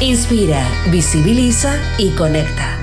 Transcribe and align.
Inspira, 0.00 0.66
visibiliza 0.90 1.76
y 1.98 2.10
conecta. 2.10 2.78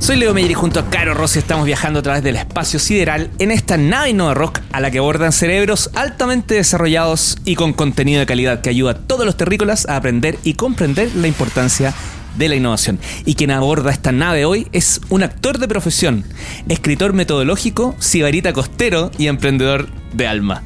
Soy 0.00 0.16
Leo 0.16 0.34
Meyer 0.34 0.50
y 0.50 0.54
junto 0.54 0.80
a 0.80 0.90
Caro 0.90 1.14
Rossi 1.14 1.38
estamos 1.38 1.66
viajando 1.66 2.00
a 2.00 2.02
través 2.02 2.22
del 2.24 2.34
espacio 2.36 2.80
sideral 2.80 3.30
en 3.38 3.52
esta 3.52 3.76
nave 3.76 4.10
Innova 4.10 4.34
Rock 4.34 4.60
a 4.72 4.80
la 4.80 4.90
que 4.90 4.98
abordan 4.98 5.32
cerebros 5.32 5.90
altamente 5.94 6.54
desarrollados 6.54 7.38
y 7.44 7.54
con 7.54 7.72
contenido 7.72 8.20
de 8.20 8.26
calidad 8.26 8.60
que 8.60 8.70
ayuda 8.70 8.92
a 8.92 8.98
todos 8.98 9.24
los 9.24 9.36
terrícolas 9.36 9.88
a 9.88 9.96
aprender 9.96 10.36
y 10.42 10.54
comprender 10.54 11.14
la 11.14 11.28
importancia 11.28 11.94
de 12.36 12.48
la 12.48 12.56
innovación. 12.56 12.98
Y 13.24 13.34
quien 13.34 13.50
aborda 13.50 13.90
esta 13.90 14.12
nave 14.12 14.44
hoy 14.44 14.68
es 14.72 15.00
un 15.08 15.22
actor 15.22 15.58
de 15.58 15.68
profesión, 15.68 16.24
escritor 16.68 17.12
metodológico, 17.12 17.94
sibarita 17.98 18.52
costero 18.52 19.10
y 19.18 19.26
emprendedor 19.26 19.88
de 20.12 20.26
alma. 20.26 20.62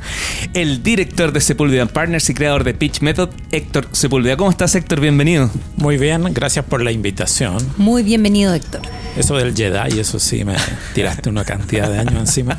El 0.54 0.82
director 0.82 1.32
de 1.32 1.40
Sepúlveda 1.40 1.86
Partners 1.86 2.28
y 2.30 2.34
creador 2.34 2.64
de 2.64 2.74
Pitch 2.74 3.00
Method, 3.00 3.30
Héctor 3.50 3.88
Sepúlveda. 3.92 4.36
¿Cómo 4.36 4.50
estás, 4.50 4.74
Héctor? 4.74 5.00
Bienvenido. 5.00 5.50
Muy 5.76 5.96
bien, 5.96 6.22
gracias 6.32 6.64
por 6.64 6.82
la 6.82 6.92
invitación. 6.92 7.56
Muy 7.76 8.02
bienvenido, 8.02 8.54
Héctor. 8.54 8.82
Eso 9.16 9.36
del 9.36 9.54
Jedi, 9.54 9.98
eso 9.98 10.18
sí, 10.18 10.44
me 10.44 10.54
tiraste 10.94 11.28
una 11.28 11.44
cantidad 11.44 11.90
de 11.90 11.98
años 11.98 12.20
encima. 12.20 12.58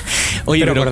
Oye, 0.44 0.66
pero, 0.66 0.84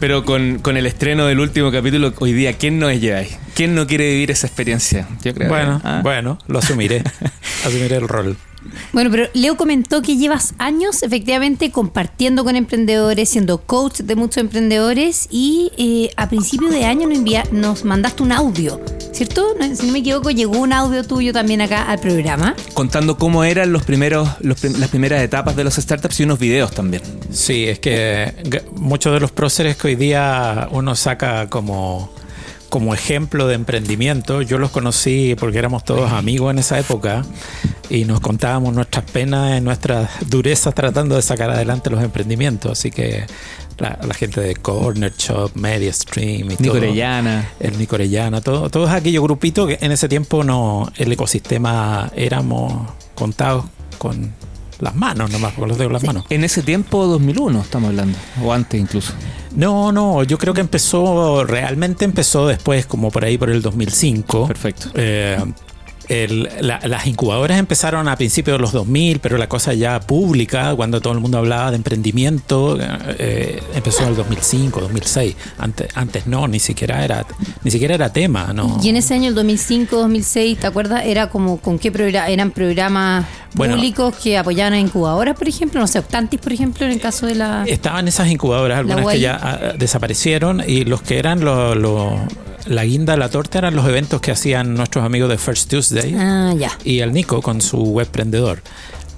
pero 0.00 0.24
con, 0.24 0.58
con, 0.58 0.76
el 0.76 0.86
estreno 0.86 1.26
del 1.26 1.38
último 1.38 1.70
capítulo, 1.70 2.12
hoy 2.18 2.32
día, 2.32 2.54
¿quién 2.54 2.78
no 2.80 2.90
es 2.90 3.00
Jedi? 3.00 3.28
¿Quién 3.60 3.74
no 3.74 3.86
quiere 3.86 4.10
vivir 4.12 4.30
esa 4.30 4.46
experiencia? 4.46 5.06
Yo 5.22 5.34
creo. 5.34 5.50
Bueno, 5.50 5.82
ah. 5.84 6.00
bueno, 6.02 6.38
lo 6.46 6.60
asumiré. 6.60 7.04
asumiré 7.66 7.96
el 7.96 8.08
rol. 8.08 8.34
Bueno, 8.94 9.10
pero 9.10 9.28
Leo 9.34 9.58
comentó 9.58 10.00
que 10.00 10.16
llevas 10.16 10.54
años 10.56 11.02
efectivamente 11.02 11.70
compartiendo 11.70 12.42
con 12.42 12.56
emprendedores, 12.56 13.28
siendo 13.28 13.58
coach 13.58 14.00
de 14.00 14.16
muchos 14.16 14.38
emprendedores 14.38 15.28
y 15.30 15.72
eh, 15.76 16.10
a 16.16 16.30
principio 16.30 16.70
de 16.70 16.86
año 16.86 17.06
nos, 17.06 17.18
envía, 17.18 17.44
nos 17.52 17.84
mandaste 17.84 18.22
un 18.22 18.32
audio, 18.32 18.80
¿cierto? 19.12 19.54
Si 19.74 19.84
no 19.84 19.92
me 19.92 19.98
equivoco, 19.98 20.30
llegó 20.30 20.58
un 20.58 20.72
audio 20.72 21.04
tuyo 21.04 21.34
también 21.34 21.60
acá 21.60 21.82
al 21.82 21.98
programa. 21.98 22.56
Contando 22.72 23.18
cómo 23.18 23.44
eran 23.44 23.72
los 23.72 23.82
primeros, 23.82 24.26
las 24.40 24.88
primeras 24.88 25.20
etapas 25.20 25.54
de 25.54 25.64
los 25.64 25.74
startups 25.74 26.18
y 26.20 26.22
unos 26.22 26.38
videos 26.38 26.72
también. 26.72 27.02
Sí, 27.30 27.66
es 27.66 27.78
que 27.78 28.32
muchos 28.72 29.12
de 29.12 29.20
los 29.20 29.32
próceres 29.32 29.76
que 29.76 29.88
hoy 29.88 29.96
día 29.96 30.66
uno 30.72 30.96
saca 30.96 31.50
como 31.50 32.10
como 32.70 32.94
ejemplo 32.94 33.46
de 33.46 33.54
emprendimiento. 33.54 34.40
Yo 34.40 34.56
los 34.56 34.70
conocí 34.70 35.36
porque 35.38 35.58
éramos 35.58 35.84
todos 35.84 36.10
amigos 36.12 36.52
en 36.52 36.60
esa 36.60 36.78
época 36.78 37.24
y 37.90 38.04
nos 38.04 38.20
contábamos 38.20 38.72
nuestras 38.72 39.04
penas 39.10 39.58
y 39.58 39.60
nuestras 39.60 40.08
durezas 40.28 40.74
tratando 40.74 41.16
de 41.16 41.22
sacar 41.22 41.50
adelante 41.50 41.90
los 41.90 42.02
emprendimientos. 42.02 42.72
Así 42.72 42.90
que 42.90 43.26
la, 43.78 43.98
gente 44.14 44.40
de 44.40 44.54
Corner 44.54 45.12
Shop, 45.16 45.50
Media 45.54 45.92
Stream 45.92 46.50
y 46.52 46.56
todo, 46.56 46.78
El 47.58 47.76
todos 48.70 48.90
aquellos 48.90 49.22
grupitos 49.22 49.68
que 49.68 49.78
en 49.80 49.92
ese 49.92 50.08
tiempo 50.08 50.44
no 50.44 50.90
el 50.96 51.12
ecosistema 51.12 52.10
éramos 52.14 52.88
contados 53.14 53.64
con 53.98 54.32
las 54.82 54.94
manos 54.94 55.30
nomás, 55.30 55.54
con 55.54 55.68
los 55.68 55.78
dedos 55.78 55.92
las 55.92 56.04
manos. 56.04 56.24
En 56.30 56.44
ese 56.44 56.62
tiempo, 56.62 57.06
2001 57.06 57.60
estamos 57.60 57.88
hablando, 57.90 58.18
o 58.42 58.52
antes 58.52 58.80
incluso. 58.80 59.12
No, 59.54 59.92
no, 59.92 60.22
yo 60.24 60.38
creo 60.38 60.54
que 60.54 60.60
empezó, 60.60 61.44
realmente 61.44 62.04
empezó 62.04 62.46
después, 62.46 62.86
como 62.86 63.10
por 63.10 63.24
ahí 63.24 63.38
por 63.38 63.50
el 63.50 63.62
2005. 63.62 64.46
Perfecto. 64.46 64.90
Eh, 64.94 65.38
las 66.60 67.06
incubadoras 67.06 67.58
empezaron 67.58 68.08
a 68.08 68.16
principios 68.16 68.58
de 68.58 68.62
los 68.62 68.72
2000, 68.72 69.20
pero 69.20 69.38
la 69.38 69.48
cosa 69.48 69.74
ya 69.74 70.00
pública, 70.00 70.74
cuando 70.74 71.00
todo 71.00 71.12
el 71.12 71.20
mundo 71.20 71.38
hablaba 71.38 71.70
de 71.70 71.76
emprendimiento, 71.76 72.76
eh, 72.80 73.62
empezó 73.74 74.02
en 74.02 74.10
el 74.10 74.16
2005, 74.16 74.80
2006. 74.80 75.36
Antes, 75.58 75.88
antes 75.94 76.26
no, 76.26 76.48
ni 76.48 76.58
siquiera 76.58 77.04
era 77.04 77.24
ni 77.62 77.70
siquiera 77.70 77.94
era 77.94 78.12
tema. 78.12 78.52
¿no? 78.52 78.80
Y 78.82 78.88
en 78.88 78.96
ese 78.96 79.14
año, 79.14 79.28
el 79.28 79.34
2005, 79.34 79.96
2006, 79.96 80.58
¿te 80.58 80.66
acuerdas? 80.66 81.04
Era 81.04 81.28
como 81.30 81.58
con 81.58 81.78
qué 81.78 81.92
programa, 81.92 82.28
eran 82.28 82.50
programas 82.50 83.26
públicos 83.54 84.14
que 84.16 84.38
apoyaban 84.38 84.72
a 84.72 84.80
incubadoras, 84.80 85.36
por 85.36 85.48
ejemplo, 85.48 85.80
no 85.80 85.86
sé, 85.86 85.98
Optantis, 85.98 86.40
por 86.40 86.52
ejemplo, 86.52 86.86
en 86.86 86.92
el 86.92 87.00
caso 87.00 87.26
de 87.26 87.34
la... 87.34 87.64
Estaban 87.66 88.08
esas 88.08 88.28
incubadoras, 88.28 88.78
algunas 88.78 89.06
que 89.06 89.20
ya 89.20 89.38
ah, 89.40 89.58
desaparecieron, 89.78 90.62
y 90.66 90.84
los 90.84 91.02
que 91.02 91.18
eran 91.18 91.44
los 91.44 92.20
la 92.70 92.84
guinda 92.84 93.14
de 93.14 93.18
la 93.18 93.28
torta 93.28 93.58
eran 93.58 93.74
los 93.74 93.86
eventos 93.88 94.20
que 94.20 94.30
hacían 94.30 94.74
nuestros 94.74 95.04
amigos 95.04 95.28
de 95.28 95.38
First 95.38 95.68
Tuesday 95.68 96.14
ah, 96.16 96.54
y 96.84 97.00
el 97.00 97.12
Nico 97.12 97.42
con 97.42 97.60
su 97.60 97.78
webprendedor. 97.78 98.62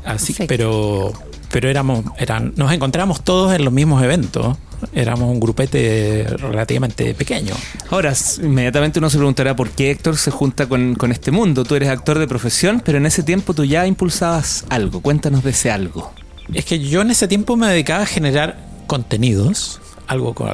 Así, 0.07 0.35
pero 0.49 1.13
pero 1.51 1.69
éramos, 1.69 2.03
eran, 2.17 2.55
nos 2.57 2.73
encontramos 2.73 3.23
todos 3.23 3.55
en 3.55 3.65
los 3.65 3.73
mismos 3.75 4.03
eventos. 4.03 4.57
Éramos 4.95 5.31
un 5.31 5.39
grupete 5.39 6.27
relativamente 6.39 7.13
pequeño. 7.13 7.55
Ahora, 7.91 8.15
inmediatamente 8.43 8.99
uno 8.99 9.11
se 9.11 9.19
preguntará 9.19 9.55
por 9.55 9.69
qué 9.69 9.91
Héctor 9.91 10.17
se 10.17 10.31
junta 10.31 10.67
con, 10.67 10.95
con 10.95 11.13
este 11.13 11.31
mundo. 11.31 11.63
Tú 11.65 11.75
eres 11.75 11.91
actor 11.91 12.19
de 12.19 12.27
profesión, 12.27 12.83
pero 12.83 12.97
en 12.97 13.05
ese 13.05 13.23
tiempo 13.23 13.53
tú 13.53 13.67
ya 13.67 13.87
impulsabas 13.87 14.65
algo. 14.71 15.03
Cuéntanos 15.03 15.45
de 15.45 15.51
ese 15.51 15.71
algo. 15.71 16.11
Es 16.55 16.65
que 16.65 16.81
yo 16.81 17.03
en 17.03 17.11
ese 17.11 17.29
tiempo 17.29 17.55
me 17.59 17.69
dedicaba 17.69 18.05
a 18.05 18.07
generar 18.07 18.57
contenidos 18.87 19.82
algo 20.07 20.35
con, 20.35 20.49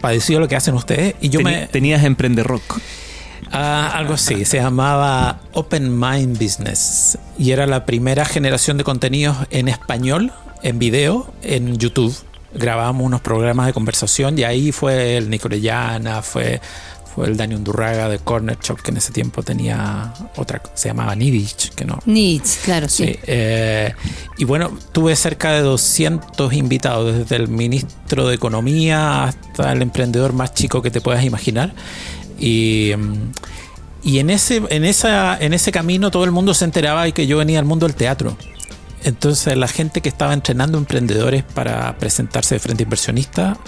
parecido 0.00 0.38
a 0.38 0.40
lo 0.40 0.48
que 0.48 0.56
hacen 0.56 0.74
ustedes. 0.74 1.14
Y 1.20 1.28
yo 1.28 1.40
me. 1.40 1.66
Tenías 1.66 2.04
Emprende 2.04 2.42
Rock. 2.42 2.80
Ah, 3.50 3.90
algo 3.94 4.14
así, 4.14 4.44
se 4.44 4.58
llamaba 4.58 5.40
Open 5.52 5.98
Mind 5.98 6.38
Business 6.38 7.18
y 7.36 7.50
era 7.50 7.66
la 7.66 7.84
primera 7.84 8.24
generación 8.24 8.78
de 8.78 8.84
contenidos 8.84 9.36
en 9.50 9.68
español, 9.68 10.32
en 10.62 10.78
video, 10.78 11.30
en 11.42 11.76
YouTube. 11.76 12.16
Grabábamos 12.54 13.04
unos 13.04 13.20
programas 13.20 13.66
de 13.66 13.72
conversación 13.72 14.38
y 14.38 14.44
ahí 14.44 14.72
fue 14.72 15.16
el 15.16 15.28
Nicorellana, 15.28 16.22
fue 16.22 16.60
fue 17.14 17.26
el 17.26 17.36
Dani 17.36 17.54
Undurraga 17.54 18.08
de 18.08 18.18
Corner 18.18 18.58
Shop, 18.62 18.80
que 18.80 18.90
en 18.90 18.96
ese 18.96 19.12
tiempo 19.12 19.42
tenía 19.42 20.14
otra, 20.36 20.62
se 20.74 20.88
llamaba 20.88 21.14
Nidich, 21.14 21.74
que 21.74 21.84
no. 21.84 21.98
Nidich, 22.06 22.60
claro, 22.64 22.88
sí. 22.88 23.16
Eh, 23.26 23.92
y 24.38 24.44
bueno, 24.44 24.76
tuve 24.92 25.14
cerca 25.16 25.52
de 25.52 25.60
200 25.60 26.52
invitados, 26.54 27.16
desde 27.18 27.36
el 27.36 27.48
ministro 27.48 28.28
de 28.28 28.34
Economía 28.34 29.24
hasta 29.24 29.72
el 29.72 29.82
emprendedor 29.82 30.32
más 30.32 30.54
chico 30.54 30.80
que 30.80 30.90
te 30.90 31.00
puedas 31.00 31.24
imaginar. 31.24 31.74
Y, 32.38 32.92
y 34.02 34.18
en, 34.18 34.30
ese, 34.30 34.62
en, 34.70 34.84
esa, 34.84 35.38
en 35.38 35.52
ese 35.52 35.70
camino 35.70 36.10
todo 36.10 36.24
el 36.24 36.30
mundo 36.30 36.54
se 36.54 36.64
enteraba 36.64 37.04
de 37.04 37.12
que 37.12 37.26
yo 37.26 37.38
venía 37.38 37.58
al 37.58 37.66
mundo 37.66 37.86
del 37.86 37.94
teatro. 37.94 38.36
Entonces 39.04 39.56
la 39.56 39.68
gente 39.68 40.00
que 40.00 40.08
estaba 40.08 40.32
entrenando 40.32 40.78
emprendedores 40.78 41.42
para 41.42 41.98
presentarse 41.98 42.54
de 42.54 42.58
frente 42.60 42.82
a 42.82 42.84
inversionistas 42.84 43.58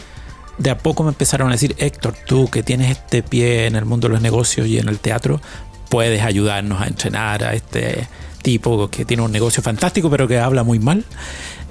de 0.59 0.71
a 0.71 0.79
poco 0.79 1.03
me 1.03 1.11
empezaron 1.11 1.49
a 1.49 1.53
decir, 1.53 1.75
Héctor, 1.79 2.15
tú 2.27 2.49
que 2.49 2.63
tienes 2.63 2.91
este 2.91 3.23
pie 3.23 3.67
en 3.67 3.77
el 3.77 3.85
mundo 3.85 4.09
de 4.09 4.15
los 4.15 4.23
negocios 4.23 4.67
y 4.67 4.79
en 4.79 4.89
el 4.89 4.99
teatro, 4.99 5.41
puedes 5.89 6.23
ayudarnos 6.23 6.81
a 6.81 6.87
entrenar 6.87 7.45
a 7.45 7.55
este 7.55 8.09
tipo 8.43 8.89
que 8.91 9.05
tiene 9.05 9.23
un 9.23 9.33
negocio 9.33 9.63
fantástico 9.63 10.11
pero 10.11 10.29
que 10.29 10.39
habla 10.39 10.63
muy 10.63 10.79
mal. 10.79 11.05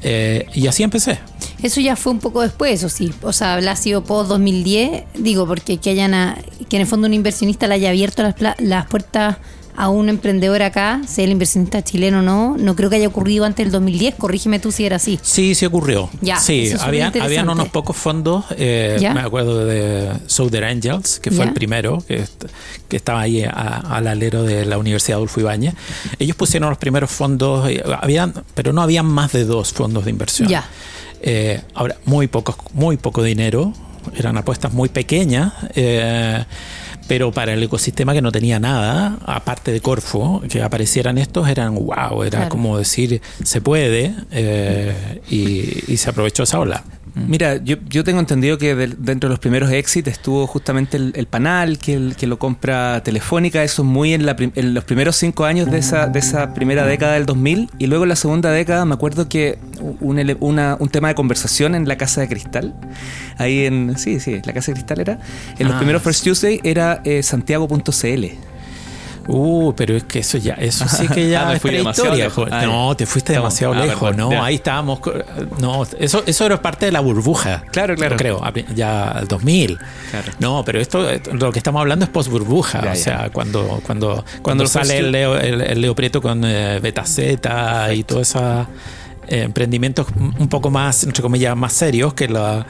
Eh, 0.01 0.47
y 0.53 0.67
así 0.67 0.83
empecé. 0.83 1.19
Eso 1.61 1.79
ya 1.79 1.95
fue 1.95 2.11
un 2.11 2.19
poco 2.19 2.41
después, 2.41 2.83
o 2.83 2.89
sí. 2.89 3.13
O 3.21 3.31
sea, 3.31 3.53
habrá 3.53 3.75
sido 3.77 4.03
post 4.03 4.29
2010, 4.29 5.03
digo, 5.15 5.47
porque 5.47 5.77
que 5.77 5.91
hayan 5.91 6.35
que 6.67 6.75
en 6.75 6.81
el 6.81 6.87
fondo 6.87 7.07
un 7.07 7.13
inversionista 7.13 7.67
le 7.67 7.75
haya 7.75 7.89
abierto 7.89 8.21
las, 8.21 8.35
las 8.59 8.85
puertas 8.87 9.37
a 9.75 9.89
un 9.89 10.09
emprendedor 10.09 10.61
acá, 10.61 11.01
sea 11.07 11.25
el 11.25 11.31
inversionista 11.31 11.83
chileno 11.83 12.19
o 12.19 12.21
no, 12.21 12.55
no 12.57 12.75
creo 12.75 12.89
que 12.89 12.97
haya 12.97 13.07
ocurrido 13.07 13.45
antes 13.45 13.65
del 13.65 13.71
2010. 13.71 14.15
Corrígeme 14.15 14.59
tú 14.59 14.71
si 14.71 14.85
era 14.85 14.97
así. 14.97 15.19
Sí, 15.21 15.55
sí 15.55 15.65
ocurrió. 15.65 16.09
Ya, 16.21 16.37
sí, 16.37 16.71
habían 16.79 17.49
unos 17.49 17.69
pocos 17.69 17.97
fondos. 17.97 18.45
Eh, 18.57 18.97
me 19.13 19.21
acuerdo 19.21 19.65
de 19.65 20.11
Southern 20.27 20.65
Angels, 20.65 21.19
que 21.19 21.31
fue 21.31 21.45
el 21.45 21.53
primero, 21.53 22.03
que, 22.07 22.25
que 22.87 22.97
estaba 22.97 23.21
ahí 23.21 23.43
al 23.43 24.07
alero 24.07 24.43
de 24.43 24.65
la 24.65 24.77
Universidad 24.77 25.17
Adolfo 25.17 25.39
Ibáñez. 25.39 25.73
Ellos 26.19 26.35
pusieron 26.35 26.69
los 26.69 26.77
primeros 26.77 27.09
fondos, 27.09 27.69
eh, 27.69 27.83
habían, 28.01 28.33
pero 28.53 28.73
no 28.73 28.81
habían 28.81 29.05
más 29.05 29.31
de 29.31 29.45
dos 29.45 29.73
fondos 29.73 30.05
de 30.05 30.11
inversión. 30.11 30.47
Ya. 30.47 30.65
Eh, 31.21 31.61
ahora, 31.73 31.95
muy, 32.05 32.27
pocos, 32.27 32.55
muy 32.73 32.97
poco 32.97 33.23
dinero, 33.23 33.73
eran 34.15 34.37
apuestas 34.37 34.73
muy 34.73 34.89
pequeñas. 34.89 35.53
Eh, 35.73 36.43
pero 37.07 37.31
para 37.31 37.53
el 37.53 37.63
ecosistema 37.63 38.13
que 38.13 38.21
no 38.21 38.31
tenía 38.31 38.59
nada, 38.59 39.17
aparte 39.25 39.71
de 39.71 39.81
Corfo, 39.81 40.41
que 40.49 40.61
aparecieran 40.61 41.17
estos, 41.17 41.47
eran 41.47 41.75
wow, 41.75 42.23
era 42.23 42.49
como 42.49 42.77
decir, 42.77 43.21
se 43.43 43.61
puede, 43.61 44.15
eh, 44.31 45.21
y, 45.29 45.97
se 45.97 46.09
aprovechó 46.09 46.43
esa 46.43 46.59
ola. 46.59 46.83
Mira, 47.15 47.57
yo, 47.57 47.75
yo 47.89 48.03
tengo 48.03 48.19
entendido 48.19 48.57
que 48.57 48.73
del- 48.73 48.95
dentro 48.97 49.29
de 49.29 49.33
los 49.33 49.39
primeros 49.39 49.71
exit 49.71 50.07
estuvo 50.07 50.47
justamente 50.47 50.97
el, 50.97 51.13
el 51.15 51.27
Panal, 51.27 51.77
que, 51.77 51.93
el- 51.93 52.15
que 52.15 52.25
lo 52.25 52.39
compra 52.39 53.01
Telefónica, 53.03 53.63
eso 53.63 53.83
es 53.83 53.87
muy 53.87 54.13
en, 54.15 54.25
la 54.25 54.35
prim- 54.35 54.51
en 54.55 54.73
los 54.73 54.83
primeros 54.83 55.15
cinco 55.15 55.45
años 55.45 55.69
de 55.69 55.77
esa, 55.77 56.07
de 56.07 56.17
esa 56.19 56.53
primera 56.55 56.85
década 56.87 57.13
del 57.13 57.25
2000, 57.27 57.69
y 57.77 57.85
luego 57.85 58.03
en 58.05 58.09
la 58.09 58.15
segunda 58.15 58.49
década 58.51 58.83
me 58.85 58.95
acuerdo 58.95 59.29
que 59.29 59.59
un, 60.01 60.19
una- 60.39 60.75
un 60.79 60.89
tema 60.89 61.09
de 61.09 61.15
conversación 61.15 61.75
en 61.75 61.87
la 61.87 61.97
Casa 61.97 62.21
de 62.21 62.27
Cristal, 62.29 62.73
ahí 63.37 63.65
en, 63.65 63.95
sí, 63.97 64.19
sí, 64.19 64.41
la 64.43 64.53
Casa 64.53 64.71
de 64.71 64.73
Cristal 64.73 64.99
era, 64.99 65.19
en 65.59 65.67
los 65.67 65.75
Ah, 65.75 65.77
primeros 65.79 66.01
First 66.01 66.23
Tuesday 66.23 66.59
era 66.63 67.01
eh, 67.03 67.21
santiago.cl. 67.21 68.25
Uh, 69.27 69.73
pero 69.75 69.95
es 69.95 70.03
que 70.03 70.19
eso 70.19 70.37
ya, 70.37 70.53
eso 70.55 70.85
sí 70.87 71.07
que 71.07 71.29
ya 71.31 71.43
Ah, 71.43 71.49
me 71.49 71.53
es 71.55 71.61
fui 71.61 71.71
prehistoria, 71.71 72.29
no, 72.65 72.95
te 72.95 73.05
fuiste 73.05 73.31
Estamos- 73.33 73.57
demasiado 73.57 73.73
ah, 73.73 73.85
lejos, 73.85 74.17
no, 74.17 74.31
ya. 74.31 74.43
ahí 74.45 74.55
estábamos, 74.55 74.99
no, 75.59 75.83
eso, 75.97 76.23
eso 76.25 76.45
era 76.45 76.61
parte 76.61 76.85
de 76.87 76.91
la 76.91 76.99
burbuja. 76.99 77.63
Claro, 77.71 77.95
claro. 77.95 78.17
Creo, 78.17 78.41
ya 78.75 79.15
el 79.21 79.27
2000. 79.27 79.79
Claro. 80.11 80.31
No, 80.39 80.63
pero 80.65 80.79
esto, 80.81 81.09
eh, 81.09 81.21
lo 81.31 81.51
que 81.51 81.59
estamos 81.59 81.79
hablando 81.79 82.03
es 82.05 82.11
post 82.11 82.29
burbuja, 82.29 82.81
Ya, 82.83 82.91
o 82.91 82.93
ya. 82.93 82.95
sea, 82.95 83.29
cuando, 83.31 83.79
cuando, 83.85 84.25
cuando 84.41 84.67
sale 84.67 84.97
el 84.97 85.11
Leo, 85.11 85.37
el, 85.37 85.61
el 85.61 85.79
Leo 85.81 85.95
Prieto 85.95 86.21
con 86.21 86.43
eh, 86.45 86.79
Beta 86.81 87.05
Z 87.05 87.93
y 87.93 88.03
todos 88.03 88.21
esos 88.29 88.67
emprendimientos 89.27 90.07
un 90.17 90.49
poco 90.49 90.69
más, 90.69 91.03
entre 91.03 91.21
comillas, 91.21 91.55
más 91.55 91.73
serios 91.73 92.13
que 92.13 92.27
la 92.27 92.65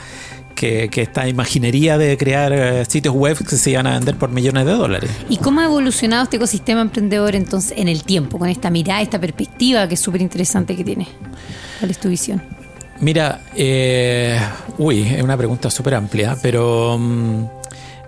que, 0.53 0.89
que 0.89 1.01
esta 1.01 1.27
imaginería 1.27 1.97
de 1.97 2.17
crear 2.17 2.53
eh, 2.53 2.85
sitios 2.85 3.13
web 3.13 3.37
que 3.37 3.57
se 3.57 3.71
iban 3.71 3.87
a 3.87 3.91
vender 3.91 4.15
por 4.15 4.29
millones 4.29 4.65
de 4.65 4.71
dólares. 4.71 5.09
¿Y 5.29 5.37
cómo 5.37 5.61
ha 5.61 5.65
evolucionado 5.65 6.23
este 6.23 6.37
ecosistema 6.37 6.81
emprendedor 6.81 7.35
entonces 7.35 7.73
en 7.77 7.87
el 7.87 8.03
tiempo, 8.03 8.39
con 8.39 8.49
esta 8.49 8.69
mirada, 8.69 9.01
esta 9.01 9.19
perspectiva 9.19 9.87
que 9.87 9.95
es 9.95 9.99
súper 9.99 10.21
interesante 10.21 10.75
que 10.75 10.83
tiene? 10.83 11.07
¿Cuál 11.79 11.91
es 11.91 11.99
tu 11.99 12.09
visión? 12.09 12.41
Mira, 12.99 13.41
eh, 13.55 14.39
uy, 14.77 15.01
es 15.01 15.23
una 15.23 15.35
pregunta 15.35 15.69
súper 15.69 15.95
amplia, 15.95 16.37
pero 16.41 16.97
mm, 16.97 17.45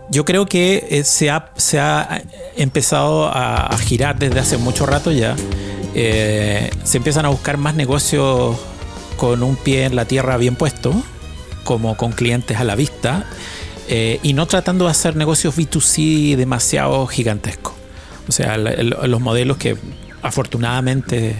yo 0.10 0.24
creo 0.24 0.46
que 0.46 0.88
eh, 0.90 1.04
se, 1.04 1.30
ha, 1.30 1.50
se 1.58 1.80
ha 1.80 2.22
empezado 2.56 3.26
a, 3.26 3.68
a 3.68 3.78
girar 3.78 4.18
desde 4.18 4.40
hace 4.40 4.58
mucho 4.58 4.86
rato 4.86 5.12
ya. 5.12 5.36
Eh, 5.98 6.70
se 6.84 6.98
empiezan 6.98 7.26
a 7.26 7.30
buscar 7.30 7.58
más 7.58 7.74
negocios 7.74 8.58
con 9.16 9.44
un 9.44 9.56
pie 9.56 9.86
en 9.86 9.96
la 9.96 10.06
tierra 10.06 10.36
bien 10.36 10.58
puesto, 10.58 10.94
como 11.66 11.98
con 11.98 12.14
clientes 12.14 12.58
a 12.58 12.64
la 12.64 12.76
vista, 12.76 13.26
eh, 13.90 14.20
y 14.24 14.32
no 14.32 14.46
tratando 14.46 14.86
de 14.86 14.92
hacer 14.92 15.18
negocios 15.18 15.58
B2C 15.58 16.38
demasiado 16.38 17.06
gigantescos. 17.08 17.74
O 18.30 18.32
sea, 18.32 18.58
los 18.58 19.20
modelos 19.20 19.58
que 19.58 19.76
afortunadamente 20.22 21.36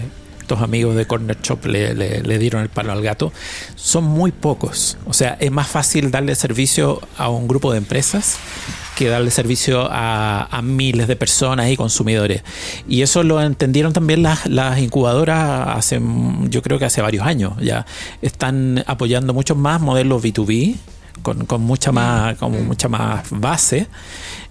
estos 0.46 0.62
amigos 0.62 0.94
de 0.94 1.08
Corner 1.08 1.36
Shop 1.42 1.66
le, 1.66 2.38
dieron 2.38 2.62
el 2.62 2.68
palo 2.68 2.92
al 2.92 3.02
gato, 3.02 3.32
son 3.74 4.04
muy 4.04 4.30
pocos. 4.30 4.96
O 5.04 5.12
sea, 5.12 5.36
es 5.40 5.50
más 5.50 5.66
fácil 5.66 6.12
darle 6.12 6.36
servicio 6.36 7.00
a 7.18 7.30
un 7.30 7.48
grupo 7.48 7.72
de 7.72 7.78
empresas 7.78 8.38
que 8.94 9.08
darle 9.08 9.32
servicio 9.32 9.88
a, 9.90 10.60
miles 10.62 11.08
de 11.08 11.16
personas 11.16 11.68
y 11.68 11.76
consumidores. 11.76 12.44
Y 12.88 13.02
eso 13.02 13.24
lo 13.24 13.42
entendieron 13.42 13.92
también 13.92 14.22
las, 14.22 14.46
incubadoras 14.78 15.76
hace, 15.76 16.00
yo 16.44 16.62
creo 16.62 16.78
que 16.78 16.84
hace 16.84 17.02
varios 17.02 17.26
años 17.26 17.54
ya. 17.60 17.84
Están 18.22 18.84
apoyando 18.86 19.34
muchos 19.34 19.56
más 19.56 19.80
modelos 19.80 20.22
B2B 20.22 20.76
con, 21.22 21.46
con 21.46 21.62
mucha 21.62 21.92
más 21.92 22.36
como 22.36 22.60
mucha 22.60 22.88
más 22.88 23.28
base 23.30 23.86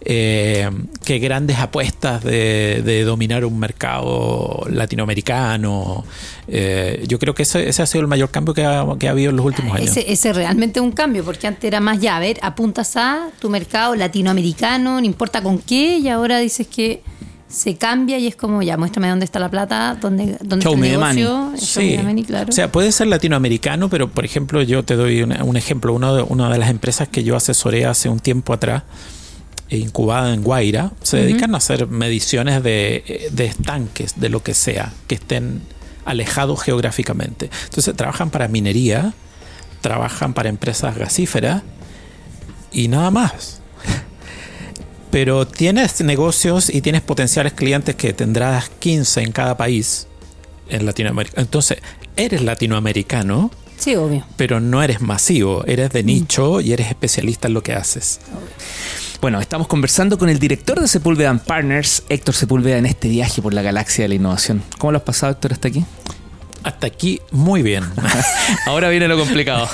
eh, 0.01 0.69
que 1.03 1.19
grandes 1.19 1.57
apuestas 1.57 2.23
de, 2.23 2.81
de 2.83 3.03
dominar 3.03 3.43
un 3.43 3.57
mercado 3.57 4.65
latinoamericano. 4.69 6.05
Eh, 6.47 7.03
yo 7.07 7.17
creo 7.17 7.33
que 7.33 7.43
ese, 7.43 7.67
ese 7.67 7.81
ha 7.81 7.85
sido 7.87 8.01
el 8.01 8.07
mayor 8.07 8.29
cambio 8.29 8.53
que 8.53 8.63
ha, 8.63 8.85
que 8.99 9.07
ha 9.07 9.11
habido 9.11 9.31
en 9.31 9.37
los 9.37 9.45
últimos 9.45 9.75
años. 9.75 9.89
Ese, 9.89 10.11
ese 10.11 10.31
realmente 10.31 10.79
es 10.79 10.83
un 10.83 10.91
cambio, 10.91 11.23
porque 11.23 11.47
antes 11.47 11.63
era 11.63 11.79
más 11.79 11.99
ya, 11.99 12.17
a 12.17 12.19
ver, 12.19 12.37
apuntas 12.43 12.95
a 12.97 13.29
tu 13.39 13.49
mercado 13.49 13.95
latinoamericano, 13.95 14.99
no 14.99 15.05
importa 15.05 15.41
con 15.41 15.57
qué, 15.57 15.97
y 15.97 16.07
ahora 16.09 16.37
dices 16.37 16.67
que 16.67 17.01
se 17.47 17.75
cambia 17.75 18.17
y 18.17 18.27
es 18.27 18.35
como, 18.35 18.61
ya, 18.61 18.75
muéstrame 18.77 19.09
dónde 19.09 19.25
está 19.25 19.39
la 19.39 19.49
plata, 19.49 19.97
dónde, 20.01 20.37
dónde 20.41 20.63
Show 20.63 20.73
está 20.73 20.87
el 20.87 20.99
money. 20.99 21.23
negocio. 21.23 21.51
Sí, 21.57 21.97
money, 22.01 22.23
claro. 22.23 22.49
o 22.49 22.51
sea, 22.51 22.71
puede 22.71 22.91
ser 22.91 23.07
latinoamericano, 23.07 23.89
pero 23.89 24.09
por 24.09 24.25
ejemplo, 24.25 24.61
yo 24.61 24.83
te 24.83 24.95
doy 24.95 25.23
un 25.23 25.57
ejemplo. 25.57 25.93
Uno 25.93 26.15
de, 26.15 26.23
una 26.23 26.49
de 26.49 26.57
las 26.57 26.69
empresas 26.69 27.07
que 27.07 27.23
yo 27.23 27.35
asesoré 27.35 27.85
hace 27.85 28.09
un 28.09 28.19
tiempo 28.19 28.53
atrás, 28.53 28.83
e 29.69 29.77
incubada 29.77 30.33
en 30.33 30.43
Guaira, 30.43 30.91
se 31.01 31.17
dedican 31.17 31.55
a 31.55 31.57
hacer 31.57 31.87
mediciones 31.87 32.61
de, 32.61 33.29
de 33.31 33.45
estanques, 33.45 34.19
de 34.19 34.29
lo 34.29 34.43
que 34.43 34.53
sea, 34.53 34.93
que 35.07 35.15
estén 35.15 35.61
alejados 36.05 36.61
geográficamente. 36.61 37.49
Entonces, 37.65 37.95
trabajan 37.95 38.29
para 38.29 38.47
minería, 38.47 39.13
trabajan 39.81 40.33
para 40.33 40.49
empresas 40.49 40.97
gasíferas 40.97 41.63
y 42.71 42.87
nada 42.89 43.09
más. 43.11 43.61
Pero 45.15 45.47
tienes 45.47 46.01
negocios 46.01 46.69
y 46.69 46.81
tienes 46.81 47.01
potenciales 47.01 47.53
clientes 47.53 47.95
que 47.95 48.11
tendrás 48.11 48.67
15 48.67 49.21
en 49.21 49.31
cada 49.31 49.55
país 49.55 50.07
en 50.67 50.85
Latinoamérica. 50.85 51.39
Entonces, 51.39 51.77
eres 52.17 52.41
latinoamericano, 52.41 53.49
sí, 53.77 53.95
obvio. 53.95 54.25
pero 54.35 54.59
no 54.59 54.83
eres 54.83 54.99
masivo, 54.99 55.63
eres 55.67 55.91
de 55.91 56.03
nicho 56.03 56.59
y 56.59 56.73
eres 56.73 56.87
especialista 56.87 57.47
en 57.47 57.53
lo 57.53 57.63
que 57.63 57.71
haces. 57.71 58.19
Bueno, 59.21 59.39
estamos 59.39 59.67
conversando 59.67 60.17
con 60.17 60.27
el 60.27 60.37
director 60.37 60.81
de 60.81 60.87
Sepúlveda 60.89 61.29
and 61.29 61.39
Partners, 61.39 62.03
Héctor 62.09 62.35
Sepúlveda, 62.35 62.77
en 62.77 62.85
este 62.85 63.07
viaje 63.07 63.41
por 63.41 63.53
la 63.53 63.61
galaxia 63.61 64.03
de 64.03 64.09
la 64.09 64.15
innovación. 64.15 64.63
¿Cómo 64.79 64.91
lo 64.91 64.97
has 64.97 65.05
pasado, 65.05 65.31
Héctor, 65.31 65.53
hasta 65.53 65.69
aquí? 65.69 65.85
Hasta 66.63 66.87
aquí, 66.87 67.21
muy 67.31 67.63
bien. 67.63 67.85
Ahora 68.65 68.89
viene 68.89 69.07
lo 69.07 69.17
complicado. 69.17 69.69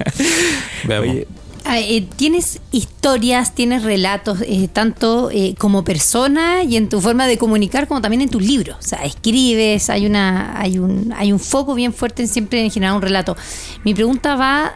Veamos. 0.84 1.10
Oye, 1.10 1.26
eh, 1.66 2.06
tienes 2.16 2.60
historias, 2.72 3.54
tienes 3.54 3.82
relatos, 3.82 4.40
eh, 4.42 4.68
tanto 4.72 5.30
eh, 5.30 5.54
como 5.58 5.84
persona 5.84 6.62
y 6.62 6.76
en 6.76 6.88
tu 6.88 7.00
forma 7.00 7.26
de 7.26 7.38
comunicar, 7.38 7.86
como 7.86 8.00
también 8.00 8.22
en 8.22 8.28
tus 8.28 8.42
libros. 8.42 8.76
O 8.78 8.82
sea, 8.82 9.04
escribes, 9.04 9.90
hay 9.90 10.06
una, 10.06 10.58
hay 10.58 10.78
un, 10.78 11.12
hay 11.16 11.32
un 11.32 11.38
foco 11.38 11.74
bien 11.74 11.92
fuerte 11.92 12.22
en 12.22 12.28
siempre 12.28 12.64
en 12.64 12.70
generar 12.70 12.94
un 12.94 13.02
relato. 13.02 13.36
Mi 13.84 13.94
pregunta 13.94 14.36
va 14.36 14.74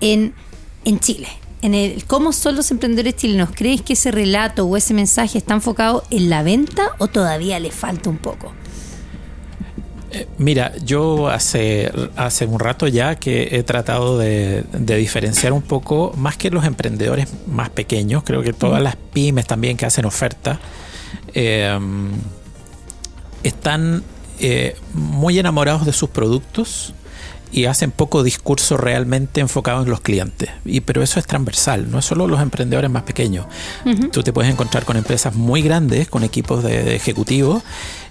en, 0.00 0.34
en 0.84 1.00
Chile. 1.00 1.28
En 1.62 1.74
el 1.74 2.04
cómo 2.04 2.32
son 2.32 2.54
los 2.54 2.70
emprendedores 2.70 3.16
chilenos. 3.16 3.50
¿Crees 3.54 3.82
que 3.82 3.94
ese 3.94 4.10
relato 4.10 4.66
o 4.66 4.76
ese 4.76 4.94
mensaje 4.94 5.38
está 5.38 5.54
enfocado 5.54 6.04
en 6.10 6.28
la 6.28 6.42
venta 6.42 6.90
o 6.98 7.08
todavía 7.08 7.58
le 7.58 7.70
falta 7.70 8.10
un 8.10 8.18
poco? 8.18 8.52
Mira, 10.38 10.72
yo 10.84 11.28
hace, 11.28 11.90
hace 12.16 12.46
un 12.46 12.58
rato 12.60 12.86
ya 12.86 13.16
que 13.16 13.48
he 13.52 13.62
tratado 13.62 14.18
de, 14.18 14.64
de 14.72 14.96
diferenciar 14.96 15.52
un 15.52 15.62
poco, 15.62 16.12
más 16.16 16.36
que 16.36 16.50
los 16.50 16.64
emprendedores 16.64 17.28
más 17.46 17.70
pequeños, 17.70 18.22
creo 18.24 18.42
que 18.42 18.52
todas 18.52 18.82
las 18.82 18.96
pymes 18.96 19.46
también 19.46 19.76
que 19.76 19.86
hacen 19.86 20.04
oferta, 20.04 20.60
eh, 21.34 21.78
están 23.42 24.02
eh, 24.38 24.76
muy 24.92 25.38
enamorados 25.38 25.86
de 25.86 25.92
sus 25.92 26.10
productos 26.10 26.94
y 27.52 27.66
hacen 27.66 27.90
poco 27.90 28.22
discurso 28.22 28.76
realmente 28.76 29.40
enfocado 29.40 29.82
en 29.82 29.88
los 29.88 30.00
clientes. 30.00 30.50
Y, 30.64 30.80
pero 30.80 31.02
eso 31.02 31.20
es 31.20 31.26
transversal, 31.26 31.90
no 31.90 32.00
es 32.00 32.04
solo 32.04 32.26
los 32.26 32.40
emprendedores 32.40 32.90
más 32.90 33.04
pequeños. 33.04 33.46
Tú 34.12 34.22
te 34.22 34.32
puedes 34.32 34.50
encontrar 34.50 34.84
con 34.84 34.96
empresas 34.96 35.34
muy 35.34 35.62
grandes, 35.62 36.08
con 36.08 36.24
equipos 36.24 36.64
de, 36.64 36.82
de 36.82 36.96
ejecutivos, 36.96 37.62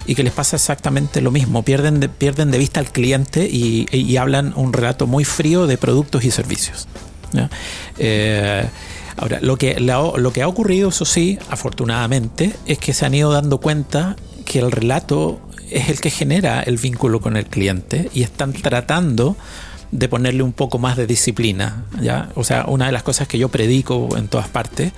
y 0.06 0.14
que 0.14 0.22
les 0.22 0.32
pasa 0.32 0.56
exactamente 0.56 1.20
lo 1.20 1.30
mismo. 1.30 1.62
Pierden 1.62 2.00
de, 2.00 2.08
pierden 2.08 2.50
de 2.50 2.58
vista 2.58 2.80
al 2.80 2.90
cliente 2.90 3.48
y, 3.50 3.86
y 3.90 4.16
hablan 4.16 4.52
un 4.56 4.72
relato 4.72 5.06
muy 5.06 5.24
frío 5.24 5.66
de 5.66 5.78
productos 5.78 6.24
y 6.24 6.30
servicios. 6.30 6.86
Eh, 7.98 8.66
ahora, 9.16 9.38
lo 9.40 9.56
que, 9.56 9.80
la- 9.80 10.12
lo 10.16 10.32
que 10.32 10.42
ha 10.42 10.48
ocurrido, 10.48 10.88
eso 10.90 11.04
sí, 11.04 11.38
afortunadamente, 11.50 12.54
es 12.66 12.78
que 12.78 12.92
se 12.92 13.06
han 13.06 13.14
ido 13.14 13.32
dando 13.32 13.58
cuenta 13.58 14.16
que 14.44 14.58
el 14.60 14.70
relato 14.70 15.40
es 15.70 15.88
el 15.88 16.00
que 16.00 16.10
genera 16.10 16.62
el 16.62 16.76
vínculo 16.76 17.20
con 17.20 17.36
el 17.36 17.46
cliente 17.46 18.08
y 18.14 18.22
están 18.22 18.52
tratando 18.52 19.36
de 19.90 20.08
ponerle 20.08 20.42
un 20.42 20.52
poco 20.52 20.78
más 20.78 20.96
de 20.96 21.06
disciplina. 21.06 21.84
¿ya? 22.00 22.28
O 22.34 22.44
sea, 22.44 22.64
una 22.68 22.86
de 22.86 22.92
las 22.92 23.02
cosas 23.02 23.26
que 23.28 23.38
yo 23.38 23.48
predico 23.48 24.08
en 24.16 24.28
todas 24.28 24.48
partes 24.48 24.92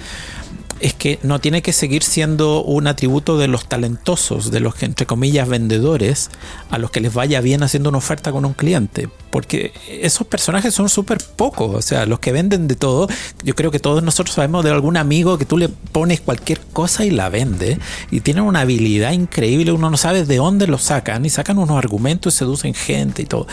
es 0.80 0.94
que 0.94 1.18
no 1.22 1.40
tiene 1.40 1.62
que 1.62 1.72
seguir 1.72 2.02
siendo 2.02 2.62
un 2.62 2.86
atributo 2.86 3.38
de 3.38 3.48
los 3.48 3.68
talentosos, 3.68 4.50
de 4.50 4.60
los 4.60 4.82
entre 4.82 5.06
comillas, 5.06 5.48
vendedores, 5.48 6.30
a 6.70 6.78
los 6.78 6.90
que 6.90 7.00
les 7.00 7.12
vaya 7.12 7.40
bien 7.40 7.62
haciendo 7.62 7.88
una 7.88 7.98
oferta 7.98 8.32
con 8.32 8.44
un 8.44 8.54
cliente. 8.54 9.08
Porque 9.30 9.72
esos 9.88 10.26
personajes 10.26 10.74
son 10.74 10.88
súper 10.88 11.18
pocos. 11.18 11.74
O 11.74 11.82
sea, 11.82 12.06
los 12.06 12.18
que 12.20 12.32
venden 12.32 12.68
de 12.68 12.76
todo, 12.76 13.08
yo 13.42 13.54
creo 13.54 13.70
que 13.70 13.78
todos 13.78 14.02
nosotros 14.02 14.34
sabemos 14.34 14.64
de 14.64 14.70
algún 14.70 14.96
amigo 14.96 15.38
que 15.38 15.44
tú 15.44 15.58
le 15.58 15.68
pones 15.68 16.20
cualquier 16.20 16.60
cosa 16.60 17.04
y 17.04 17.10
la 17.10 17.28
vende. 17.28 17.78
Y 18.10 18.20
tienen 18.20 18.44
una 18.44 18.60
habilidad 18.60 19.12
increíble, 19.12 19.72
uno 19.72 19.90
no 19.90 19.96
sabe 19.96 20.24
de 20.24 20.36
dónde 20.36 20.66
lo 20.66 20.78
sacan. 20.78 21.24
Y 21.26 21.30
sacan 21.30 21.58
unos 21.58 21.76
argumentos, 21.76 22.34
seducen 22.34 22.74
gente 22.74 23.22
y 23.22 23.26
todo. 23.26 23.46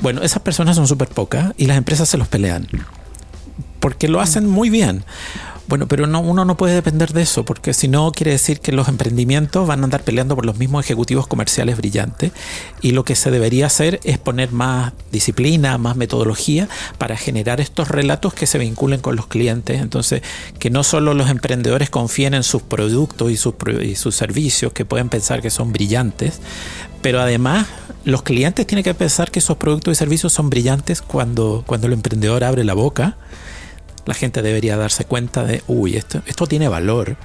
Bueno, 0.00 0.22
esas 0.22 0.42
personas 0.42 0.76
son 0.76 0.86
súper 0.86 1.08
pocas 1.08 1.54
y 1.56 1.66
las 1.66 1.78
empresas 1.78 2.08
se 2.08 2.18
los 2.18 2.28
pelean 2.28 2.68
porque 3.80 4.08
lo 4.08 4.20
hacen 4.20 4.46
muy 4.48 4.70
bien. 4.70 5.04
Bueno, 5.68 5.86
pero 5.86 6.06
no, 6.06 6.20
uno 6.20 6.46
no 6.46 6.56
puede 6.56 6.74
depender 6.74 7.12
de 7.12 7.20
eso, 7.20 7.44
porque 7.44 7.74
si 7.74 7.88
no 7.88 8.10
quiere 8.12 8.30
decir 8.30 8.60
que 8.60 8.72
los 8.72 8.88
emprendimientos 8.88 9.68
van 9.68 9.82
a 9.82 9.84
andar 9.84 10.02
peleando 10.02 10.34
por 10.34 10.46
los 10.46 10.56
mismos 10.56 10.82
ejecutivos 10.82 11.26
comerciales 11.26 11.76
brillantes 11.76 12.32
y 12.80 12.92
lo 12.92 13.04
que 13.04 13.14
se 13.14 13.30
debería 13.30 13.66
hacer 13.66 14.00
es 14.04 14.16
poner 14.16 14.50
más 14.50 14.94
disciplina, 15.12 15.76
más 15.76 15.94
metodología 15.94 16.70
para 16.96 17.18
generar 17.18 17.60
estos 17.60 17.88
relatos 17.88 18.32
que 18.32 18.46
se 18.46 18.56
vinculen 18.56 19.00
con 19.00 19.14
los 19.14 19.26
clientes. 19.26 19.82
Entonces, 19.82 20.22
que 20.58 20.70
no 20.70 20.82
solo 20.84 21.12
los 21.12 21.28
emprendedores 21.28 21.90
confíen 21.90 22.32
en 22.32 22.44
sus 22.44 22.62
productos 22.62 23.30
y 23.30 23.36
sus, 23.36 23.52
y 23.82 23.94
sus 23.94 24.16
servicios, 24.16 24.72
que 24.72 24.86
pueden 24.86 25.10
pensar 25.10 25.42
que 25.42 25.50
son 25.50 25.74
brillantes, 25.74 26.40
pero 27.02 27.20
además 27.20 27.66
los 28.06 28.22
clientes 28.22 28.66
tienen 28.66 28.84
que 28.84 28.94
pensar 28.94 29.30
que 29.30 29.40
esos 29.40 29.58
productos 29.58 29.92
y 29.92 29.96
servicios 29.96 30.32
son 30.32 30.48
brillantes 30.48 31.02
cuando, 31.02 31.62
cuando 31.66 31.88
el 31.88 31.92
emprendedor 31.92 32.42
abre 32.42 32.64
la 32.64 32.72
boca 32.72 33.18
la 34.08 34.14
gente 34.14 34.40
debería 34.40 34.78
darse 34.78 35.04
cuenta 35.04 35.44
de, 35.44 35.62
uy, 35.66 35.96
esto, 35.96 36.22
esto 36.24 36.46
tiene 36.46 36.66
valor. 36.66 37.18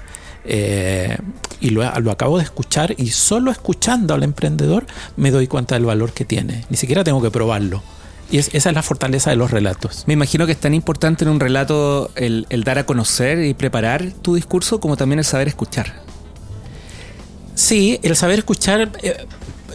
Eh, 0.44 1.18
y 1.62 1.70
lo, 1.70 1.86
acabo 1.86 2.38
de 2.40 2.44
escuchar 2.44 2.94
y 2.98 3.12
solo 3.12 3.52
escuchando 3.52 4.13
al 4.13 4.24
emprendedor 4.24 4.86
me 5.16 5.32
doy 5.32 5.48
cuenta 5.48 5.75
del 5.75 5.86
valor 5.86 6.12
que 6.12 6.25
tiene. 6.25 6.66
Ni 6.70 6.75
siquiera 6.75 7.06
tengo 7.06 7.22
que 7.22 7.32
probarlo. 7.32 7.82
Y 8.30 8.40
esa 8.40 8.58
es 8.70 8.75
la 8.75 8.84
fortaleza 8.84 9.30
de 9.30 9.38
los 9.38 9.50
relatos. 9.50 10.04
Me 10.08 10.13
imagino 10.13 10.46
que 10.46 10.52
es 10.52 10.60
tan 10.60 10.74
importante 10.74 11.24
en 11.24 11.32
un 11.32 11.40
relato 11.40 12.12
el, 12.16 12.46
dar 12.66 12.80
a 12.80 12.86
conocer 12.86 13.40
y 13.46 13.54
preparar 13.54 14.12
tu 14.22 14.36
discurso 14.36 14.82
como 14.82 14.98
también 14.98 15.20
el 15.20 15.25
saber 15.25 15.48
escuchar. 15.48 16.02
Sí, 17.56 18.02
el 18.04 18.18
saber 18.18 18.40
escuchar, 18.40 18.92
eh, 19.04 19.25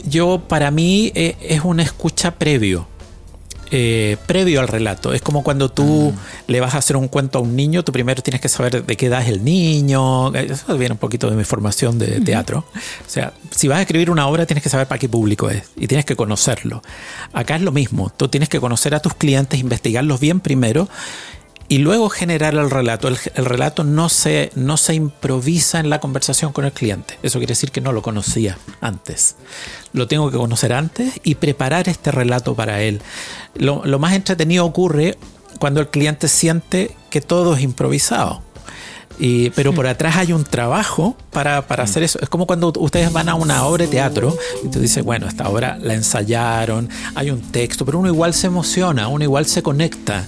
yo 0.05 0.43
para 0.47 0.71
mí 0.71 1.11
eh, 1.15 1.37
es 1.41 1.63
una 1.65 1.85
escucha 1.85 2.33
previo. 2.33 2.87
Eh, 3.71 4.17
previo 4.27 4.61
al 4.61 4.69
relato. 4.69 5.13
Es 5.13 5.21
como 5.21 5.43
cuando 5.43 5.71
tú 5.71 6.15
ah. 6.17 6.43
le 6.47 6.61
vas 6.61 6.75
a 6.75 6.79
hacer 6.79 6.97
un 6.97 7.09
cuento 7.09 7.39
a 7.39 7.43
un 7.43 7.55
niño, 7.55 7.85
tú 7.85 7.93
primero 7.93 8.23
tienes 8.23 8.41
que 8.41 8.49
saber 8.49 8.85
de 8.85 8.97
qué 8.97 9.07
edad 9.07 9.23
es 9.23 9.29
el 9.29 9.45
niño. 9.45 10.35
Eso 10.35 10.77
viene 10.79 10.93
un 10.93 10.99
poquito 10.99 11.29
de 11.29 11.37
mi 11.37 11.45
formación 11.45 11.99
de 11.99 12.21
teatro. 12.21 12.65
O 12.75 13.11
sea, 13.11 13.33
si 13.51 13.69
vas 13.69 13.79
a 13.79 13.83
escribir 13.83 14.11
una 14.11 14.27
obra, 14.27 14.47
tienes 14.47 14.63
que 14.63 14.71
saber 14.71 14.87
para 14.87 14.99
qué 14.99 15.09
público 15.09 15.51
es 15.51 15.65
y 15.77 15.87
tienes 15.87 16.05
que 16.05 16.17
conocerlo. 16.17 16.83
Acá 17.33 17.57
es 17.57 17.63
lo 17.63 17.73
mismo. 17.73 18.11
Tú 18.17 18.29
tienes 18.29 18.49
que 18.49 18.61
conocer 18.61 18.95
a 18.95 19.01
tus 19.01 19.15
clientes, 19.15 19.61
investigarlos 19.61 20.21
bien 20.21 20.41
primero 20.41 20.89
y 21.69 21.79
luego 21.79 22.09
generar 22.09 22.55
el 22.55 22.71
relato. 22.71 23.09
El, 23.09 23.45
relato 23.45 23.85
no 23.85 24.09
se, 24.09 24.51
no 24.55 24.77
se 24.77 24.95
improvisa 24.95 25.81
en 25.81 25.91
la 25.91 26.01
conversación 26.01 26.53
con 26.53 26.65
el 26.65 26.73
cliente. 26.73 27.19
Eso 27.23 27.39
quiere 27.39 27.53
decir 27.53 27.71
que 27.71 27.83
no 27.83 27.93
lo 27.93 28.03
conocía 28.03 28.59
antes. 28.81 29.37
Lo 29.93 30.09
tengo 30.09 30.31
que 30.31 30.39
conocer 30.39 30.73
antes 30.73 31.21
y 31.23 31.35
preparar 31.35 31.89
este 31.89 32.11
relato 32.11 32.55
para 32.55 32.81
él. 32.83 33.03
Lo, 33.55 33.83
más 33.99 34.15
entretenido 34.15 34.65
ocurre 34.65 35.19
cuando 35.59 35.81
el 35.81 35.89
cliente 35.89 36.29
siente 36.29 36.97
que 37.11 37.21
todo 37.21 37.55
es 37.55 37.63
improvisado. 37.63 38.43
Y, 39.21 39.51
pero 39.51 39.75
por 39.75 39.89
atrás 39.89 40.17
hay 40.17 40.33
un 40.33 40.45
trabajo 40.45 41.17
para, 41.33 41.67
para, 41.67 41.83
hacer 41.83 42.05
eso. 42.05 42.21
Es 42.23 42.29
como 42.29 42.47
cuando 42.47 42.73
ustedes 42.79 43.13
van 43.13 43.29
a 43.29 43.35
una 43.35 43.65
obra 43.65 43.85
de 43.85 43.91
teatro 43.91 44.35
y 44.65 44.69
tú 44.69 44.79
dices, 44.79 45.05
bueno, 45.05 45.27
esta 45.27 45.49
obra 45.49 45.77
la 45.83 45.95
ensayaron, 45.95 46.89
hay 47.17 47.31
un 47.31 47.43
texto, 47.43 47.85
pero 47.85 47.99
uno 47.99 48.09
igual 48.09 48.33
se 48.33 48.47
emociona, 48.47 49.09
uno 49.09 49.25
igual 49.25 49.45
se 49.47 49.61
conecta. 49.61 50.25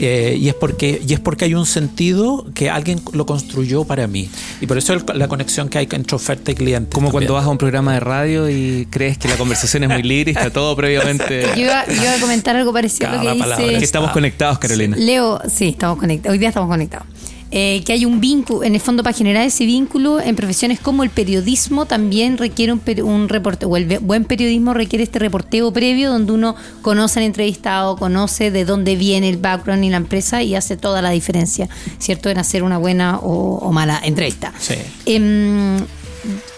Eh, 0.00 0.36
y, 0.38 0.48
es 0.48 0.54
porque, 0.54 1.02
y 1.06 1.12
es 1.12 1.20
porque 1.20 1.44
hay 1.44 1.54
un 1.54 1.66
sentido 1.66 2.46
que 2.54 2.70
alguien 2.70 3.00
lo 3.12 3.26
construyó 3.26 3.84
para 3.84 4.06
mí. 4.06 4.30
Y 4.60 4.66
por 4.66 4.78
eso 4.78 4.96
la 5.14 5.26
conexión 5.26 5.68
que 5.68 5.78
hay 5.78 5.88
entre 5.90 6.14
oferta 6.14 6.52
y 6.52 6.54
cliente. 6.54 6.90
Como 6.92 7.10
cuando 7.10 7.34
vas 7.34 7.44
a 7.44 7.48
un 7.48 7.58
programa 7.58 7.94
de 7.94 8.00
radio 8.00 8.48
y 8.48 8.86
crees 8.90 9.18
que 9.18 9.28
la 9.28 9.36
conversación 9.36 9.84
es 9.84 9.90
muy 9.90 10.02
libre 10.02 10.32
y 10.32 10.34
está 10.34 10.50
todo 10.50 10.76
previamente. 10.76 11.46
Yo 11.56 11.62
iba, 11.62 11.82
a 11.82 12.20
comentar 12.20 12.54
algo 12.54 12.72
parecido 12.72 13.10
a 13.10 13.22
lo 13.24 13.32
que 13.32 13.32
dice. 13.32 13.78
Que 13.78 13.84
estamos 13.84 14.12
conectados, 14.12 14.58
Carolina. 14.58 14.96
Leo, 14.96 15.40
sí, 15.52 15.68
estamos 15.68 15.98
conectados. 15.98 16.32
Hoy 16.32 16.38
día 16.38 16.48
estamos 16.48 16.68
conectados. 16.68 17.06
Eh, 17.50 17.82
que 17.86 17.94
hay 17.94 18.04
un 18.04 18.20
vínculo, 18.20 18.62
en 18.62 18.74
el 18.74 18.80
fondo 18.80 19.02
para 19.02 19.16
generar 19.16 19.46
ese 19.46 19.64
vínculo 19.64 20.20
en 20.20 20.36
profesiones 20.36 20.80
como 20.80 21.02
el 21.02 21.08
periodismo 21.08 21.86
también 21.86 22.36
requiere 22.36 22.74
un, 22.74 22.82
un 23.04 23.28
reporte, 23.30 23.64
o 23.64 23.74
el 23.78 24.00
buen 24.00 24.24
periodismo 24.24 24.74
requiere 24.74 25.02
este 25.02 25.18
reporteo 25.18 25.72
previo 25.72 26.10
donde 26.10 26.32
uno 26.32 26.56
conoce 26.82 27.20
al 27.20 27.24
entrevistado, 27.24 27.96
conoce 27.96 28.50
de 28.50 28.66
dónde 28.66 28.96
viene 28.96 29.30
el 29.30 29.38
background 29.38 29.82
y 29.82 29.88
la 29.88 29.96
empresa 29.96 30.42
y 30.42 30.56
hace 30.56 30.76
toda 30.76 31.00
la 31.00 31.08
diferencia, 31.08 31.70
¿cierto? 31.98 32.28
En 32.28 32.36
hacer 32.36 32.62
una 32.62 32.76
buena 32.76 33.18
o, 33.18 33.72
mala 33.72 33.98
entrevista. 34.04 34.52
Sí. 34.58 34.74
Em, 35.06 35.78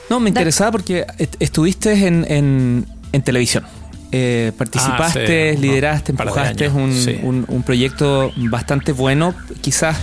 no, 0.09 0.18
me 0.18 0.28
interesaba 0.28 0.73
porque 0.73 1.06
estuviste 1.38 2.04
en, 2.04 2.85
televisión. 3.23 3.64
Eh, 4.11 4.50
participaste, 4.59 5.50
ah, 5.50 5.61
lideraste, 5.61 6.11
empujaste 6.11 6.68
un, 6.68 7.47
un, 7.47 7.62
proyecto 7.62 8.32
bastante 8.37 8.90
bueno, 8.90 9.37
quizás 9.61 9.97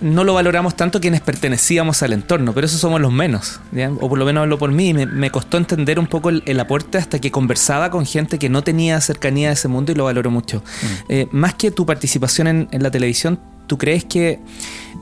no 0.00 0.24
lo 0.24 0.34
valoramos 0.34 0.76
tanto 0.76 1.00
quienes 1.00 1.20
pertenecíamos 1.20 2.02
al 2.02 2.12
entorno, 2.12 2.52
pero 2.52 2.66
eso 2.66 2.78
somos 2.78 3.00
los 3.00 3.12
menos. 3.12 3.60
O 4.00 4.08
por 4.08 4.18
lo 4.18 4.24
menos 4.24 4.42
hablo 4.42 4.58
por 4.58 4.70
mí. 4.70 4.94
Me, 4.94 5.30
costó 5.30 5.56
entender 5.56 5.98
un 5.98 6.06
poco 6.06 6.30
el, 6.30 6.60
aporte 6.60 6.98
hasta 6.98 7.18
que 7.18 7.30
conversaba 7.30 7.90
con 7.90 8.06
gente 8.06 8.38
que 8.38 8.48
no 8.48 8.62
tenía 8.62 9.00
cercanía 9.00 9.50
a 9.50 9.52
ese 9.52 9.68
mundo 9.68 9.92
y 9.92 9.94
lo 9.94 10.04
valoro 10.04 10.30
mucho. 10.30 10.58
Mm. 10.58 10.86
Eh, 11.08 11.28
más 11.32 11.54
que 11.54 11.70
tu 11.70 11.86
participación 11.86 12.68
en, 12.70 12.82
la 12.82 12.90
televisión, 12.90 13.40
¿tú 13.66 13.78
crees 13.78 14.04
que 14.04 14.40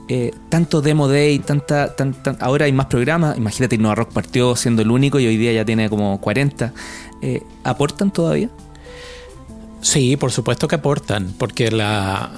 eh, 0.07 0.31
tanto 0.49 0.81
Demo 0.81 1.07
Day, 1.07 1.39
tanta, 1.39 1.93
ahora 2.39 2.65
hay 2.65 2.71
más 2.71 2.87
programas? 2.87 3.37
Imagínate, 3.37 3.75
Innova 3.75 3.95
Rock 3.95 4.13
partió 4.13 4.55
siendo 4.55 4.81
el 4.81 4.89
único 4.89 5.19
y 5.19 5.27
hoy 5.27 5.37
día 5.37 5.51
ya 5.51 5.65
tiene 5.65 5.89
como 5.89 6.19
40. 6.19 6.73
Eh, 7.21 7.43
¿Aportan 7.63 8.11
todavía? 8.11 8.49
Sí, 9.81 10.15
por 10.15 10.31
supuesto 10.31 10.67
que 10.67 10.75
aportan, 10.75 11.33
porque 11.39 11.71
la, 11.71 12.29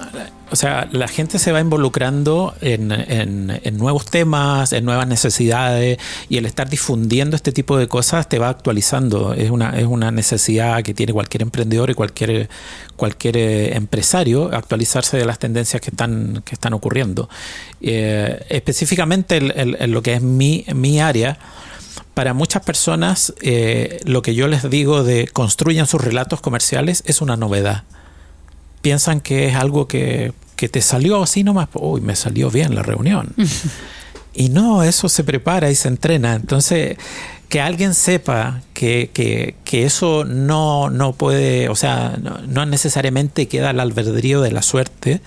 o 0.50 0.56
sea, 0.56 0.88
la 0.92 1.08
gente 1.08 1.38
se 1.38 1.52
va 1.52 1.60
involucrando 1.60 2.54
en, 2.62 2.90
en, 2.90 3.76
nuevos 3.76 4.06
temas, 4.06 4.72
en 4.72 4.84
nuevas 4.84 5.06
necesidades, 5.06 5.98
y 6.28 6.38
el 6.38 6.46
estar 6.46 6.70
difundiendo 6.70 7.36
este 7.36 7.52
tipo 7.52 7.76
de 7.76 7.86
cosas 7.86 8.28
te 8.28 8.38
va 8.38 8.48
actualizando. 8.48 9.34
Es 9.34 9.50
una, 9.50 9.78
es 9.78 9.84
una 9.84 10.10
necesidad 10.10 10.82
que 10.82 10.94
tiene 10.94 11.12
cualquier 11.12 11.42
emprendedor 11.42 11.90
y 11.90 11.94
cualquier, 11.94 12.48
cualquier 12.96 13.36
eh, 13.36 13.76
empresario, 13.76 14.50
actualizarse 14.54 15.18
de 15.18 15.26
las 15.26 15.38
tendencias 15.38 15.82
que 15.82 15.90
están, 15.90 16.42
que 16.46 16.54
están 16.54 16.72
ocurriendo. 16.72 17.28
Eh, 17.82 18.42
específicamente 18.48 19.36
en, 19.36 19.92
lo 19.92 20.02
que 20.02 20.14
es 20.14 20.22
mi, 20.22 20.64
mi 20.74 21.00
área, 21.00 21.38
para 22.14 22.34
muchas 22.34 22.62
personas 22.62 23.34
eh, 23.40 24.00
lo 24.04 24.22
que 24.22 24.34
yo 24.34 24.48
les 24.48 24.68
digo 24.68 25.04
de 25.04 25.26
construyan 25.26 25.86
sus 25.86 26.00
relatos 26.00 26.40
comerciales 26.40 27.02
es 27.06 27.20
una 27.20 27.36
novedad. 27.36 27.84
Piensan 28.82 29.20
que 29.20 29.48
es 29.48 29.54
algo 29.56 29.88
que, 29.88 30.32
que 30.56 30.68
te 30.68 30.82
salió 30.82 31.22
así 31.22 31.44
nomás, 31.44 31.68
uy, 31.74 32.00
me 32.00 32.16
salió 32.16 32.50
bien 32.50 32.74
la 32.74 32.82
reunión. 32.82 33.34
y 34.34 34.48
no, 34.48 34.82
eso 34.82 35.08
se 35.08 35.24
prepara 35.24 35.70
y 35.70 35.74
se 35.74 35.88
entrena. 35.88 36.34
Entonces, 36.34 36.96
que 37.54 37.60
alguien 37.60 37.94
sepa 37.94 38.62
que, 38.72 39.10
que, 39.12 39.84
eso 39.84 40.24
no, 40.24 40.90
no, 40.90 41.12
puede, 41.12 41.68
o 41.68 41.76
sea, 41.76 42.18
no, 42.48 42.66
necesariamente 42.66 43.46
queda 43.46 43.70
al 43.70 43.78
albedrío 43.78 44.40
de 44.40 44.50
la 44.50 44.60
suerte, 44.60 45.20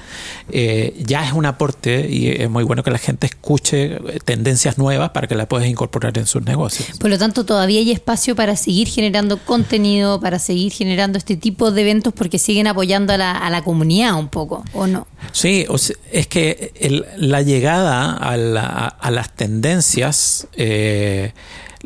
eh, 0.52 0.94
ya 1.00 1.26
es 1.26 1.32
un 1.32 1.46
aporte 1.46 2.10
y 2.10 2.28
es 2.28 2.50
muy 2.50 2.66
bueno 2.66 2.84
que 2.84 2.92
la 2.92 2.98
gente 2.98 3.28
escuche 3.28 4.00
tendencias 4.26 4.78
nuevas 4.78 5.12
para 5.12 5.28
que 5.28 5.36
la 5.36 5.48
puedas 5.48 5.70
incorporar 5.70 6.18
en 6.18 6.28
sus 6.28 6.44
negocios. 6.44 7.00
Por 7.00 7.10
lo 7.10 7.18
tanto, 7.18 7.46
todavía 7.46 7.80
hay 7.80 7.92
espacio 7.92 8.36
para 8.36 8.58
seguir 8.58 8.90
generando 8.90 9.38
contenido, 9.38 10.20
para 10.20 10.38
seguir 10.38 10.74
generando 10.74 11.18
este 11.18 11.38
tipo 11.38 11.72
de 11.72 11.80
eventos 11.80 12.12
porque 12.12 12.40
siguen 12.40 12.68
apoyando 12.68 13.14
a 13.14 13.18
la, 13.18 13.32
a 13.32 13.50
la 13.50 13.64
comunidad 13.64 14.16
un 14.16 14.28
poco, 14.28 14.66
¿o 14.74 14.86
no? 14.86 15.08
Sí, 15.32 15.66
es 16.12 16.28
que 16.28 16.74
la 17.16 17.42
llegada 17.42 18.18
a, 18.20 18.34
a 18.34 19.12
las 19.12 19.34
tendencias... 19.34 20.46
Eh, 20.58 21.32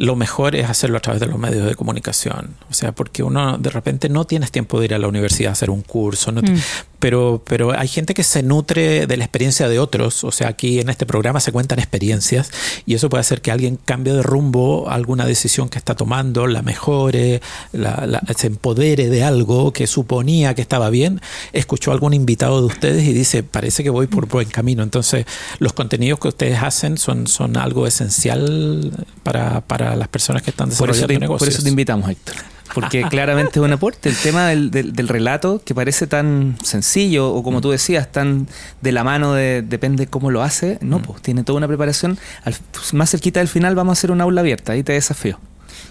lo 0.01 0.15
mejor 0.15 0.55
es 0.55 0.67
hacerlo 0.67 0.97
a 0.97 0.99
través 0.99 1.19
de 1.19 1.27
los 1.27 1.37
medios 1.37 1.67
de 1.67 1.75
comunicación. 1.75 2.55
O 2.71 2.73
sea, 2.73 2.91
porque 2.91 3.21
uno 3.21 3.59
de 3.59 3.69
repente 3.69 4.09
no 4.09 4.25
tienes 4.25 4.51
tiempo 4.51 4.79
de 4.79 4.85
ir 4.85 4.93
a 4.95 4.97
la 4.97 5.07
universidad 5.07 5.49
a 5.49 5.53
hacer 5.53 5.69
un 5.69 5.83
curso, 5.83 6.31
no 6.31 6.41
mm 6.41 6.55
pero, 7.01 7.41
pero 7.43 7.77
hay 7.77 7.87
gente 7.87 8.13
que 8.13 8.23
se 8.23 8.43
nutre 8.43 9.07
de 9.07 9.17
la 9.17 9.25
experiencia 9.25 9.67
de 9.67 9.79
otros. 9.79 10.23
O 10.23 10.31
sea, 10.31 10.49
aquí 10.49 10.79
en 10.79 10.87
este 10.89 11.07
programa 11.07 11.39
se 11.39 11.51
cuentan 11.51 11.79
experiencias 11.79 12.51
y 12.85 12.93
eso 12.93 13.09
puede 13.09 13.21
hacer 13.21 13.41
que 13.41 13.51
alguien 13.51 13.79
cambie 13.83 14.13
de 14.13 14.21
rumbo 14.21 14.87
alguna 14.87 15.25
decisión 15.25 15.67
que 15.67 15.79
está 15.79 15.95
tomando, 15.95 16.45
la 16.45 16.61
mejore, 16.61 17.41
la, 17.73 18.21
se 18.37 18.47
empodere 18.47 19.09
de 19.09 19.23
algo 19.23 19.73
que 19.73 19.87
suponía 19.87 20.53
que 20.53 20.61
estaba 20.61 20.91
bien. 20.91 21.21
Escuchó 21.53 21.89
a 21.89 21.95
algún 21.95 22.13
invitado 22.13 22.59
de 22.59 22.67
ustedes 22.67 23.03
y 23.03 23.13
dice, 23.13 23.41
parece 23.41 23.83
que 23.83 23.89
voy 23.89 24.05
por 24.05 24.27
buen 24.27 24.49
camino. 24.49 24.83
Entonces, 24.83 25.25
los 25.57 25.73
contenidos 25.73 26.19
que 26.19 26.27
ustedes 26.27 26.61
hacen 26.61 26.99
son, 26.99 27.25
son 27.25 27.57
algo 27.57 27.87
esencial 27.87 28.91
para, 29.23 29.61
para 29.61 29.95
las 29.95 30.07
personas 30.07 30.43
que 30.43 30.51
están 30.51 30.69
desarrollando 30.69 31.19
negocios. 31.19 31.39
Por 31.39 31.49
eso 31.49 31.63
te 31.63 31.69
invitamos, 31.69 32.07
Héctor 32.07 32.60
porque 32.73 33.03
claramente 33.09 33.59
es 33.59 33.65
un 33.65 33.71
aporte. 33.71 34.09
El 34.09 34.15
tema 34.15 34.47
del, 34.47 34.71
del, 34.71 35.07
relato, 35.07 35.61
que 35.63 35.75
parece 35.75 36.07
tan 36.07 36.57
sencillo, 36.63 37.33
o 37.33 37.43
como 37.43 37.61
tú 37.61 37.71
decías, 37.71 38.11
tan 38.11 38.47
de 38.81 38.91
la 38.91 39.03
mano 39.03 39.33
de 39.33 39.61
depende 39.61 40.07
cómo 40.07 40.31
lo 40.31 40.41
hace, 40.41 40.77
no, 40.81 40.99
mm. 40.99 41.01
pues 41.01 41.21
tiene 41.21 41.43
toda 41.43 41.57
una 41.57 41.67
preparación. 41.67 42.17
Al, 42.43 42.55
más 42.93 43.11
cerquita 43.11 43.39
del 43.39 43.49
final 43.49 43.75
vamos 43.75 43.91
a 43.91 43.99
hacer 43.99 44.11
una 44.11 44.23
aula 44.23 44.41
abierta, 44.41 44.73
ahí 44.73 44.83
te 44.83 44.93
desafío. 44.93 45.39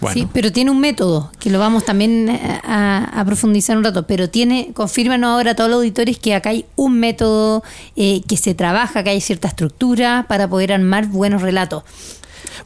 Bueno. 0.00 0.14
Sí, 0.14 0.28
pero 0.32 0.50
tiene 0.50 0.70
un 0.70 0.80
método, 0.80 1.30
que 1.38 1.50
lo 1.50 1.58
vamos 1.58 1.84
también 1.84 2.30
a, 2.30 3.20
a 3.20 3.24
profundizar 3.24 3.76
un 3.76 3.84
rato, 3.84 4.06
pero 4.06 4.30
tiene, 4.30 4.70
confírmanos 4.72 5.28
ahora 5.28 5.50
a 5.50 5.54
todos 5.54 5.68
los 5.68 5.78
auditores 5.78 6.18
que 6.18 6.34
acá 6.34 6.50
hay 6.50 6.64
un 6.76 6.98
método 6.98 7.62
eh, 7.96 8.22
que 8.26 8.38
se 8.38 8.54
trabaja, 8.54 9.04
que 9.04 9.10
hay 9.10 9.20
cierta 9.20 9.48
estructura 9.48 10.24
para 10.26 10.48
poder 10.48 10.72
armar 10.72 11.08
buenos 11.08 11.42
relatos. 11.42 11.82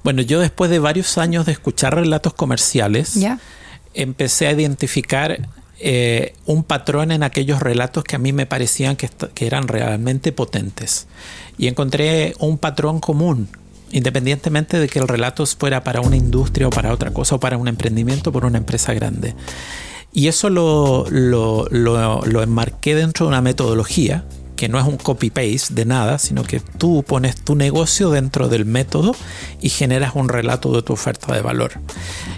Bueno, 0.05 0.23
yo 0.23 0.41
después 0.41 0.71
de 0.71 0.79
varios 0.79 1.19
años 1.19 1.47
de 1.47 1.53
escuchar 1.53 1.95
relatos 1.95 2.35
comerciales, 2.35 3.15
¿Ya? 3.15 3.39
Empecé 3.95 4.47
a 4.47 4.53
identificar 4.53 5.49
eh, 5.81 6.35
un 6.47 6.63
patrón 6.65 7.11
en 7.13 7.23
aquellos 7.23 7.61
relatos 7.61 8.05
que 8.05 8.17
a 8.17 8.19
mí 8.19 8.33
me 8.33 8.47
parecían 8.47 8.97
que, 8.97 9.09
eran 9.45 9.69
realmente 9.69 10.33
potentes. 10.33 11.07
Y 11.59 11.67
encontré 11.69 12.35
un 12.39 12.59
patrón 12.59 13.01
común, 13.01 13.49
independientemente 13.91 14.79
de 14.79 14.89
que 14.89 14.99
el 14.99 15.09
relato 15.09 15.45
fuera 15.47 15.85
para 15.85 16.01
una 16.01 16.17
industria 16.17 16.69
o 16.69 16.71
para 16.71 16.93
otra 16.93 17.13
cosa, 17.13 17.37
o 17.37 17.41
para 17.41 17.57
un 17.59 17.69
emprendimiento, 17.69 18.33
por 18.33 18.45
una 18.45 18.59
empresa 18.59 18.95
grande. 18.95 19.35
Y 20.13 20.29
eso 20.29 20.49
lo, 20.49 21.07
lo, 21.11 21.67
lo- 21.71 22.23
lo 22.25 22.43
enmarqué 22.43 22.95
dentro 22.95 23.27
de 23.27 23.31
una 23.31 23.41
metodología 23.41 24.25
que 24.57 24.69
no 24.69 24.79
es 24.79 24.87
un 24.87 24.97
copy-paste 24.97 25.75
de 25.75 25.85
nada, 25.85 26.19
sino 26.21 26.45
que 26.45 26.61
tú 26.61 27.05
pones 27.07 27.35
tu 27.43 27.57
negocio 27.57 28.11
dentro 28.11 28.49
del 28.49 28.65
método 28.65 29.17
y 29.61 29.69
generas 29.69 30.13
un 30.15 30.29
relato 30.29 30.71
de 30.73 30.83
tu 30.83 30.93
oferta 30.93 31.35
de 31.35 31.43
valor. 31.43 31.73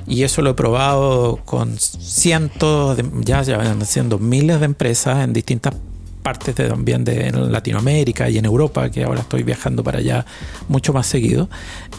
Y 0.07 0.23
eso 0.23 0.43
lo 0.43 0.51
he 0.51 0.55
probado 0.55 1.41
con 1.45 1.79
cientos, 1.79 2.97
de, 2.97 3.05
ya, 3.25 3.43
ya 3.43 3.59
van 3.59 3.85
siendo 3.85 4.19
miles 4.19 4.61
de 4.61 4.67
empresas 4.67 5.25
en 5.25 5.33
distintas 5.33 5.75
partes 6.23 6.57
de, 6.57 6.69
también 6.69 7.05
de 7.05 7.29
en 7.29 7.53
Latinoamérica 7.53 8.29
y 8.29 8.39
en 8.39 8.45
Europa, 8.45 8.91
que 8.91 9.05
ahora 9.05 9.21
estoy 9.21 9.45
viajando 9.45 9.85
para 9.85 9.99
allá 9.99 10.27
mucho 10.69 10.93
más 10.93 11.07
seguido. 11.07 11.49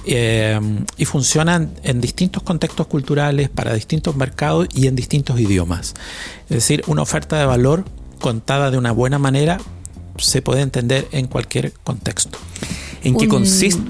Eh, 0.06 0.60
y 0.98 1.06
funcionan 1.06 1.72
en 1.84 2.02
distintos 2.02 2.44
contextos 2.44 2.88
culturales, 2.88 3.50
para 3.50 3.74
distintos 3.74 4.16
mercados 4.16 4.68
y 4.74 4.88
en 4.88 4.96
distintos 4.96 5.40
idiomas. 5.40 5.94
Es 6.50 6.58
decir, 6.58 6.84
una 6.88 7.02
oferta 7.02 7.40
de 7.40 7.46
valor 7.46 7.86
contada 8.20 8.72
de 8.72 8.78
una 8.78 8.92
buena 8.92 9.20
manera 9.20 9.60
se 10.18 10.42
puede 10.42 10.62
entender 10.62 11.08
en 11.12 11.28
cualquier 11.28 11.72
contexto. 11.84 12.38
¿En 13.04 13.16
qué 13.16 13.28
consiste? 13.28 13.82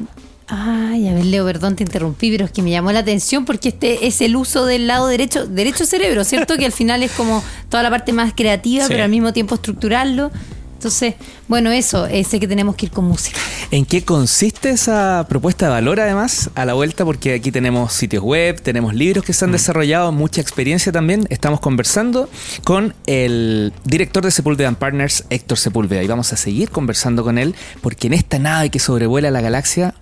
Ay, 0.50 1.10
a 1.10 1.13
ver, 1.13 1.25
Leo, 1.25 1.46
perdón, 1.46 1.75
te 1.75 1.84
interrumpí, 1.84 2.32
pero 2.32 2.46
es 2.46 2.51
que 2.51 2.62
me 2.62 2.72
llamó 2.72 2.92
la 2.94 3.00
atención 3.00 3.44
porque 3.44 3.70
este 3.70 4.08
es 4.08 4.22
el 4.22 4.36
uso 4.38 4.66
del 4.66 4.88
lado 4.88 5.08
derecho, 5.08 5.46
derecho 5.46 5.86
cerebro, 5.86 6.24
¿cierto? 6.24 6.58
que 6.58 6.66
al 6.66 6.72
final 6.72 7.04
es 7.04 7.12
como 7.12 7.44
toda 7.70 7.84
la 7.84 7.89
parte 7.89 8.13
más 8.13 8.34
creativa, 8.34 8.86
Sí. 8.86 8.89
pero 8.92 9.04
al 9.04 9.10
mismo 9.10 9.34
tiempo 9.34 9.56
estructurarlo. 9.56 10.32
Entonces, 10.75 11.16
bueno, 11.48 11.72
eso, 11.72 12.06
eh, 12.06 12.24
sé 12.24 12.39
que 12.39 12.48
tenemos 12.48 12.75
que 12.75 12.86
ir 12.86 12.92
con 12.92 13.06
música. 13.06 13.39
¿En 13.72 13.84
qué 13.84 14.04
consiste 14.06 14.70
esa 14.70 15.25
propuesta 15.27 15.66
de 15.66 15.72
valor 15.72 16.00
además 16.00 16.51
a 16.54 16.66
la 16.66 16.75
vuelta? 16.75 17.04
Porque 17.04 17.34
aquí 17.34 17.51
tenemos 17.51 17.92
sitios 17.94 18.24
web, 18.24 18.62
tenemos 18.62 18.94
libros 18.94 19.25
que 19.25 19.34
se 19.34 19.44
han 19.44 19.51
desarrollado, 19.51 20.12
mucha 20.12 20.39
experiencia 20.39 20.92
también. 20.92 21.25
Estamos 21.32 21.60
conversando 21.62 22.30
con 22.63 22.94
el 23.08 23.74
director 23.86 24.24
de 24.24 24.30
Sepúlveda 24.30 24.72
Partners, 24.74 25.24
Héctor 25.32 25.58
Sepúlveda, 25.58 26.04
y 26.04 26.08
vamos 26.08 26.32
a 26.32 26.38
seguir 26.38 26.70
conversando 26.70 27.24
con 27.24 27.39
él 27.39 27.56
porque 27.82 28.06
en 28.06 28.13
esta 28.13 28.38
nave 28.38 28.70
que 28.70 28.77
sobrevuela 28.80 29.32
la 29.32 29.42
galaxia 29.42 29.96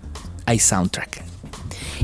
hay 0.46 0.60
soundtrack. 0.60 1.24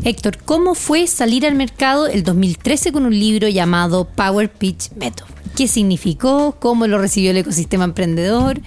Héctor, 0.04 0.38
¿cómo 0.44 0.74
fue 0.76 1.06
salir 1.08 1.46
al 1.46 1.56
mercado 1.56 2.08
el 2.08 2.24
2013 2.24 2.92
con 2.92 3.06
un 3.06 3.18
libro 3.18 3.48
llamado 3.48 4.06
Power 4.06 4.50
Pitch 4.52 4.92
Method? 4.96 5.28
¿Qué 5.56 5.68
significó? 5.68 6.56
¿Cómo 6.60 6.88
lo 6.88 6.98
recibió 6.98 7.32
el 7.32 7.38
ecosistema 7.38 7.84
emprendedor? 7.84 8.60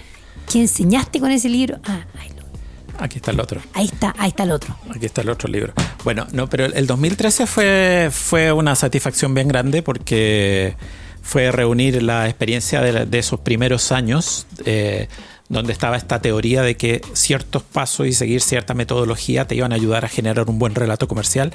¿Qué 0.50 0.60
enseñaste 0.60 1.20
con 1.20 1.30
ese 1.30 1.48
libro? 1.48 1.78
Ah, 1.84 2.04
ahí, 2.20 2.28
lo- 2.36 3.02
Aquí 3.02 3.16
está 3.16 3.30
el 3.32 3.40
otro. 3.40 3.60
ahí 3.72 3.86
está, 3.86 4.14
ahí 4.18 4.28
está 4.28 4.42
el 4.44 4.52
otro. 4.52 4.76
Aquí 4.94 5.06
está 5.06 5.22
el 5.22 5.30
otro 5.30 5.48
libro. 5.48 5.72
Bueno, 6.04 6.26
no, 6.32 6.48
pero 6.48 6.66
el 6.66 6.86
2013 6.86 7.46
fue, 7.46 8.10
fue 8.12 8.52
una 8.52 8.76
satisfacción 8.76 9.34
bien 9.34 9.48
grande 9.48 9.82
porque 9.82 10.76
fue 11.22 11.50
reunir 11.50 12.02
la 12.02 12.28
experiencia 12.28 12.82
de, 12.82 12.92
la- 12.92 13.06
de 13.06 13.18
esos 13.18 13.40
primeros 13.40 13.90
años, 13.90 14.46
eh, 14.66 15.08
donde 15.48 15.72
estaba 15.74 15.96
esta 15.96 16.22
teoría 16.22 16.62
de 16.62 16.76
que 16.76 17.02
ciertos 17.12 17.62
pasos 17.62 18.06
y 18.06 18.12
seguir 18.14 18.40
cierta 18.40 18.72
metodología 18.74 19.46
te 19.46 19.54
iban 19.54 19.72
a 19.72 19.74
ayudar 19.74 20.04
a 20.04 20.08
generar 20.08 20.48
un 20.48 20.58
buen 20.58 20.74
relato 20.74 21.06
comercial. 21.06 21.52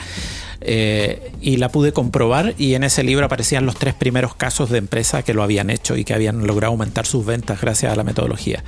Eh, 0.61 1.31
y 1.41 1.55
la 1.57 1.69
pude 1.69 1.93
comprobar 1.93 2.53
y 2.57 2.73
en 2.73 2.83
ese 2.83 3.01
libro 3.03 3.25
aparecían 3.25 3.65
los 3.65 3.75
tres 3.77 3.93
primeros 3.93 4.35
casos 4.35 4.69
de 4.69 4.77
empresas 4.77 5.23
que 5.23 5.33
lo 5.33 5.41
habían 5.41 5.69
hecho 5.69 5.95
y 5.95 6.03
que 6.03 6.13
habían 6.13 6.45
logrado 6.45 6.71
aumentar 6.73 7.05
sus 7.05 7.25
ventas 7.25 7.61
gracias 7.61 7.91
a 7.93 7.95
la 7.95 8.03
metodología. 8.03 8.63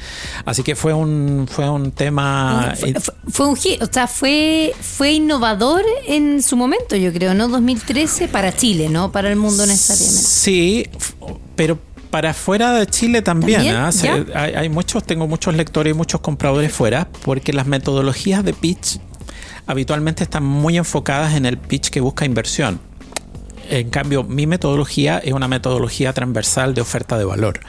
Así 0.45 0.63
que 0.63 0.75
fue 0.75 0.93
un, 0.93 1.47
fue 1.51 1.69
un 1.69 1.91
tema... 1.91 2.73
fue, 2.79 2.93
fue- 2.93 3.13
fue 3.29 3.47
un 3.47 3.55
gi- 3.57 3.77
o 3.81 3.87
sea, 3.91 4.07
fue, 4.07 4.73
fue 4.81 5.11
innovador 5.13 5.83
en 6.07 6.41
su 6.41 6.55
momento, 6.57 6.95
yo 6.95 7.11
creo, 7.13 7.33
¿no? 7.33 7.47
2013 7.49 8.27
para 8.29 8.55
Chile, 8.55 8.87
¿no? 8.89 9.11
Para 9.11 9.29
el 9.29 9.35
mundo 9.35 9.65
necesariamente. 9.65 10.21
Sí, 10.23 10.87
pero 11.55 11.77
para 12.11 12.33
fuera 12.33 12.73
de 12.73 12.85
Chile 12.85 13.21
también. 13.21 13.63
¿También? 13.63 14.27
¿ah? 14.35 14.43
Hay, 14.43 14.53
hay 14.53 14.69
muchos, 14.69 15.03
tengo 15.03 15.27
muchos 15.27 15.55
lectores 15.55 15.91
y 15.91 15.97
muchos 15.97 16.21
compradores 16.21 16.71
fuera, 16.71 17.07
porque 17.23 17.53
las 17.53 17.65
metodologías 17.65 18.43
de 18.43 18.53
pitch 18.53 18.99
habitualmente 19.65 20.23
están 20.23 20.43
muy 20.43 20.77
enfocadas 20.77 21.33
en 21.35 21.45
el 21.45 21.57
pitch 21.57 21.89
que 21.89 22.01
busca 22.01 22.25
inversión. 22.25 22.79
En 23.69 23.89
cambio, 23.89 24.23
mi 24.23 24.47
metodología 24.47 25.17
es 25.19 25.33
una 25.33 25.47
metodología 25.47 26.13
transversal 26.13 26.73
de 26.73 26.81
oferta 26.81 27.17
de 27.17 27.23
valor. 27.23 27.61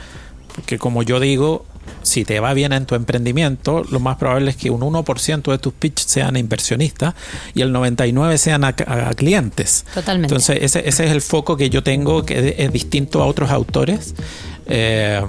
Porque 0.53 0.77
como 0.77 1.01
yo 1.01 1.19
digo, 1.19 1.65
si 2.01 2.25
te 2.25 2.39
va 2.39 2.53
bien 2.53 2.73
en 2.73 2.85
tu 2.85 2.95
emprendimiento, 2.95 3.83
lo 3.89 3.99
más 3.99 4.17
probable 4.17 4.51
es 4.51 4.57
que 4.57 4.69
un 4.69 4.81
1% 4.81 5.51
de 5.51 5.57
tus 5.57 5.73
pitch 5.73 6.05
sean 6.05 6.35
inversionistas 6.35 7.15
y 7.53 7.61
el 7.61 7.73
99% 7.73 8.37
sean 8.37 8.63
a, 8.63 8.67
a 8.69 9.13
clientes. 9.13 9.85
Totalmente. 9.93 10.33
Entonces, 10.33 10.57
ese, 10.61 10.87
ese 10.87 11.05
es 11.05 11.11
el 11.11 11.21
foco 11.21 11.57
que 11.57 11.69
yo 11.69 11.83
tengo, 11.83 12.25
que 12.25 12.55
es 12.57 12.71
distinto 12.71 13.21
a 13.21 13.25
otros 13.25 13.51
autores, 13.51 14.15
eh, 14.65 15.21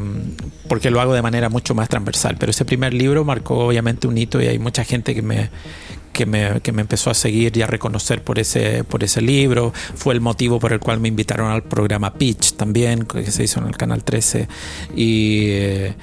porque 0.69 0.91
lo 0.91 1.01
hago 1.01 1.15
de 1.15 1.23
manera 1.23 1.49
mucho 1.49 1.75
más 1.75 1.89
transversal. 1.89 2.37
Pero 2.39 2.51
ese 2.51 2.65
primer 2.65 2.95
libro 2.95 3.25
marcó 3.25 3.67
obviamente 3.67 4.07
un 4.07 4.17
hito 4.19 4.41
y 4.41 4.47
hay 4.47 4.59
mucha 4.59 4.85
gente 4.85 5.15
que 5.15 5.23
me, 5.23 5.51
que 6.13 6.27
me, 6.27 6.61
que 6.61 6.73
me 6.73 6.83
empezó 6.83 7.11
a 7.11 7.15
seguir 7.15 7.57
y 7.57 7.63
a 7.63 7.67
reconocer 7.67 8.23
por 8.23 8.39
ese, 8.39 8.85
por 8.85 9.05
ese 9.05 9.21
libro. 9.21 9.73
Fue 9.95 10.15
el 10.15 10.21
motivo 10.21 10.59
por 10.59 10.73
el 10.73 10.81
cual 10.81 11.01
me 11.01 11.09
invitaron 11.09 11.51
al 11.51 11.63
programa 11.63 12.15
Pitch 12.15 12.55
también, 12.55 13.05
que 13.05 13.31
se 13.31 13.45
hizo 13.45 13.61
en 13.61 13.67
el 13.67 13.77
Canal 13.77 14.05
13. 14.05 14.49
Y 14.97 15.47
eh, 15.51 15.95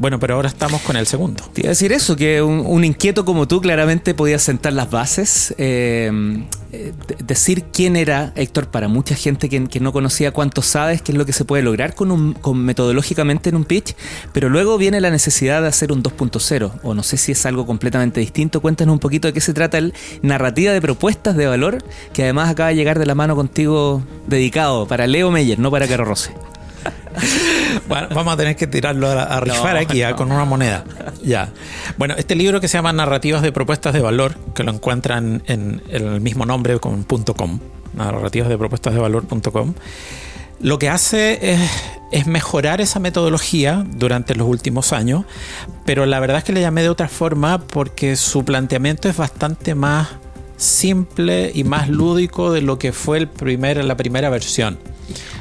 bueno, 0.00 0.18
pero 0.18 0.34
ahora 0.34 0.48
estamos 0.48 0.80
con 0.82 0.96
el 0.96 1.06
segundo. 1.06 1.44
Te 1.52 1.60
iba 1.60 1.68
a 1.68 1.70
decir 1.70 1.92
eso, 1.92 2.16
que 2.16 2.42
un, 2.42 2.82
inquieto 2.84 3.24
como 3.24 3.46
tú 3.46 3.60
claramente 3.60 4.14
podía 4.14 4.38
sentar 4.40 4.72
las 4.72 4.90
bases. 4.90 5.54
eh, 5.58 6.10
eh, 6.72 6.92
de- 7.08 7.16
decir 7.24 7.64
quién 7.72 7.96
era 7.96 8.32
Héctor 8.36 8.68
para 8.68 8.86
mucha 8.86 9.16
gente 9.16 9.48
que, 9.48 9.66
que 9.66 9.80
no 9.80 9.92
conocía 9.92 10.30
cuánto 10.30 10.62
sabes, 10.62 11.02
qué 11.02 11.10
es 11.10 11.18
lo 11.18 11.26
que 11.26 11.32
se 11.32 11.44
puede 11.44 11.64
lograr 11.64 11.96
con 11.96 12.12
un, 12.12 12.32
con 12.32 12.64
metodológicamente 12.64 13.48
en 13.50 13.56
un 13.56 13.64
pitch, 13.64 13.96
pero 14.32 14.48
luego 14.48 14.78
viene 14.78 15.00
la 15.00 15.10
necesidad 15.10 15.62
de 15.62 15.68
hacer 15.68 15.90
un 15.90 16.00
2.0, 16.02 16.70
o 16.84 16.94
no 16.94 17.02
sé 17.02 17.16
si 17.16 17.32
es 17.32 17.44
algo 17.44 17.66
completamente 17.66 18.20
distinto. 18.20 18.60
Cuéntanos 18.60 18.92
un 18.92 18.98
poquito 19.00 19.26
de 19.26 19.34
qué 19.34 19.40
se 19.40 19.52
trata 19.52 19.78
el 19.78 19.92
narrativa 20.22 20.72
de 20.72 20.80
propuestas 20.80 21.36
de 21.36 21.46
valor, 21.46 21.78
que 22.12 22.22
además 22.22 22.48
acaba 22.50 22.68
de 22.68 22.76
llegar 22.76 23.00
de 23.00 23.06
la 23.06 23.16
mano 23.16 23.34
contigo 23.34 24.02
dedicado 24.28 24.86
para 24.86 25.08
Leo 25.08 25.32
Meyer, 25.32 25.58
no 25.58 25.72
para 25.72 25.88
Caro 25.88 26.04
Rossi. 26.04 26.30
Bueno, 27.88 28.08
vamos 28.14 28.34
a 28.34 28.36
tener 28.36 28.56
que 28.56 28.66
tirarlo 28.66 29.08
a, 29.08 29.22
a 29.22 29.40
rifar 29.40 29.74
No, 29.74 29.80
aquí 29.80 30.02
ah, 30.02 30.14
con 30.14 30.30
una 30.30 30.44
moneda. 30.44 30.84
Ya. 31.22 31.50
Bueno, 31.96 32.14
este 32.16 32.34
libro 32.34 32.60
que 32.60 32.68
se 32.68 32.78
llama 32.78 32.92
Narrativas 32.92 33.42
de 33.42 33.52
Propuestas 33.52 33.94
de 33.94 34.00
Valor, 34.00 34.36
que 34.54 34.62
lo 34.62 34.72
encuentran 34.72 35.42
en, 35.46 35.82
el 35.88 36.20
mismo 36.20 36.46
nombre 36.46 36.78
con 36.78 37.04
.com, 37.04 37.58
narrativas 37.94 38.48
de 38.48 38.58
propuestas 38.58 38.94
de 38.94 39.00
valor.com, 39.00 39.74
lo 40.60 40.78
que 40.78 40.88
hace 40.88 41.52
es, 41.52 41.60
es 42.12 42.26
mejorar 42.26 42.80
esa 42.80 43.00
metodología 43.00 43.84
durante 43.96 44.34
los 44.34 44.46
últimos 44.46 44.92
años, 44.92 45.24
pero 45.84 46.06
la 46.06 46.20
verdad 46.20 46.38
es 46.38 46.44
que 46.44 46.52
le 46.52 46.60
llamé 46.60 46.82
de 46.82 46.90
otra 46.90 47.08
forma 47.08 47.58
porque 47.58 48.16
su 48.16 48.44
planteamiento 48.44 49.08
es 49.08 49.16
bastante 49.16 49.74
más 49.74 50.08
simple 50.60 51.50
y 51.54 51.64
más 51.64 51.88
lúdico 51.88 52.52
de 52.52 52.60
lo 52.60 52.78
que 52.78 52.92
fue 52.92 53.18
el 53.18 53.28
primer, 53.28 53.82
la 53.82 53.96
primera 53.96 54.28
versión. 54.28 54.78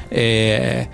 Eh, 0.10 0.88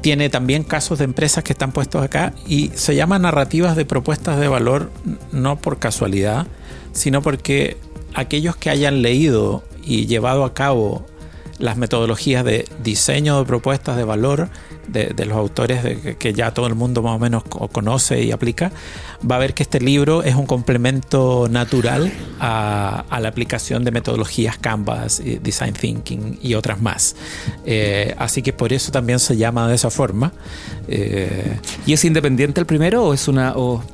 tiene 0.00 0.30
también 0.30 0.62
casos 0.62 0.98
de 0.98 1.04
empresas 1.04 1.44
que 1.44 1.52
están 1.52 1.72
puestos 1.72 2.02
acá 2.02 2.32
y 2.46 2.70
se 2.74 2.94
llama 2.94 3.18
narrativas 3.18 3.76
de 3.76 3.84
propuestas 3.84 4.38
de 4.40 4.48
valor 4.48 4.90
no 5.32 5.56
por 5.56 5.78
casualidad, 5.78 6.46
sino 6.92 7.22
porque 7.22 7.76
aquellos 8.14 8.56
que 8.56 8.70
hayan 8.70 9.02
leído 9.02 9.62
y 9.84 10.06
llevado 10.06 10.44
a 10.44 10.54
cabo 10.54 11.06
las 11.60 11.76
metodologías 11.76 12.44
de 12.44 12.66
diseño 12.82 13.38
de 13.38 13.44
propuestas 13.44 13.96
de 13.96 14.04
valor 14.04 14.48
de, 14.88 15.14
los 15.24 15.36
autores 15.36 16.16
que, 16.18 16.32
ya 16.32 16.52
todo 16.52 16.66
el 16.66 16.74
mundo 16.74 17.00
más 17.02 17.14
o 17.14 17.18
menos 17.20 17.44
co- 17.44 17.68
conoce 17.68 18.22
y 18.24 18.32
aplica, 18.32 18.72
va 19.30 19.36
a 19.36 19.38
ver 19.38 19.54
que 19.54 19.62
este 19.62 19.78
libro 19.80 20.24
es 20.24 20.34
un 20.34 20.46
complemento 20.46 21.46
natural 21.48 22.10
a, 22.40 23.04
la 23.20 23.28
aplicación 23.28 23.84
de 23.84 23.92
metodologías 23.92 24.58
Canvas, 24.58 25.22
Design 25.42 25.74
Thinking 25.74 26.38
y 26.42 26.54
otras 26.54 26.80
más. 26.80 27.14
Eh, 27.64 28.14
así 28.18 28.42
que 28.42 28.52
por 28.52 28.72
eso 28.72 28.90
también 28.90 29.20
se 29.20 29.36
llama 29.36 29.68
de 29.68 29.76
esa 29.76 29.90
forma. 29.90 30.32
Eh, 30.88 31.56
¿Y 31.86 31.92
es 31.92 32.04
independiente 32.04 32.58
el 32.60 32.66
primero 32.66 33.04
o 33.04 33.14
es 33.14 33.28
una... 33.28 33.52
o- 33.56 33.84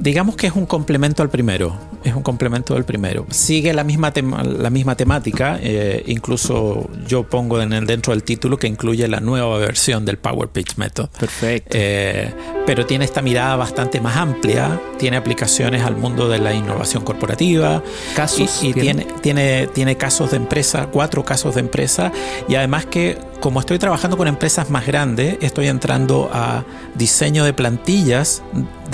digamos 0.00 0.34
que 0.34 0.46
es 0.46 0.54
un 0.54 0.66
complemento 0.66 1.22
al 1.22 1.30
primero. 1.30 1.76
es 2.02 2.14
un 2.14 2.22
complemento 2.22 2.74
del 2.74 2.84
primero. 2.84 3.26
Sigue 3.30 3.74
la 3.74 3.84
misma, 3.84 4.10
la 4.14 4.70
misma 4.70 4.96
temática, 4.96 5.58
eh, 5.62 6.02
incluso 6.06 6.88
yo 7.06 7.24
pongo 7.24 7.60
en 7.60 7.74
el, 7.74 7.86
dentro 7.86 8.14
del 8.14 8.22
título 8.22 8.56
que 8.56 8.66
incluye 8.66 9.06
la 9.06 9.20
nueva 9.20 9.58
versión 9.58 10.06
del 10.06 10.16
Power 10.16 10.48
Pitch 10.48 10.76
Method. 10.76 11.10
Perfecto. 11.10 11.76
Eh, 11.78 12.32
pero 12.64 12.86
tiene 12.86 13.04
esta 13.04 13.20
mirada 13.20 13.56
bastante 13.56 14.00
más 14.00 14.16
amplia, 14.16 14.80
tiene 14.98 15.18
aplicaciones 15.18 15.82
al 15.82 15.96
mundo 15.96 16.28
de 16.28 16.38
la 16.38 16.54
innovación 16.54 17.04
corporativa. 17.04 17.82
Casos. 18.16 18.64
Y, 18.64 18.72
tiene, 18.72 19.06
tiene, 19.20 19.66
tiene 19.66 19.96
casos 19.96 20.30
de 20.30 20.38
empresa, 20.38 20.88
cuatro 20.90 21.22
casos 21.24 21.56
de 21.56 21.60
empresa, 21.60 22.12
y 22.48 22.54
además 22.54 22.86
que 22.86 23.18
como 23.40 23.60
estoy 23.60 23.78
trabajando 23.78 24.16
con 24.16 24.28
empresas 24.28 24.70
más 24.70 24.86
grandes, 24.86 25.38
estoy 25.40 25.68
entrando 25.68 26.30
a 26.32 26.64
diseño 26.94 27.44
de 27.44 27.52
plantillas, 27.52 28.42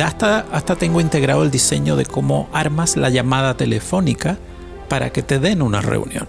hasta, 0.02 0.46
hasta 0.52 0.76
tengo 0.76 1.00
integrado 1.00 1.42
el 1.42 1.50
diseño 1.50 1.96
de 1.96 2.06
cómo 2.06 2.48
armas 2.52 2.96
la 2.96 3.10
llamada 3.10 3.56
telefónica 3.56 4.38
para 4.88 5.10
que 5.10 5.22
te 5.22 5.38
den 5.40 5.62
una 5.62 5.80
reunión. 5.80 6.28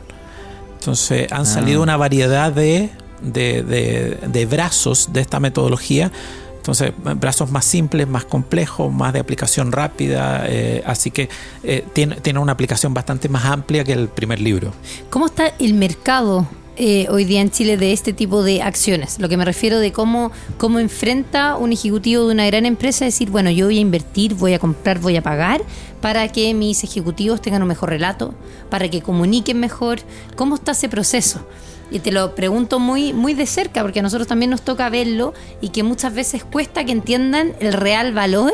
Entonces 0.80 1.32
han 1.32 1.42
ah. 1.42 1.46
salido 1.46 1.84
una 1.84 1.96
variedad 1.96 2.52
de, 2.52 2.90
de, 3.22 4.48
brazos 4.50 5.14
de 5.14 5.22
esta 5.22 5.40
metodología. 5.40 6.12
Entonces, 6.58 6.92
brazos 6.98 7.50
más 7.50 7.64
simples, 7.64 8.10
más 8.10 8.26
complejos, 8.26 8.92
más 8.92 9.14
de 9.14 9.20
aplicación 9.20 9.72
rápida. 9.72 10.44
Eh, 10.48 10.84
así 10.86 11.12
que 11.12 11.30
eh, 11.64 11.86
tiene, 11.94 12.16
tiene 12.18 12.40
una 12.40 12.52
aplicación 12.52 12.94
bastante 12.94 13.30
más 13.30 13.46
amplia 13.46 13.86
que 13.86 13.94
el 13.94 14.10
primer 14.10 14.42
libro. 14.42 14.74
¿Cómo 15.10 15.28
está 15.28 15.54
el 15.60 15.76
mercado 15.76 16.46
eh, 16.80 17.08
hoy 17.10 17.26
día 17.26 17.42
en 17.42 17.50
Chile 17.50 17.76
de 17.76 17.92
este 17.92 18.14
tipo 18.14 18.44
de 18.44 18.62
acciones. 18.62 19.20
Lo 19.20 19.28
que 19.28 19.36
me 19.36 19.46
refiero 19.46 19.80
de 19.80 19.92
cómo, 19.92 20.32
cómo 20.58 20.78
enfrenta 20.78 21.56
un 21.56 21.74
ejecutivo 21.74 22.28
de 22.28 22.34
una 22.34 22.46
gran 22.46 22.68
empresa 22.68 23.04
decir, 23.04 23.32
bueno, 23.32 23.50
yo 23.50 23.66
voy 23.66 23.80
a 23.80 23.82
invertir, 23.82 24.36
voy 24.36 24.54
a 24.54 24.60
comprar, 24.60 25.00
voy 25.00 25.16
a 25.18 25.24
pagar 25.24 25.62
para 26.02 26.28
que 26.28 26.54
mis 26.54 26.84
ejecutivos 26.84 27.42
tengan 27.42 27.64
un 27.64 27.68
mejor 27.68 27.90
relato, 27.90 28.36
para 28.70 28.90
que 28.90 29.02
comuniquen 29.02 29.60
mejor. 29.60 30.02
¿Cómo 30.36 30.54
está 30.54 30.74
ese 30.74 30.88
proceso? 30.88 31.42
Y 31.90 32.00
te 32.00 32.12
lo 32.12 32.36
pregunto 32.36 32.80
muy, 32.80 33.12
muy 33.12 33.34
de 33.34 33.48
cerca, 33.48 33.82
porque 33.82 34.00
a 34.00 34.04
nosotros 34.04 34.28
también 34.28 34.52
nos 34.52 34.62
toca 34.62 34.88
verlo 34.90 35.34
y 35.62 35.70
que 35.70 35.82
muchas 35.82 36.14
veces 36.14 36.44
cuesta 36.44 36.86
que 36.86 36.92
entiendan 36.92 37.54
el 37.60 37.74
real 37.74 38.14
valor 38.14 38.54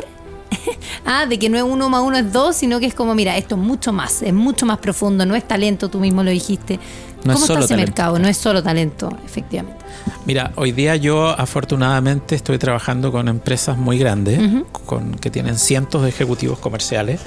ah, 1.04 1.26
de 1.26 1.38
que 1.38 1.48
no 1.48 1.56
es 1.56 1.64
uno 1.64 1.88
más 1.90 2.02
uno 2.02 2.16
es 2.16 2.32
dos, 2.32 2.56
sino 2.56 2.80
que 2.80 2.86
es 2.86 2.94
como, 2.94 3.14
mira, 3.14 3.36
esto 3.36 3.56
es 3.56 3.60
mucho 3.60 3.92
más, 3.92 4.22
es 4.22 4.32
mucho 4.32 4.66
más 4.66 4.78
profundo, 4.78 5.26
no 5.26 5.34
es 5.34 5.46
talento, 5.46 5.88
tú 5.88 6.00
mismo 6.00 6.22
lo 6.22 6.30
dijiste. 6.30 6.78
No 7.24 7.32
¿Cómo 7.32 7.46
está 7.46 7.60
ese 7.60 7.76
mercado? 7.76 8.18
No 8.18 8.28
es 8.28 8.36
solo 8.36 8.62
talento, 8.62 9.10
efectivamente. 9.24 9.84
Mira, 10.26 10.52
hoy 10.56 10.72
día 10.72 10.96
yo 10.96 11.28
afortunadamente 11.28 12.34
estoy 12.34 12.58
trabajando 12.58 13.10
con 13.10 13.28
empresas 13.28 13.78
muy 13.78 13.98
grandes, 13.98 14.40
con, 14.86 15.14
que 15.14 15.30
tienen 15.30 15.58
cientos 15.58 16.02
de 16.02 16.10
ejecutivos 16.10 16.58
comerciales. 16.58 17.20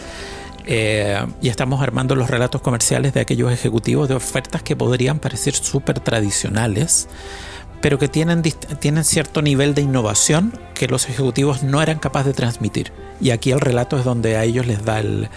Eh, 0.70 1.18
y 1.42 1.48
estamos 1.48 1.82
armando 1.82 2.14
los 2.16 2.30
relatos 2.30 2.62
comerciales 2.62 3.14
de 3.14 3.22
aquellos 3.22 3.52
ejecutivos 3.54 4.10
de 4.10 4.16
ofertas 4.16 4.62
que 4.62 4.76
podrían 4.76 5.20
parecer 5.20 5.56
súper 5.56 6.02
tradicionales, 6.02 7.08
pero 7.82 8.00
que 8.00 8.08
tienen, 8.08 8.42
tienen 8.42 9.04
cierto 9.04 9.42
nivel 9.42 9.74
de 9.74 9.82
innovación 9.82 10.58
que 10.74 10.88
los 10.88 11.08
ejecutivos 11.10 11.64
no 11.64 11.82
eran 11.82 12.00
capaces 12.00 12.28
de 12.28 12.34
transmitir. 12.34 12.92
Y 13.20 13.32
aquí 13.32 13.52
el 13.52 13.60
relato 13.60 13.98
es 13.98 14.06
donde 14.06 14.38
a 14.38 14.44
ellos 14.44 14.68
les 14.68 14.86
da 14.86 15.00
el, 15.00 15.30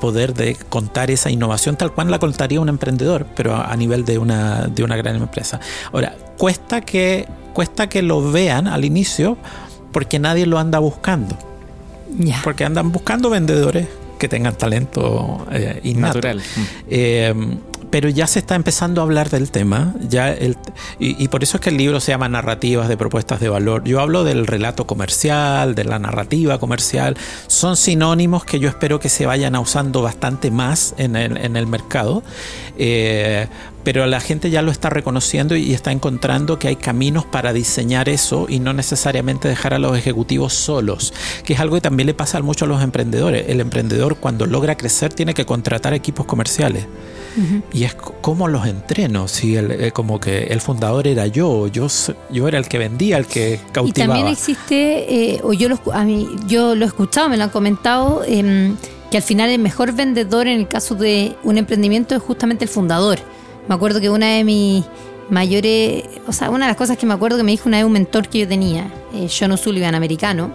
poder 0.00 0.34
de 0.34 0.56
contar 0.68 1.10
esa 1.10 1.30
innovación 1.30 1.76
tal 1.76 1.92
cual 1.92 2.10
la 2.10 2.18
contaría 2.18 2.60
un 2.60 2.68
emprendedor, 2.68 3.26
pero 3.36 3.54
a, 3.54 3.74
nivel 3.76 4.04
de 4.04 4.18
una, 4.18 4.66
de 4.66 4.82
una 4.82 4.96
gran 4.96 5.16
empresa. 5.16 5.60
Ahora, 5.92 6.16
cuesta 6.38 6.80
que, 6.80 7.28
cuesta 7.52 7.88
que 7.88 8.02
lo 8.02 8.30
vean 8.30 8.66
al 8.66 8.84
inicio 8.84 9.36
porque 9.92 10.18
nadie 10.18 10.46
lo 10.46 10.58
anda 10.58 10.78
buscando. 10.78 11.36
Porque 12.42 12.64
andan 12.64 12.92
buscando 12.92 13.30
vendedores 13.30 13.88
que 14.18 14.28
tengan 14.28 14.54
talento 14.56 15.46
eh, 15.50 15.80
Natural. 15.96 16.40
Eh, 16.88 17.34
pero 17.92 18.08
ya 18.08 18.26
se 18.26 18.38
está 18.38 18.54
empezando 18.54 19.02
a 19.02 19.04
hablar 19.04 19.28
del 19.28 19.50
tema, 19.50 19.94
ya 20.00 20.32
el, 20.32 20.56
y, 20.98 21.28
por 21.28 21.42
eso 21.42 21.58
es 21.58 21.60
que 21.60 21.68
el 21.68 21.76
libro 21.76 22.00
se 22.00 22.10
llama 22.10 22.26
Narrativas 22.26 22.88
de 22.88 22.96
Propuestas 22.96 23.38
de 23.38 23.50
Valor. 23.50 23.84
Yo 23.84 24.00
hablo 24.00 24.24
del 24.24 24.46
relato 24.46 24.86
comercial, 24.86 25.74
de 25.74 25.84
la 25.84 25.98
narrativa 25.98 26.58
comercial, 26.58 27.18
son 27.48 27.76
sinónimos 27.76 28.46
que 28.46 28.58
yo 28.58 28.70
espero 28.70 28.98
que 28.98 29.10
se 29.10 29.26
vayan 29.26 29.56
usando 29.56 30.00
bastante 30.00 30.50
más 30.50 30.94
en 30.96 31.16
el, 31.16 31.36
en 31.36 31.54
el 31.54 31.66
mercado, 31.66 32.22
eh, 32.78 33.46
pero 33.84 34.06
la 34.06 34.20
gente 34.20 34.48
ya 34.48 34.62
lo 34.62 34.70
está 34.70 34.88
reconociendo 34.88 35.54
y 35.54 35.74
está 35.74 35.92
encontrando 35.92 36.58
que 36.58 36.68
hay 36.68 36.76
caminos 36.76 37.26
para 37.26 37.52
diseñar 37.52 38.08
eso 38.08 38.46
y 38.48 38.58
no 38.58 38.72
necesariamente 38.72 39.48
dejar 39.48 39.74
a 39.74 39.78
los 39.78 39.98
ejecutivos 39.98 40.54
solos, 40.54 41.12
que 41.44 41.52
es 41.52 41.60
algo 41.60 41.74
que 41.74 41.82
también 41.82 42.06
le 42.06 42.14
pasa 42.14 42.40
mucho 42.40 42.64
a 42.64 42.68
los 42.68 42.82
emprendedores. 42.82 43.50
El 43.50 43.60
emprendedor 43.60 44.16
cuando 44.16 44.46
logra 44.46 44.78
crecer 44.78 45.12
tiene 45.12 45.34
que 45.34 45.44
contratar 45.44 45.92
equipos 45.92 46.24
comerciales. 46.24 46.86
Y 47.72 47.84
es 47.84 47.94
como 47.94 48.48
los 48.48 48.66
entreno, 48.66 49.28
si 49.28 49.56
el, 49.56 49.70
eh, 49.70 49.92
como 49.92 50.20
que 50.20 50.44
el 50.44 50.60
fundador 50.60 51.06
era 51.06 51.26
yo, 51.26 51.66
yo, 51.68 51.86
yo 52.30 52.48
era 52.48 52.58
el 52.58 52.68
que 52.68 52.78
vendía, 52.78 53.16
el 53.16 53.26
que 53.26 53.60
cautivaba. 53.72 53.88
Y 53.88 53.92
también 53.92 54.26
existe, 54.26 55.34
eh, 55.34 55.40
o 55.42 55.52
yo 55.52 55.68
lo, 55.68 55.80
a 55.92 56.04
mí, 56.04 56.28
yo 56.46 56.74
lo 56.74 56.84
he 56.84 56.88
escuchado, 56.88 57.28
me 57.28 57.36
lo 57.36 57.44
han 57.44 57.50
comentado, 57.50 58.22
em, 58.26 58.76
que 59.10 59.16
al 59.16 59.22
final 59.22 59.50
el 59.50 59.58
mejor 59.58 59.92
vendedor 59.92 60.46
en 60.46 60.58
el 60.58 60.68
caso 60.68 60.94
de 60.94 61.36
un 61.42 61.58
emprendimiento 61.58 62.14
es 62.14 62.22
justamente 62.22 62.64
el 62.64 62.70
fundador. 62.70 63.18
Me 63.68 63.74
acuerdo 63.74 64.00
que 64.00 64.10
una 64.10 64.28
de 64.28 64.44
mis 64.44 64.84
mayores, 65.30 66.04
o 66.26 66.32
sea, 66.32 66.50
una 66.50 66.66
de 66.66 66.70
las 66.70 66.76
cosas 66.76 66.96
que 66.96 67.06
me 67.06 67.14
acuerdo 67.14 67.38
que 67.38 67.42
me 67.42 67.52
dijo 67.52 67.68
una 67.68 67.78
vez 67.78 67.86
un 67.86 67.92
mentor 67.92 68.28
que 68.28 68.40
yo 68.40 68.48
tenía, 68.48 68.92
eh, 69.14 69.28
John 69.28 69.52
O'Sullivan, 69.52 69.94
americano, 69.94 70.52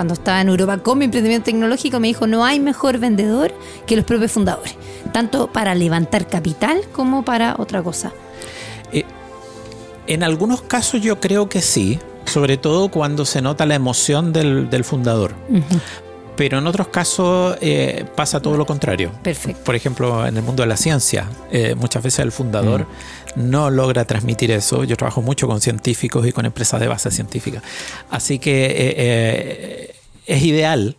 cuando 0.00 0.14
estaba 0.14 0.40
en 0.40 0.48
Europa 0.48 0.78
con 0.78 0.96
mi 0.96 1.04
emprendimiento 1.04 1.44
tecnológico, 1.44 2.00
me 2.00 2.08
dijo, 2.08 2.26
no 2.26 2.42
hay 2.42 2.58
mejor 2.58 2.96
vendedor 2.96 3.52
que 3.84 3.96
los 3.96 4.06
propios 4.06 4.32
fundadores, 4.32 4.74
tanto 5.12 5.52
para 5.52 5.74
levantar 5.74 6.26
capital 6.26 6.80
como 6.90 7.22
para 7.22 7.54
otra 7.58 7.82
cosa. 7.82 8.10
Eh, 8.94 9.04
en 10.06 10.22
algunos 10.22 10.62
casos 10.62 11.02
yo 11.02 11.20
creo 11.20 11.50
que 11.50 11.60
sí, 11.60 11.98
sobre 12.24 12.56
todo 12.56 12.90
cuando 12.90 13.26
se 13.26 13.42
nota 13.42 13.66
la 13.66 13.74
emoción 13.74 14.32
del, 14.32 14.84
fundador. 14.84 15.34
Pero 16.34 16.56
en 16.56 16.66
otros 16.66 16.88
casos 16.88 17.58
eh, 17.60 18.06
pasa 18.16 18.40
todo 18.40 18.56
lo 18.56 18.64
contrario. 18.64 19.12
Perfecto. 19.22 19.62
Por 19.64 19.74
ejemplo, 19.74 20.26
en 20.26 20.34
el 20.34 20.42
mundo 20.42 20.62
de 20.62 20.66
la 20.66 20.78
ciencia, 20.78 21.28
eh, 21.50 21.74
muchas 21.74 22.02
veces 22.02 22.20
el 22.20 22.32
fundador 22.32 22.84
mm. 22.84 23.19
No 23.36 23.70
logra 23.70 24.04
transmitir 24.04 24.50
eso. 24.50 24.84
Yo 24.84 24.96
trabajo 24.96 25.22
mucho 25.22 25.46
con 25.46 25.60
científicos 25.60 26.26
y 26.26 26.32
con 26.32 26.46
empresas 26.46 26.80
de 26.80 26.88
base 26.88 27.10
científica. 27.10 27.62
Así 28.10 28.38
que 28.38 28.94
eh, 28.96 29.94
es 30.26 30.42
ideal, 30.42 30.96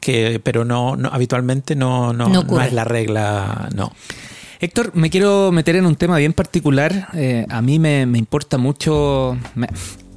que, 0.00 0.40
pero 0.42 0.64
no, 0.64 0.96
habitualmente 1.10 1.76
no, 1.76 2.12
no, 2.12 2.62
es 2.62 2.72
la 2.72 2.84
regla, 2.84 3.68
no. 3.74 3.92
Héctor, 4.60 4.92
me 4.94 5.10
quiero 5.10 5.50
meter 5.50 5.74
en 5.76 5.86
un 5.86 5.96
tema 5.96 6.18
bien 6.18 6.32
particular. 6.32 7.08
a 7.48 7.62
mí 7.62 7.78
me, 7.78 8.02
importa 8.02 8.58
mucho. 8.58 9.36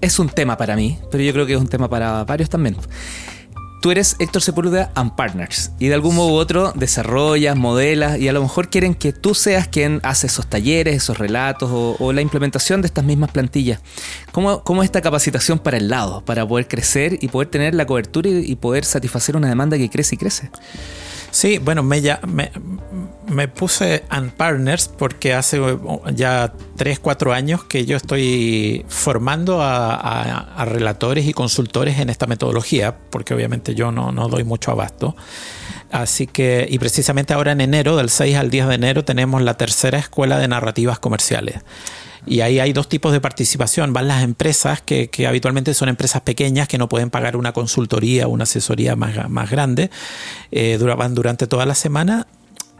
es 0.01 0.19
un 0.19 0.29
tema 0.29 0.57
para 0.57 0.75
mí, 0.75 0.99
pero 1.11 1.23
yo 1.23 1.33
creo 1.33 1.45
que 1.45 1.53
es 1.53 1.59
un 1.59 1.67
tema 1.67 1.89
para 1.89 2.23
varios 2.25 2.49
también 2.49 2.75
tú 3.85 3.91
eres 3.91 4.15
Héctor 4.17 4.41
Sepúlveda 4.41 4.89
and 4.95 5.11
Partners 5.11 5.69
y 5.77 5.89
de 5.89 5.93
algún 5.93 6.15
modo 6.15 6.33
u 6.33 6.37
otro 6.37 6.73
desarrollas, 6.73 7.55
modelas 7.55 8.17
y 8.17 8.27
a 8.27 8.33
lo 8.33 8.41
mejor 8.41 8.71
quieren 8.71 8.95
que 8.95 9.13
tú 9.13 9.35
seas 9.35 9.67
quien 9.67 9.99
hace 10.01 10.25
esos 10.25 10.47
talleres, 10.47 10.95
esos 10.95 11.19
relatos 11.19 11.69
o, 11.71 12.11
la 12.11 12.21
implementación 12.21 12.81
de 12.81 12.87
estas 12.87 13.05
mismas 13.05 13.29
plantillas. 13.29 13.79
¿Cómo, 14.31 14.63
¿Cómo, 14.63 14.81
es 14.81 14.87
esta 14.87 15.01
capacitación 15.01 15.59
para 15.59 15.77
el 15.77 15.87
lado, 15.87 16.21
para 16.25 16.47
poder 16.47 16.67
crecer 16.67 17.19
y 17.21 17.27
poder 17.27 17.49
tener 17.49 17.75
la 17.75 17.85
cobertura 17.85 18.27
y 18.27 18.55
poder 18.55 18.85
satisfacer 18.85 19.37
una 19.37 19.49
demanda 19.49 19.77
que 19.77 19.87
crece 19.87 20.15
y 20.15 20.17
crece? 20.17 20.49
Sí, 21.35 21.57
bueno, 21.57 21.83
me, 21.83 21.99
ya, 21.99 22.21
me, 23.27 23.47
puse 23.49 24.05
and 24.07 24.31
partners 24.31 24.87
porque 24.87 25.33
hace 25.33 25.59
ya 26.13 26.53
3, 26.77 26.99
4 26.99 27.33
años 27.33 27.65
que 27.65 27.85
yo 27.85 27.97
estoy 27.97 28.85
formando 28.87 29.59
a, 29.61 30.63
relatores 30.65 31.25
y 31.25 31.33
consultores 31.33 31.99
en 31.99 32.09
esta 32.09 32.25
metodología, 32.25 32.95
porque 33.09 33.33
obviamente 33.33 33.75
yo 33.75 33.91
no, 33.91 34.13
no 34.13 34.29
doy 34.29 34.45
mucho 34.45 34.71
abasto. 34.71 35.17
Así 35.91 36.25
que, 36.25 36.67
y 36.69 36.79
precisamente 36.79 37.33
ahora 37.33 37.51
en 37.51 37.59
enero, 37.59 37.97
del 37.97 38.09
6 38.09 38.37
al 38.37 38.49
10 38.49 38.69
de 38.69 38.75
enero, 38.75 39.03
tenemos 39.03 39.41
la 39.41 39.57
tercera 39.57 39.99
escuela 39.99 40.39
de 40.39 40.47
narrativas 40.47 40.99
comerciales. 40.99 41.55
Y 42.25 42.41
ahí 42.41 42.59
hay 42.59 42.73
dos 42.73 42.89
tipos 42.89 43.11
de 43.11 43.21
participación. 43.21 43.93
Van 43.93 44.07
las 44.07 44.23
empresas, 44.23 44.81
que, 44.81 45.09
habitualmente 45.27 45.73
son 45.73 45.89
empresas 45.89 46.21
pequeñas 46.21 46.67
que 46.67 46.77
no 46.77 46.89
pueden 46.89 47.09
pagar 47.09 47.37
una 47.37 47.53
consultoría 47.53 48.27
o 48.27 48.31
una 48.31 48.43
asesoría 48.43 48.95
más, 48.95 49.29
más 49.29 49.49
grande. 49.49 49.89
Eh, 50.51 50.77
van 50.97 51.15
durante 51.15 51.47
toda 51.47 51.65
la 51.65 51.75
semana. 51.75 52.27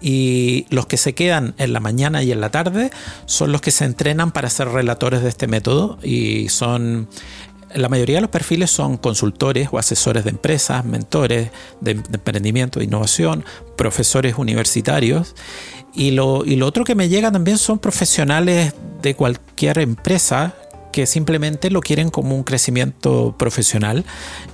Y 0.02 0.66
los 0.70 0.86
que 0.88 0.98
se 0.98 1.14
quedan 1.14 1.56
en 1.58 1.74
la 1.74 1.80
mañana 1.80 2.22
y 2.22 2.32
en 2.32 2.42
la 2.42 2.52
tarde 2.52 2.92
son 3.26 3.52
los 3.52 3.62
que 3.62 3.72
se 3.72 3.86
entrenan 3.86 4.32
para 4.32 4.50
ser 4.50 4.68
relatores 4.68 5.24
de 5.24 5.30
este 5.30 5.48
método. 5.48 5.98
Y 6.04 6.50
son 6.50 7.08
la 7.76 7.90
mayoría 7.90 8.16
de 8.16 8.22
los 8.22 8.30
perfiles 8.30 8.72
son 8.72 8.98
consultores 8.98 9.70
o 9.72 9.78
asesores 9.78 10.24
de 10.24 10.30
empresas, 10.30 10.86
mentores 10.86 11.52
de, 11.82 11.92
emprendimiento, 11.92 12.80
de 12.80 12.86
innovación, 12.86 13.44
profesores 13.76 14.36
universitarios. 14.38 15.36
Y 15.94 16.12
lo, 16.12 16.44
y 16.46 16.56
lo 16.56 16.68
otro 16.68 16.84
que 16.84 16.96
me 16.96 17.08
llega 17.08 17.32
también 17.32 17.58
son 17.58 17.80
profesionales 17.80 18.74
de 19.02 19.16
cualquier 19.16 19.80
empresa 19.80 20.56
que 20.96 21.06
simplemente 21.08 21.70
lo 21.70 21.82
quieren 21.82 22.10
como 22.10 22.38
un 22.38 22.46
crecimiento 22.46 23.36
profesional 23.38 24.06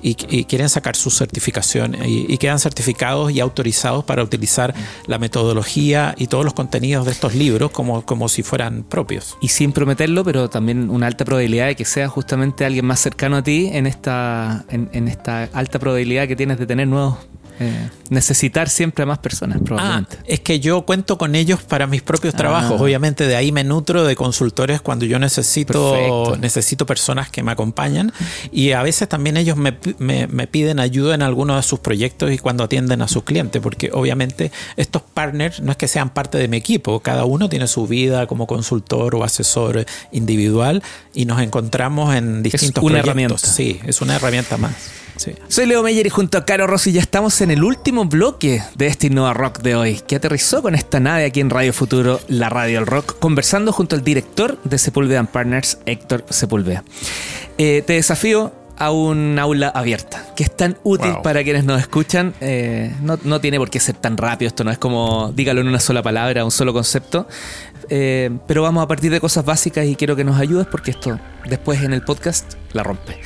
y, 0.02 0.16
quieren 0.16 0.70
sacar 0.70 0.96
su 0.96 1.12
certificación 1.12 1.96
y, 2.04 2.36
quedan 2.40 2.58
certificados 2.58 3.32
y 3.32 3.40
autorizados 3.40 4.04
para 4.06 4.24
utilizar 4.24 4.74
la 5.06 5.20
metodología 5.20 6.16
y 6.18 6.26
todos 6.26 6.44
los 6.44 6.56
contenidos 6.56 7.06
de 7.06 7.12
estos 7.12 7.36
libros 7.36 7.70
como, 7.70 8.04
como 8.08 8.28
si 8.28 8.42
fueran 8.42 8.82
propios. 8.82 9.38
Y 9.40 9.50
sin 9.50 9.72
prometerlo, 9.72 10.24
pero 10.24 10.50
también 10.50 10.90
una 10.90 11.06
alta 11.06 11.26
probabilidad 11.26 11.68
de 11.68 11.76
que 11.76 11.86
sea 11.86 12.08
justamente 12.08 12.66
alguien 12.66 12.86
más 12.86 13.00
cercano 13.00 13.38
a 13.38 13.44
ti 13.44 13.70
en 13.72 13.86
esta, 13.86 14.66
en 14.72 15.08
esta 15.08 15.44
alta 15.54 15.78
probabilidad 15.78 16.28
que 16.28 16.36
tienes 16.36 16.58
de 16.58 16.66
tener 16.66 16.88
nuevos 16.88 17.20
eh, 17.64 17.90
necesitar 18.10 18.70
siempre 18.70 19.04
a 19.04 19.06
más 19.06 19.20
personas, 19.20 19.60
probablemente. 19.64 20.18
Ah, 20.20 20.24
es 20.26 20.40
que 20.40 20.60
yo 20.60 20.82
cuento 20.82 21.20
con 21.20 21.36
ellos 21.36 21.62
para 21.62 21.86
mis 21.86 22.02
propios 22.02 22.34
trabajos. 22.34 22.80
Ah. 22.80 22.84
Obviamente, 22.84 23.28
de 23.28 23.36
ahí 23.36 23.52
me 23.52 23.64
nutro 23.64 24.04
de 24.04 24.16
consultores 24.16 24.82
cuando 24.82 25.06
yo 25.06 25.20
necesito, 25.20 26.36
necesito 26.40 26.88
personas 26.88 27.30
que 27.30 27.44
me 27.44 27.52
acompañan. 27.52 28.12
Y 28.52 28.72
a 28.72 28.82
veces 28.82 29.08
también 29.08 29.38
ellos 29.38 29.58
me, 29.58 29.78
me, 30.00 30.26
me, 30.26 30.48
piden 30.48 30.80
ayuda 30.80 31.14
en 31.14 31.22
algunos 31.22 31.58
de 31.58 31.62
sus 31.62 31.80
proyectos 31.80 32.32
y 32.32 32.40
cuando 32.40 32.64
atienden 32.64 33.04
a 33.04 33.08
sus 33.08 33.24
clientes, 33.24 33.62
porque 33.62 33.92
obviamente 33.94 34.52
estos 34.76 35.04
partners 35.04 35.60
no 35.60 35.72
es 35.72 35.78
que 35.78 35.88
sean 35.88 36.10
parte 36.10 36.40
de 36.40 36.48
mi 36.48 36.58
equipo, 36.58 37.00
cada 37.02 37.26
uno 37.26 37.48
tiene 37.48 37.68
su 37.68 37.86
vida 37.86 38.26
como 38.26 38.48
consultor 38.48 39.14
o 39.14 39.24
asesor 39.24 39.86
individual 40.12 40.82
y 41.14 41.26
nos 41.26 41.40
encontramos 41.42 42.16
en 42.16 42.42
distintos 42.42 42.84
es 42.84 42.90
una 42.90 43.02
proyectos. 43.02 43.08
herramienta. 43.08 43.38
Sí, 43.38 43.80
es 43.86 44.02
una 44.02 44.16
herramienta 44.16 44.58
más. 44.58 44.74
Sí. 45.22 45.36
Soy 45.50 45.68
Leo 45.68 45.84
Meyer 45.84 46.08
y 46.08 46.10
junto 46.10 46.40
a 46.40 46.46
Caro 46.46 46.66
Rossi 46.66 46.94
ya 46.94 47.00
estamos 47.00 47.42
en 47.42 47.52
el 47.52 47.64
último 47.64 48.06
bloque 48.06 48.64
de 48.74 48.88
este 48.88 49.06
Innova 49.06 49.36
Rock 49.36 49.60
de 49.60 49.76
hoy, 49.76 50.02
que 50.08 50.16
aterrizó 50.16 50.64
con 50.64 50.74
esta 50.74 51.00
nave 51.00 51.26
aquí 51.26 51.42
en 51.42 51.52
Radio 51.52 51.74
Futuro, 51.74 52.20
la 52.28 52.50
Radio 52.50 52.80
del 52.80 52.88
Rock, 52.88 53.20
conversando 53.20 53.72
junto 53.72 53.96
al 53.96 54.04
director 54.04 54.58
de 54.64 54.80
Sepúlveda 54.80 55.24
Partners, 55.26 55.78
Héctor 55.86 56.26
Sepúlveda. 56.28 56.84
Eh, 57.60 57.84
te 57.86 57.94
desafío 57.94 58.52
a 58.80 58.90
un 58.90 59.38
aula 59.38 59.68
abierta, 59.68 60.34
que 60.36 60.42
es 60.42 60.58
tan 60.58 60.80
útil 60.82 61.12
wow. 61.12 61.22
para 61.22 61.44
quienes 61.44 61.66
nos 61.66 61.80
escuchan. 61.80 62.34
Eh, 62.42 62.92
no, 63.04 63.20
no, 63.24 63.40
tiene 63.40 63.60
por 63.60 63.70
qué 63.70 63.80
ser 63.80 63.98
tan 63.98 64.18
rápido, 64.18 64.48
esto 64.48 64.64
no 64.64 64.72
es 64.72 64.80
como 64.80 65.32
dígalo 65.36 65.62
en 65.62 65.68
una 65.68 65.80
sola 65.80 66.02
palabra, 66.02 66.44
un 66.44 66.50
solo 66.50 66.74
concepto. 66.74 67.28
Eh, 67.90 68.32
pero 68.48 68.64
vamos 68.64 68.84
a 68.84 68.88
partir 68.88 69.12
de 69.12 69.20
cosas 69.20 69.46
básicas 69.46 69.86
y 69.86 69.96
quiero 69.96 70.16
que 70.16 70.24
nos 70.24 70.40
ayudes 70.40 70.66
porque 70.66 70.90
esto 70.90 71.20
después 71.48 71.84
en 71.84 71.94
el 71.94 72.02
podcast 72.02 72.54
la 72.74 72.82
rompe. 72.82 73.20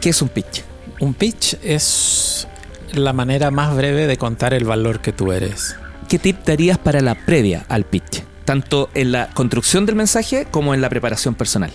¿Qué 0.00 0.08
es 0.08 0.20
un 0.20 0.28
pitch? 0.28 0.64
Un 0.98 1.12
pitch 1.12 1.58
es 1.62 2.48
la 2.94 3.12
manera 3.12 3.50
más 3.50 3.76
breve 3.76 4.06
de 4.06 4.16
contar 4.16 4.54
el 4.54 4.64
valor 4.64 5.00
que 5.00 5.12
tú 5.12 5.32
eres. 5.32 5.76
¿Qué 6.08 6.18
tip 6.18 6.44
darías 6.44 6.78
para 6.78 7.00
la 7.00 7.14
previa 7.14 7.66
al 7.68 7.84
pitch? 7.84 8.22
Tanto 8.44 8.88
en 8.94 9.12
la 9.12 9.28
construcción 9.28 9.84
del 9.84 9.96
mensaje 9.96 10.46
como 10.50 10.72
en 10.72 10.80
la 10.80 10.88
preparación 10.88 11.34
personal. 11.34 11.70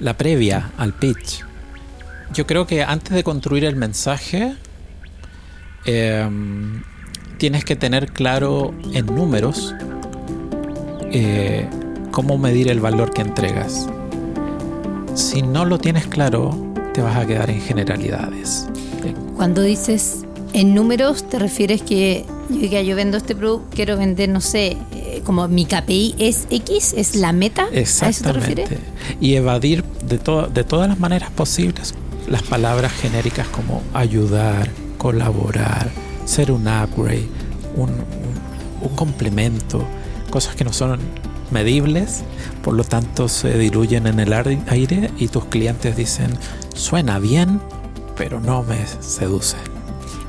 La 0.00 0.16
previa 0.16 0.72
al 0.78 0.94
pitch. 0.94 1.44
Yo 2.32 2.46
creo 2.46 2.66
que 2.66 2.82
antes 2.82 3.14
de 3.14 3.22
construir 3.22 3.64
el 3.64 3.76
mensaje, 3.76 4.56
eh, 5.84 6.28
tienes 7.38 7.64
que 7.64 7.76
tener 7.76 8.12
claro 8.12 8.74
en 8.92 9.06
números 9.06 9.74
eh, 11.12 11.68
cómo 12.10 12.38
medir 12.38 12.68
el 12.68 12.80
valor 12.80 13.12
que 13.12 13.22
entregas. 13.22 13.86
Si 15.14 15.42
no 15.42 15.64
lo 15.64 15.78
tienes 15.78 16.08
claro, 16.08 16.63
te 16.94 17.02
vas 17.02 17.16
a 17.16 17.26
quedar 17.26 17.50
en 17.50 17.60
generalidades. 17.60 18.66
Cuando 19.36 19.62
dices 19.62 20.24
en 20.52 20.74
números, 20.74 21.28
te 21.28 21.38
refieres 21.38 21.82
que 21.82 22.24
yo, 22.48 22.96
vendo 22.96 23.16
este 23.16 23.34
producto, 23.34 23.66
quiero 23.74 23.96
vender, 23.96 24.28
no 24.28 24.40
sé, 24.40 24.76
eh, 24.92 25.20
como 25.24 25.48
mi 25.48 25.66
KPI 25.66 26.14
es 26.18 26.46
X, 26.50 26.94
es 26.96 27.16
la 27.16 27.32
meta. 27.32 27.66
Exactamente. 27.72 28.06
¿A 28.06 28.08
eso 28.10 28.24
te 28.24 28.32
refieres? 28.32 28.70
Y 29.20 29.34
evadir 29.34 29.84
de, 30.06 30.18
to 30.18 30.46
de 30.46 30.62
todas 30.62 30.88
las 30.88 30.98
maneras 30.98 31.30
posibles 31.30 31.94
las 32.28 32.42
palabras 32.42 32.92
genéricas 32.92 33.48
como 33.48 33.82
ayudar, 33.92 34.70
colaborar, 34.96 35.90
ser 36.24 36.52
un 36.52 36.62
upgrade, 36.62 37.28
un, 37.76 37.90
un, 37.90 38.88
un 38.88 38.96
complemento, 38.96 39.84
cosas 40.30 40.54
que 40.54 40.64
no 40.64 40.72
son 40.72 41.00
medibles, 41.50 42.22
por 42.62 42.74
lo 42.74 42.84
tanto 42.84 43.28
se 43.28 43.56
diluyen 43.58 44.06
en 44.06 44.20
el 44.20 44.32
aire 44.32 45.10
y 45.18 45.28
tus 45.28 45.44
clientes 45.46 45.96
dicen, 45.96 46.36
suena 46.74 47.18
bien, 47.18 47.60
pero 48.16 48.40
no 48.40 48.62
me 48.62 48.78
seduce. 49.00 49.56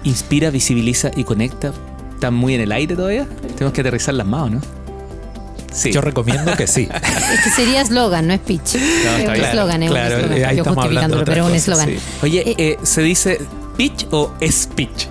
Inspira, 0.04 0.50
visibiliza 0.50 1.12
y 1.16 1.24
conecta. 1.24 1.74
¿Están 2.14 2.34
muy 2.34 2.56
en 2.56 2.62
el 2.62 2.72
aire 2.72 2.96
todavía? 2.96 3.28
Tenemos 3.56 3.74
que 3.74 3.82
aterrizarlas 3.82 4.26
más, 4.26 4.52
¿no? 4.52 4.62
Sí. 5.74 5.92
Yo 5.92 6.00
recomiendo 6.02 6.56
que 6.56 6.68
sí. 6.68 6.88
Este 7.34 7.50
sería 7.50 7.82
eslogan, 7.82 8.28
no 8.28 8.34
es 8.34 8.40
pitch. 8.40 8.76
No, 8.76 9.18
es 9.18 9.28
un 9.28 9.36
eslogan, 9.36 9.84
es 9.84 9.92
claro, 9.92 10.16
un 10.16 10.22
eslogan. 10.22 10.50
Ahí 10.50 10.56
Yo 10.56 10.62
estamos 10.62 10.76
justificándolo, 10.76 11.26
pero 11.26 11.44
es 11.44 11.50
un 11.50 11.56
eslogan. 11.56 11.90
Sí. 11.90 12.00
Oye, 12.24 12.50
eh, 12.50 12.56
eh, 12.58 12.78
¿se 12.84 13.02
dice 13.02 13.42
pitch 13.76 14.08
o 14.12 14.34
speech? 14.50 15.08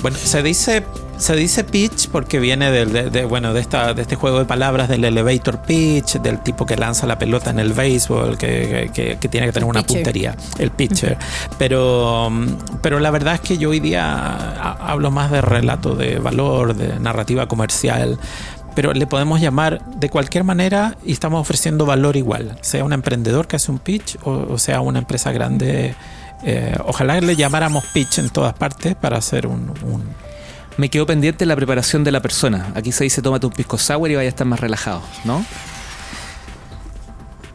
Bueno, 0.00 0.16
se 0.16 0.42
dice 0.42 0.82
se 1.20 1.36
dice 1.36 1.64
pitch 1.64 2.08
porque 2.08 2.38
viene 2.40 2.70
del, 2.70 2.92
de, 2.92 3.10
de, 3.10 3.24
bueno, 3.24 3.52
de, 3.52 3.60
esta, 3.60 3.94
de 3.94 4.02
este 4.02 4.16
juego 4.16 4.38
de 4.38 4.46
palabras 4.46 4.88
del 4.88 5.04
elevator 5.04 5.62
pitch, 5.62 6.14
del 6.20 6.40
tipo 6.42 6.64
que 6.66 6.76
lanza 6.76 7.06
la 7.06 7.18
pelota 7.18 7.50
en 7.50 7.58
el 7.58 7.72
béisbol, 7.72 8.38
que, 8.38 8.90
que, 8.92 9.18
que 9.18 9.28
tiene 9.28 9.46
que 9.46 9.52
tener 9.52 9.68
una 9.68 9.82
pitcher. 9.82 9.96
puntería, 9.98 10.36
el 10.58 10.70
pitcher. 10.70 11.18
Pero, 11.58 12.30
pero 12.82 12.98
la 13.00 13.10
verdad 13.10 13.34
es 13.34 13.40
que 13.40 13.58
yo 13.58 13.70
hoy 13.70 13.80
día 13.80 14.54
hablo 14.74 15.10
más 15.10 15.30
de 15.30 15.40
relato 15.42 15.94
de 15.94 16.18
valor, 16.18 16.74
de 16.74 16.98
narrativa 16.98 17.46
comercial, 17.46 18.18
pero 18.74 18.92
le 18.92 19.06
podemos 19.06 19.40
llamar 19.40 19.84
de 19.96 20.08
cualquier 20.08 20.44
manera 20.44 20.96
y 21.04 21.12
estamos 21.12 21.40
ofreciendo 21.40 21.84
valor 21.86 22.16
igual, 22.16 22.56
sea 22.62 22.82
un 22.84 22.92
emprendedor 22.92 23.46
que 23.46 23.56
hace 23.56 23.70
un 23.70 23.78
pitch 23.78 24.16
o, 24.24 24.46
o 24.52 24.58
sea 24.58 24.80
una 24.80 25.00
empresa 25.00 25.32
grande. 25.32 25.94
Eh, 26.42 26.74
ojalá 26.86 27.20
le 27.20 27.36
llamáramos 27.36 27.84
pitch 27.92 28.18
en 28.18 28.30
todas 28.30 28.54
partes 28.54 28.94
para 28.94 29.18
hacer 29.18 29.46
un, 29.46 29.74
un 29.82 30.04
me 30.80 30.88
quedó 30.88 31.04
pendiente 31.04 31.44
la 31.44 31.54
preparación 31.54 32.04
de 32.04 32.10
la 32.10 32.22
persona. 32.22 32.72
Aquí 32.74 32.90
se 32.90 33.04
dice 33.04 33.20
tómate 33.20 33.46
un 33.46 33.52
pisco 33.52 33.76
sour 33.76 34.10
y 34.10 34.14
vaya 34.14 34.26
a 34.26 34.30
estar 34.30 34.46
más 34.46 34.60
relajado, 34.60 35.02
¿no? 35.24 35.44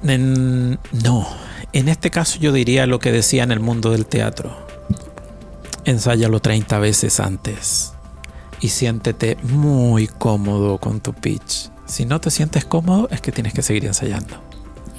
En, 0.03 0.79
no. 1.03 1.27
En 1.73 1.89
este 1.89 2.11
caso 2.11 2.38
yo 2.39 2.53
diría 2.53 2.85
lo 2.85 2.99
que 2.99 3.11
decía 3.11 3.43
en 3.43 3.51
el 3.51 3.59
mundo 3.59 3.89
del 3.89 4.05
teatro. 4.05 4.55
Ensáyalo 5.85 6.39
30 6.39 6.77
veces 6.77 7.19
antes 7.19 7.93
y 8.61 8.69
siéntete 8.69 9.38
muy 9.41 10.07
cómodo 10.07 10.77
con 10.77 11.01
tu 11.01 11.13
pitch. 11.13 11.71
Si 11.88 12.05
no 12.05 12.21
te 12.21 12.29
sientes 12.29 12.63
cómodo 12.63 13.09
es 13.09 13.21
que 13.21 13.31
tienes 13.31 13.53
que 13.53 13.63
seguir 13.63 13.85
ensayando. 13.85 14.39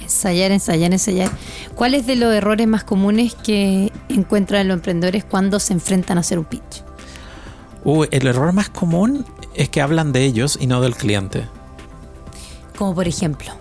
Ensayar, 0.01 0.51
ensayar, 0.51 0.91
ensayar. 0.91 1.31
¿Cuáles 1.75 2.05
de 2.05 2.17
los 2.17 2.33
errores 2.33 2.67
más 2.67 2.83
comunes 2.83 3.35
que 3.35 3.91
encuentran 4.09 4.67
los 4.67 4.75
emprendedores 4.75 5.23
cuando 5.23 5.59
se 5.59 5.71
enfrentan 5.71 6.17
a 6.17 6.21
hacer 6.21 6.39
un 6.39 6.45
pitch? 6.45 6.86
Uh, 7.87 8.03
el 8.11 8.27
error 8.27 8.51
más 8.51 8.67
común 8.67 9.25
es 9.55 9.69
que 9.69 9.81
hablan 9.81 10.11
de 10.11 10.25
ellos 10.25 10.57
y 10.59 10.67
no 10.67 10.81
del 10.81 10.93
cliente. 10.93 11.47
Como 12.77 12.93
por 12.93 13.07
ejemplo. 13.07 13.53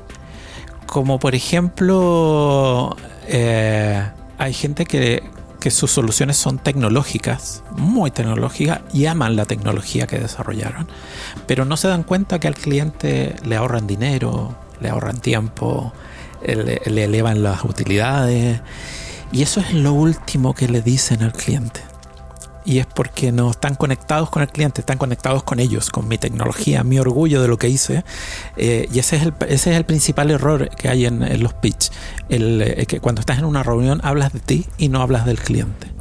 Como 0.84 1.20
por 1.20 1.36
ejemplo, 1.36 2.96
eh, 3.28 4.04
hay 4.36 4.52
gente 4.52 4.84
que, 4.84 5.22
que, 5.60 5.70
sus 5.70 5.92
soluciones 5.92 6.36
son 6.36 6.58
tecnológicas, 6.58 7.62
muy 7.76 8.10
tecnológicas, 8.10 8.80
y 8.92 9.06
aman 9.06 9.36
la 9.36 9.44
tecnología 9.44 10.08
que 10.08 10.18
desarrollaron, 10.18 10.88
pero 11.46 11.64
no 11.64 11.76
se 11.76 11.86
dan 11.86 12.02
cuenta 12.02 12.40
que 12.40 12.48
al 12.48 12.56
cliente 12.56 13.36
le 13.44 13.54
ahorran 13.54 13.86
dinero, 13.86 14.56
le 14.80 14.88
ahorran 14.88 15.20
tiempo, 15.20 15.92
le, 16.44 16.82
le 16.84 17.04
elevan 17.04 17.44
las 17.44 17.62
utilidades, 17.62 18.60
y 19.30 19.42
eso 19.42 19.60
es 19.60 19.72
lo 19.72 19.92
último 19.92 20.52
que 20.52 20.66
le 20.66 20.82
dicen 20.82 21.22
al 21.22 21.32
cliente 21.32 21.80
y 22.66 22.80
es 22.80 22.86
porque 22.86 23.32
no 23.32 23.50
están 23.50 23.76
conectados 23.76 24.28
con 24.28 24.42
el 24.42 24.48
cliente, 24.48 24.80
están 24.80 24.98
conectados 24.98 25.44
con 25.44 25.60
ellos, 25.60 25.88
con 25.88 26.08
mi 26.08 26.18
tecnología, 26.18 26.82
mi 26.84 26.98
orgullo 26.98 27.40
de 27.40 27.48
lo 27.48 27.56
que 27.56 27.68
hice. 27.68 28.04
Eh, 28.56 28.88
y 28.92 28.98
ese 28.98 29.16
es, 29.16 29.22
el, 29.22 29.34
ese 29.48 29.70
es 29.70 29.76
el 29.76 29.84
principal 29.84 30.30
error 30.30 30.68
que 30.70 30.88
hay 30.88 31.06
en, 31.06 31.42
los 31.42 31.54
pitch. 31.54 31.90
El, 32.28 32.60
eh, 32.60 32.86
que 32.86 32.98
cuando 33.00 33.20
estás 33.20 33.38
en 33.38 33.44
una 33.44 33.62
reunión 33.62 34.00
hablas 34.02 34.32
de 34.32 34.40
ti 34.40 34.66
y 34.76 34.88
no 34.88 35.00
hablas 35.00 35.24
del 35.24 35.38
cliente. 35.38 35.95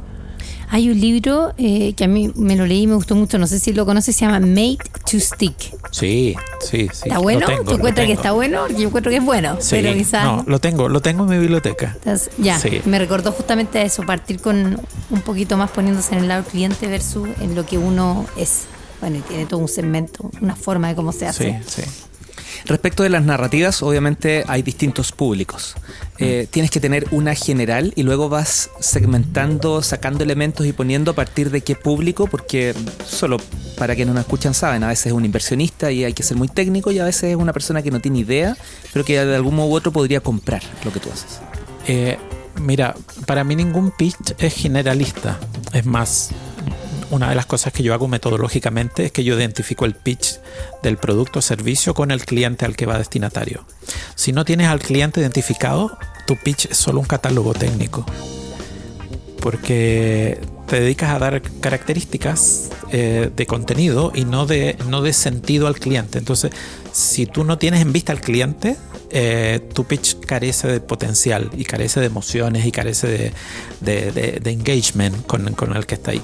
Hay 0.68 0.90
un 0.90 1.00
libro 1.00 1.52
eh, 1.58 1.94
que 1.94 2.04
a 2.04 2.08
mí 2.08 2.32
me 2.34 2.56
lo 2.56 2.66
leí 2.66 2.82
y 2.82 2.86
me 2.86 2.94
gustó 2.94 3.14
mucho, 3.14 3.38
no 3.38 3.46
sé 3.46 3.58
si 3.58 3.72
lo 3.72 3.86
conoces, 3.86 4.16
se 4.16 4.24
llama 4.24 4.40
Made 4.40 4.78
to 5.10 5.20
Stick. 5.20 5.74
Sí, 5.90 6.34
sí, 6.60 6.88
sí. 6.92 7.02
¿Está 7.04 7.18
bueno? 7.18 7.46
Tengo, 7.46 7.64
¿Tú 7.64 7.74
encuentras 7.76 8.06
que 8.06 8.12
está 8.12 8.32
bueno? 8.32 8.68
Yo 8.68 8.88
encuentro 8.88 9.10
que 9.10 9.18
es 9.18 9.24
bueno, 9.24 9.56
sí, 9.60 9.76
pero 9.76 9.94
quizás... 9.94 10.24
No, 10.24 10.44
lo 10.46 10.58
tengo, 10.58 10.88
lo 10.88 11.00
tengo 11.00 11.24
en 11.24 11.30
mi 11.30 11.38
biblioteca. 11.38 11.92
Entonces, 11.94 12.30
ya, 12.38 12.58
sí. 12.58 12.80
me 12.84 12.98
recordó 12.98 13.32
justamente 13.32 13.78
a 13.78 13.82
eso, 13.82 14.02
partir 14.04 14.40
con 14.40 14.80
un 15.10 15.20
poquito 15.22 15.56
más 15.56 15.70
poniéndose 15.70 16.14
en 16.14 16.22
el 16.22 16.28
lado 16.28 16.42
del 16.42 16.50
cliente 16.50 16.86
versus 16.88 17.28
en 17.40 17.54
lo 17.54 17.64
que 17.64 17.78
uno 17.78 18.26
es. 18.36 18.64
Bueno, 19.00 19.18
y 19.18 19.20
tiene 19.20 19.46
todo 19.46 19.60
un 19.60 19.68
segmento, 19.68 20.30
una 20.40 20.56
forma 20.56 20.88
de 20.88 20.94
cómo 20.94 21.12
se 21.12 21.26
hace. 21.26 21.60
Sí, 21.66 21.82
sí. 21.82 21.90
Respecto 22.64 23.02
de 23.02 23.10
las 23.10 23.24
narrativas, 23.24 23.82
obviamente 23.82 24.44
hay 24.48 24.62
distintos 24.62 25.12
públicos. 25.12 25.76
Eh, 26.18 26.46
tienes 26.50 26.70
que 26.70 26.80
tener 26.80 27.06
una 27.10 27.34
general 27.34 27.92
y 27.94 28.02
luego 28.02 28.28
vas 28.28 28.70
segmentando, 28.80 29.82
sacando 29.82 30.24
elementos 30.24 30.66
y 30.66 30.72
poniendo 30.72 31.10
a 31.10 31.14
partir 31.14 31.50
de 31.50 31.60
qué 31.60 31.74
público, 31.74 32.26
porque 32.26 32.74
solo 33.06 33.38
para 33.78 33.94
quienes 33.94 34.14
no 34.14 34.20
escuchan 34.20 34.54
saben, 34.54 34.82
a 34.82 34.88
veces 34.88 35.06
es 35.06 35.12
un 35.12 35.24
inversionista 35.24 35.92
y 35.92 36.04
hay 36.04 36.12
que 36.12 36.22
ser 36.22 36.36
muy 36.36 36.48
técnico 36.48 36.90
y 36.90 36.98
a 36.98 37.04
veces 37.04 37.30
es 37.30 37.36
una 37.36 37.52
persona 37.52 37.82
que 37.82 37.90
no 37.90 38.00
tiene 38.00 38.20
idea, 38.20 38.56
pero 38.92 39.04
que 39.04 39.24
de 39.24 39.36
algún 39.36 39.56
modo 39.56 39.68
u 39.68 39.74
otro 39.74 39.92
podría 39.92 40.20
comprar 40.20 40.62
lo 40.84 40.92
que 40.92 41.00
tú 41.00 41.10
haces. 41.12 41.40
Eh, 41.86 42.18
mira, 42.60 42.94
para 43.26 43.44
mí 43.44 43.54
ningún 43.54 43.90
pitch 43.90 44.34
es 44.38 44.54
generalista. 44.54 45.38
Es 45.72 45.84
más, 45.84 46.30
una 47.10 47.28
de 47.28 47.34
las 47.34 47.46
cosas 47.46 47.72
que 47.72 47.82
yo 47.82 47.94
hago 47.94 48.08
metodológicamente 48.08 49.06
es 49.06 49.12
que 49.12 49.24
yo 49.24 49.38
identifico 49.38 49.84
el 49.84 49.94
pitch 49.94 50.40
del 50.82 50.96
producto 50.96 51.38
o 51.38 51.42
servicio 51.42 51.94
con 51.94 52.10
el 52.10 52.24
cliente 52.24 52.64
al 52.64 52.76
que 52.76 52.86
va 52.86 52.98
destinatario. 52.98 53.64
Si 54.14 54.32
no 54.32 54.44
tienes 54.44 54.68
al 54.68 54.80
cliente 54.80 55.20
identificado, 55.20 55.96
tu 56.26 56.36
pitch 56.36 56.66
es 56.66 56.76
solo 56.76 57.00
un 57.00 57.06
catálogo 57.06 57.54
técnico. 57.54 58.04
Porque 59.40 60.40
te 60.66 60.80
dedicas 60.80 61.10
a 61.10 61.18
dar 61.18 61.42
características 61.60 62.70
eh, 62.90 63.30
de 63.34 63.46
contenido 63.46 64.10
y 64.14 64.24
no 64.24 64.46
de, 64.46 64.76
no 64.88 65.02
de 65.02 65.12
sentido 65.12 65.68
al 65.68 65.78
cliente. 65.78 66.18
Entonces, 66.18 66.50
si 66.92 67.26
tú 67.26 67.44
no 67.44 67.58
tienes 67.58 67.80
en 67.80 67.92
vista 67.92 68.12
al 68.12 68.20
cliente, 68.20 68.76
eh, 69.10 69.60
tu 69.72 69.84
pitch 69.84 70.20
carece 70.20 70.68
de 70.68 70.80
potencial 70.80 71.50
y 71.56 71.64
carece 71.64 72.00
de 72.00 72.06
emociones 72.06 72.66
y 72.66 72.72
carece 72.72 73.32
de, 73.80 74.42
engagement 74.44 75.26
con, 75.26 75.52
con, 75.54 75.76
el 75.76 75.86
que 75.86 75.94
está 75.94 76.12
ahí. 76.12 76.22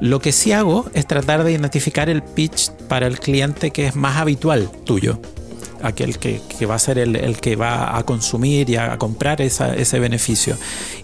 Lo 0.00 0.20
que 0.20 0.32
sí 0.32 0.52
hago 0.52 0.86
es 0.94 1.06
tratar 1.06 1.44
de 1.44 1.52
identificar 1.52 2.08
el 2.08 2.22
pitch 2.22 2.70
para 2.88 3.06
el 3.06 3.18
cliente 3.18 3.70
que 3.70 3.86
es 3.86 3.96
más 3.96 4.16
habitual 4.16 4.70
tuyo 4.84 5.20
aquel 5.82 6.18
que, 6.18 6.40
va 6.66 6.74
a 6.74 6.78
ser 6.78 6.98
el, 6.98 7.40
que 7.40 7.56
va 7.56 7.96
a 7.96 8.02
consumir 8.04 8.68
y 8.70 8.76
a 8.76 8.96
comprar 8.98 9.40
ese 9.40 9.98
beneficio. 9.98 10.56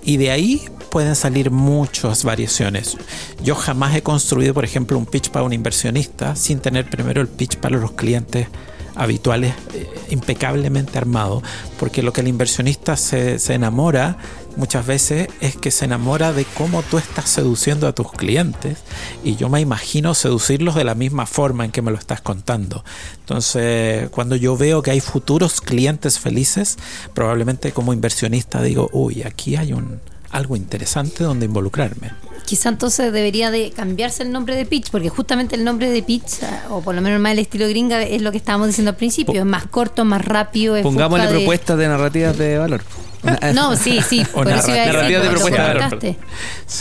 Y 0.03 0.17
de 0.17 0.31
ahí 0.31 0.63
pueden 0.91 1.17
salir 1.17 1.51
muchas 1.51 2.25
variaciones. 2.25 2.97
Yo 3.43 3.55
jamás 3.55 3.95
he 3.97 4.03
construido, 4.03 4.55
por 4.55 4.65
ejemplo, 4.65 4.99
un 4.99 5.07
pitch 5.07 5.31
para 5.31 5.45
un 5.45 5.53
inversionista 5.53 6.37
sin 6.37 6.61
tener 6.61 6.89
primero 6.89 7.21
el 7.21 7.29
pitch 7.29 7.57
para 7.57 7.77
los 7.77 7.93
clientes 7.93 8.49
habituales 8.97 9.55
eh, 9.75 9.89
impecablemente 10.11 10.99
armado, 10.99 11.43
porque 11.79 12.03
lo 12.03 12.13
que 12.13 12.23
el 12.23 12.29
inversionista 12.29 12.97
se, 12.97 13.39
se, 13.39 13.55
enamora 13.55 14.17
muchas 14.57 14.87
veces 14.87 15.29
es 15.41 15.57
que 15.57 15.71
se 15.71 15.85
enamora 15.85 16.33
de 16.33 16.45
cómo 16.45 16.83
tú 16.83 16.99
estás 16.99 17.29
seduciendo 17.29 17.87
a 17.87 17.93
tus 17.93 18.11
clientes 18.13 18.79
y 19.23 19.37
yo 19.37 19.49
me 19.49 19.61
imagino 19.61 20.15
seducirlos 20.15 20.75
de 20.75 20.85
la 20.85 20.95
misma 20.95 21.27
forma 21.27 21.65
en 21.65 21.73
que 21.73 21.83
me 21.83 21.91
lo 21.91 21.99
estás 21.99 22.23
contando. 22.23 22.85
Entonces, 23.21 24.09
cuando 24.11 24.35
yo 24.37 24.57
veo 24.57 24.83
que 24.83 24.91
hay 24.91 25.01
futuros 25.01 25.61
clientes 25.61 26.19
felices, 26.19 26.79
probablemente 27.15 27.73
como 27.73 27.93
inversionista 27.93 28.63
digo, 28.63 28.89
uy, 28.93 29.23
aquí 29.23 29.57
hay 29.57 29.73
un 29.73 30.01
algo 30.31 30.57
interesante 30.57 31.25
donde 31.25 31.47
involucrarme. 31.47 32.26
Quizá 32.47 32.69
entonces 32.69 33.13
debería 33.13 33.51
de 33.51 33.73
cambiarse 33.73 34.23
el 34.23 34.33
nombre 34.33 34.55
de 34.55 34.65
pitch, 34.65 34.91
porque 34.91 35.09
justamente 35.09 35.57
el 35.57 35.65
nombre 35.65 35.91
de 35.91 36.03
pitch, 36.03 36.39
o 36.71 36.81
por 36.81 36.95
lo 36.95 37.03
menos 37.03 37.21
más 37.21 37.33
el 37.33 37.41
estilo 37.41 37.69
gringa, 37.69 38.03
es 38.03 38.23
lo 38.23 38.31
que 38.31 38.39
estábamos 38.39 38.69
diciendo 38.69 38.91
al 38.91 38.97
principio, 38.97 39.41
es 39.41 39.45
más 39.45 39.67
corto, 39.67 40.05
más 40.05 40.25
rápido. 40.25 40.81
Pongámosle 40.81 41.29
propuestas 41.29 41.77
de 41.77 41.89
narrativas 41.89 42.39
de 42.39 42.59
valor. 42.59 42.83
No, 43.55 43.77
sí, 43.77 44.01
sí. 44.09 44.25
por 44.33 44.49
eso 44.49 44.69
narrativa 44.69 45.21
de 45.21 45.31
propuestas 45.31 45.91
de 46.01 46.17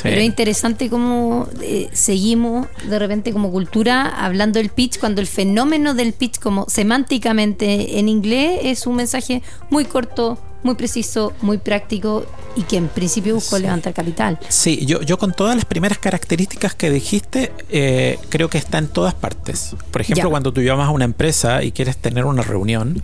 Pero 0.03 0.17
es 0.17 0.25
interesante 0.25 0.89
cómo 0.89 1.47
eh, 1.61 1.89
seguimos 1.93 2.67
de 2.87 2.99
repente 2.99 3.31
como 3.31 3.51
cultura 3.51 4.09
hablando 4.09 4.59
del 4.59 4.69
pitch 4.69 4.99
cuando 4.99 5.21
el 5.21 5.27
fenómeno 5.27 5.93
del 5.93 6.13
pitch 6.13 6.39
como 6.39 6.65
semánticamente 6.67 7.99
en 7.99 8.09
inglés 8.09 8.59
es 8.63 8.87
un 8.87 8.95
mensaje 8.97 9.41
muy 9.69 9.85
corto, 9.85 10.37
muy 10.65 10.75
preciso, 10.75 11.33
muy 11.41 11.59
práctico 11.59 12.25
y 12.55 12.63
que 12.63 12.77
en 12.77 12.87
principio 12.87 13.35
buscó 13.35 13.57
levantar 13.59 13.93
capital. 13.93 14.39
Sí, 14.49 14.85
yo, 14.85 15.01
yo 15.01 15.17
con 15.17 15.31
todas 15.31 15.55
las 15.55 15.65
primeras 15.65 15.99
características 15.99 16.75
que 16.75 16.89
dijiste, 16.89 17.53
eh, 17.69 18.19
creo 18.29 18.49
que 18.49 18.57
está 18.57 18.79
en 18.79 18.87
todas 18.87 19.13
partes. 19.13 19.75
Por 19.91 20.01
ejemplo, 20.01 20.29
cuando 20.29 20.51
tú 20.51 20.61
llamas 20.61 20.87
a 20.87 20.91
una 20.91 21.05
empresa 21.05 21.63
y 21.63 21.71
quieres 21.71 21.97
tener 21.97 22.25
una 22.25 22.41
reunión, 22.41 23.01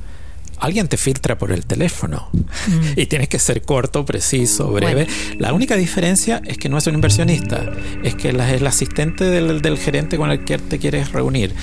alguien 0.62 0.88
te 0.88 0.96
filtra 0.96 1.38
por 1.38 1.52
el 1.52 1.66
teléfono 1.66 2.30
mm. 2.32 2.94
y 2.96 3.08
tienes 3.08 3.28
que 3.28 3.40
ser 3.40 3.64
corto, 3.64 4.06
preciso, 4.06 4.72
breve. 4.72 5.08
La 5.38 5.54
única 5.54 5.76
diferencia 5.76 6.42
es 6.46 6.58
que 6.58 6.70
no 6.70 6.78
es 6.78 6.88
un 6.88 6.94
inversionista, 6.94 7.72
es 8.04 8.16
que 8.16 8.30
es 8.30 8.36
el 8.36 8.68
asistente 8.68 9.26
del, 9.26 9.78
gerente 9.78 10.18
con 10.18 10.30
el 10.30 10.46
que 10.46 10.60
te 10.60 10.78
quieres 10.80 11.12
reunir. 11.12 11.54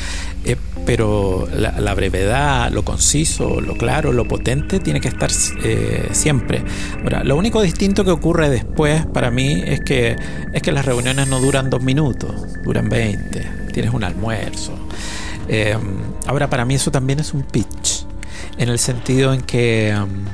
Eh, 0.44 0.56
pero 0.84 1.48
la, 1.54 1.94
brevedad, 1.94 2.72
lo 2.72 2.82
conciso, 2.82 3.60
lo 3.60 3.76
claro, 3.76 4.12
lo 4.12 4.26
potente 4.26 4.80
tiene 4.80 5.00
que 5.00 5.08
estar 5.08 5.30
eh, 5.62 6.08
siempre. 6.12 6.62
Ahora, 7.02 7.22
lo 7.24 7.36
único 7.36 7.62
distinto 7.62 8.04
que 8.04 8.10
ocurre 8.10 8.48
después 8.50 9.06
para 9.06 9.30
mí 9.30 9.62
es 9.64 9.80
que, 9.80 10.16
es 10.52 10.62
que 10.62 10.72
las 10.72 10.86
reuniones 10.86 11.28
no 11.28 11.40
duran 11.40 11.70
dos 11.70 11.82
minutos, 11.82 12.34
duran 12.64 12.88
20, 12.88 13.46
tienes 13.72 13.92
un 13.92 14.02
almuerzo. 14.02 14.72
Eh, 15.46 15.76
ahora, 16.26 16.50
para 16.50 16.64
mí 16.64 16.74
eso 16.74 16.90
también 16.90 17.20
es 17.20 17.32
un 17.32 17.42
pitch 17.42 17.97
en 18.58 18.68
el 18.68 18.78
sentido 18.78 19.32
en 19.32 19.40
que, 19.40 19.96
um, 20.00 20.24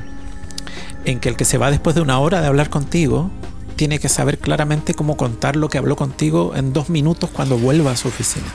en 1.05 1.19
que 1.19 1.29
el 1.29 1.37
que 1.37 1.45
se 1.45 1.57
va 1.57 1.71
después 1.71 1.95
de 1.95 2.01
una 2.01 2.19
hora 2.19 2.41
de 2.41 2.47
hablar 2.47 2.69
contigo 2.69 3.31
tiene 3.75 3.99
que 3.99 4.09
saber 4.09 4.39
claramente 4.39 4.93
cómo 4.93 5.17
contar 5.17 5.55
lo 5.55 5.69
que 5.69 5.77
habló 5.77 5.95
contigo 5.95 6.53
en 6.55 6.73
dos 6.73 6.89
minutos 6.89 7.29
cuando 7.31 7.57
vuelva 7.57 7.91
a 7.91 7.95
su 7.95 8.07
oficina. 8.07 8.47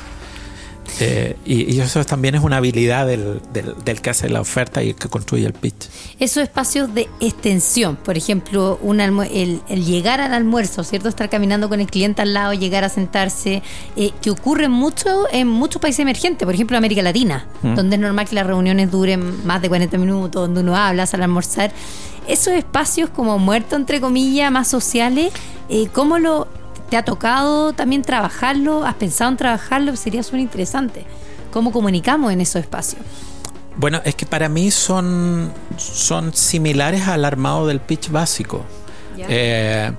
Eh, 1.01 1.37
y, 1.45 1.81
eso 1.81 2.05
también 2.05 2.35
es 2.35 2.43
una 2.43 2.59
habilidad 2.59 3.07
del, 3.07 3.41
que 4.03 4.11
hace 4.11 4.29
la 4.29 4.41
oferta 4.41 4.83
y 4.83 4.91
el 4.91 4.95
que 4.95 5.09
construye 5.09 5.47
el 5.47 5.53
pitch. 5.53 5.89
Esos 6.19 6.43
espacios 6.43 6.93
de 6.95 7.09
extensión, 7.21 7.97
por 7.97 8.17
ejemplo, 8.17 8.79
un 8.83 9.01
el, 9.01 9.63
llegar 9.69 10.21
al 10.21 10.35
almuerzo, 10.35 10.85
¿cierto? 10.85 11.09
Estar 11.09 11.31
caminando 11.31 11.69
con 11.69 11.81
el 11.81 11.87
cliente 11.87 12.23
al 12.23 12.35
lado, 12.35 12.53
llegar 12.53 12.85
a 12.85 12.89
sentarse, 12.89 13.63
eh, 13.97 14.11
que 14.21 14.31
ocurre 14.31 14.69
mucho 14.69 15.27
en 15.33 15.49
muchos 15.49 15.81
países 15.81 16.01
emergentes, 16.01 16.45
por 16.45 16.55
ejemplo, 16.55 16.77
América 16.77 17.03
Latina, 17.03 17.47
mm. 17.63 17.75
donde 17.75 17.97
es 17.97 18.03
normal 18.03 18.29
que 18.29 18.35
las 18.35 18.47
reuniones 18.47 18.91
duren 18.91 19.47
más 19.47 19.63
de 19.63 19.69
40 19.69 19.97
minutos, 19.99 20.43
donde 20.43 20.61
uno 20.61 20.77
habla 20.77 21.09
al 21.11 21.23
almorzar. 21.23 21.73
Esos 22.29 22.53
espacios 22.55 23.11
como 23.11 23.39
muertos, 23.39 23.79
entre 23.79 24.01
comillas, 24.01 24.53
más 24.53 24.69
sociales, 24.69 25.33
eh, 25.69 25.89
¿cómo 25.93 26.19
lo 26.19 26.47
¿Te 26.91 26.97
ha 26.97 27.05
tocado 27.05 27.73
también 27.73 28.03
trabajarlo? 28.03 28.85
¿Has 28.85 28.97
pensado 28.97 29.31
en 29.31 29.37
trabajarlo? 29.37 29.95
Sería 29.95 30.25
súper 30.25 30.41
interesante. 30.41 31.07
¿Cómo 31.53 31.71
comunicamos 31.71 32.33
en 32.33 32.41
esos 32.41 32.57
espacios? 32.57 33.03
Bueno, 33.77 34.01
es 34.05 34.17
que 34.17 34.27
para 34.27 34.49
mí 34.49 34.73
son, 34.73 35.53
son 35.77 36.35
similares 36.35 37.07
al 37.07 37.25
armado 37.25 37.69
del 37.69 37.79
pitch 37.79 38.11
básico. 38.11 38.65
Eh, 39.17 39.93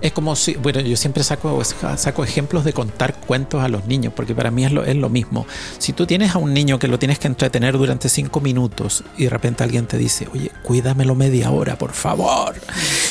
es 0.00 0.12
como 0.12 0.34
si, 0.36 0.54
bueno, 0.54 0.80
yo 0.80 0.96
siempre 0.96 1.22
saco, 1.22 1.62
saco 1.96 2.24
ejemplos 2.24 2.64
de 2.64 2.72
contar 2.72 3.14
cuentos 3.20 3.62
a 3.62 3.68
los 3.68 3.86
niños, 3.86 4.12
porque 4.14 4.34
para 4.34 4.50
mí 4.50 4.64
es 4.64 4.72
lo, 4.72 4.84
es 4.84 4.96
lo 4.96 5.08
mismo. 5.08 5.46
Si 5.78 5.92
tú 5.92 6.06
tienes 6.06 6.34
a 6.34 6.38
un 6.38 6.54
niño 6.54 6.78
que 6.78 6.88
lo 6.88 6.98
tienes 6.98 7.18
que 7.18 7.28
entretener 7.28 7.76
durante 7.76 8.08
cinco 8.08 8.40
minutos 8.40 9.04
y 9.18 9.24
de 9.24 9.30
repente 9.30 9.62
alguien 9.62 9.86
te 9.86 9.98
dice, 9.98 10.28
oye, 10.32 10.50
cuídamelo 10.62 11.14
media 11.14 11.50
hora, 11.50 11.76
por 11.76 11.92
favor. 11.92 12.54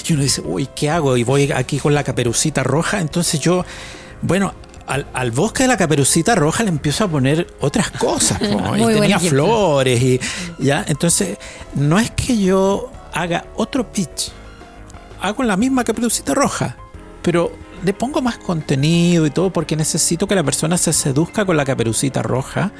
Y 0.08 0.14
uno 0.14 0.24
dice, 0.24 0.42
uy, 0.42 0.68
¿qué 0.76 0.90
hago? 0.90 1.16
Y 1.18 1.24
voy 1.24 1.52
aquí 1.52 1.78
con 1.80 1.94
la 1.94 2.04
caperucita 2.04 2.64
roja. 2.64 3.00
Entonces 3.00 3.40
yo, 3.40 3.66
bueno, 4.22 4.54
al, 4.88 5.32
bosque 5.32 5.64
de 5.64 5.68
la 5.68 5.78
caperucita 5.78 6.34
roja 6.34 6.64
le 6.64 6.70
empiezo 6.70 7.04
a 7.04 7.08
poner 7.08 7.48
otras 7.62 7.92
cosas. 7.92 8.42
y 8.78 8.86
tenía 8.86 9.20
flores 9.20 10.02
y 10.02 10.20
ya. 10.58 10.84
Entonces, 10.88 11.38
no 11.76 12.00
es 12.00 12.10
que 12.12 12.38
yo 12.38 12.92
haga 13.14 13.46
otro 13.56 13.92
pitch 13.92 14.32
hago 15.22 15.44
la 15.44 15.58
misma 15.58 15.84
caperucita 15.84 16.34
roja, 16.34 16.78
pero 17.22 17.52
le 17.84 17.94
pongo 17.94 18.22
más 18.22 18.38
contenido 18.38 19.26
y 19.26 19.32
todo 19.32 19.52
porque 19.52 19.76
necesito 19.76 20.28
que 20.28 20.36
la 20.36 20.44
persona 20.44 20.78
se 20.78 20.94
seduzca 20.94 21.46
con 21.46 21.58
la 21.58 21.66
caperucita 21.66 22.22
roja 22.22 22.72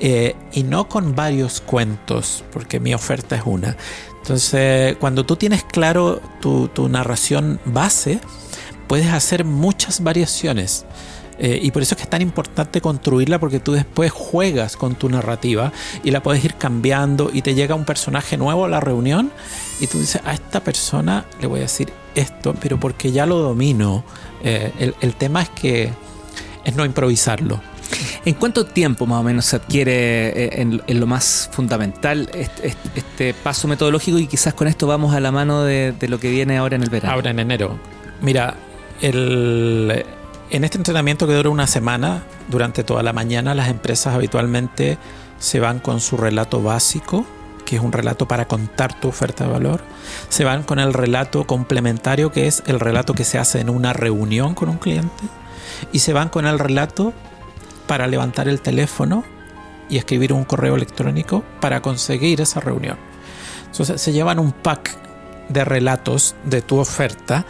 eh, 0.00 0.34
y 0.52 0.64
no 0.64 0.88
con 0.88 1.14
varios 1.14 1.60
cuentos, 1.60 2.44
porque 2.52 2.80
mi 2.80 2.94
oferta 2.94 3.36
es 3.36 3.42
una. 3.44 3.76
Entonces, 4.18 4.96
cuando 4.96 5.24
tú 5.24 5.36
tienes 5.36 5.64
claro 5.64 6.20
tu 6.40 6.88
narración 6.88 7.60
base, 7.64 8.20
puedes 8.86 9.12
hacer 9.12 9.44
muchas 9.44 10.02
variaciones. 10.02 10.84
Eh, 11.38 11.58
y 11.62 11.70
por 11.70 11.82
eso 11.82 11.94
es 11.94 11.96
que 11.96 12.02
es 12.04 12.10
tan 12.10 12.22
importante 12.22 12.80
construirla 12.80 13.38
porque 13.38 13.58
tú 13.58 13.72
después 13.72 14.12
juegas 14.12 14.76
con 14.76 14.94
tu 14.94 15.08
narrativa 15.08 15.72
y 16.04 16.10
la 16.10 16.22
puedes 16.22 16.44
ir 16.44 16.54
cambiando 16.54 17.30
y 17.32 17.42
te 17.42 17.54
llega 17.54 17.74
un 17.74 17.84
personaje 17.84 18.36
nuevo 18.36 18.66
a 18.66 18.68
la 18.68 18.80
reunión 18.80 19.32
y 19.80 19.86
tú 19.86 19.98
dices, 19.98 20.20
a 20.24 20.34
esta 20.34 20.60
persona 20.60 21.24
le 21.40 21.46
voy 21.46 21.60
a 21.60 21.62
decir 21.62 21.92
esto, 22.14 22.54
pero 22.60 22.78
porque 22.78 23.12
ya 23.12 23.26
lo 23.26 23.38
domino. 23.38 24.04
Eh, 24.44 24.92
el, 25.00 25.14
tema 25.14 25.42
es 25.42 25.48
que 25.50 25.90
es 26.64 26.76
no 26.76 26.84
improvisarlo. 26.84 27.60
¿En 28.24 28.34
cuánto 28.34 28.64
tiempo 28.64 29.06
más 29.06 29.20
o 29.20 29.22
menos 29.22 29.46
se 29.46 29.56
adquiere 29.56 30.28
eh, 30.28 30.62
en, 30.86 31.00
lo 31.00 31.06
más 31.06 31.50
fundamental 31.52 32.30
este, 32.34 32.74
este, 32.94 33.34
paso 33.34 33.68
metodológico 33.68 34.18
y 34.18 34.26
quizás 34.26 34.54
con 34.54 34.68
esto 34.68 34.86
vamos 34.86 35.14
a 35.14 35.20
la 35.20 35.32
mano 35.32 35.62
de, 35.62 35.92
de, 35.92 36.08
lo 36.08 36.18
que 36.18 36.30
viene 36.30 36.56
ahora 36.56 36.76
en 36.76 36.82
el 36.82 36.90
verano? 36.90 37.14
Ahora 37.14 37.30
en 37.30 37.38
enero. 37.38 37.78
Mira, 38.20 38.54
el, 39.00 40.04
en 40.52 40.64
este 40.64 40.76
entrenamiento 40.76 41.26
que 41.26 41.32
dura 41.32 41.48
una 41.48 41.66
semana, 41.66 42.24
durante 42.48 42.84
toda 42.84 43.02
la 43.02 43.14
mañana 43.14 43.54
las 43.54 43.68
empresas 43.68 44.14
habitualmente 44.14 44.98
se 45.38 45.60
van 45.60 45.78
con 45.78 45.98
su 45.98 46.18
relato 46.18 46.62
básico, 46.62 47.24
que 47.64 47.76
es 47.76 47.82
un 47.82 47.90
relato 47.90 48.28
para 48.28 48.46
contar 48.46 48.92
tu 49.00 49.08
oferta 49.08 49.44
de 49.44 49.50
valor, 49.50 49.80
se 50.28 50.44
van 50.44 50.62
con 50.62 50.78
el 50.78 50.92
relato 50.92 51.46
complementario, 51.46 52.32
que 52.32 52.48
es 52.48 52.62
el 52.66 52.80
relato 52.80 53.14
que 53.14 53.24
se 53.24 53.38
hace 53.38 53.60
en 53.60 53.70
una 53.70 53.94
reunión 53.94 54.54
con 54.54 54.68
un 54.68 54.76
cliente, 54.76 55.24
y 55.90 56.00
se 56.00 56.12
van 56.12 56.28
con 56.28 56.46
el 56.46 56.58
relato 56.58 57.14
para 57.86 58.06
levantar 58.06 58.46
el 58.46 58.60
teléfono 58.60 59.24
y 59.88 59.96
escribir 59.96 60.34
un 60.34 60.44
correo 60.44 60.76
electrónico 60.76 61.44
para 61.62 61.80
conseguir 61.80 62.42
esa 62.42 62.60
reunión. 62.60 62.98
Entonces 63.70 64.02
se 64.02 64.12
llevan 64.12 64.38
un 64.38 64.52
pack 64.52 64.98
de 65.48 65.64
relatos 65.64 66.34
de 66.44 66.60
tu 66.60 66.78
oferta 66.78 67.46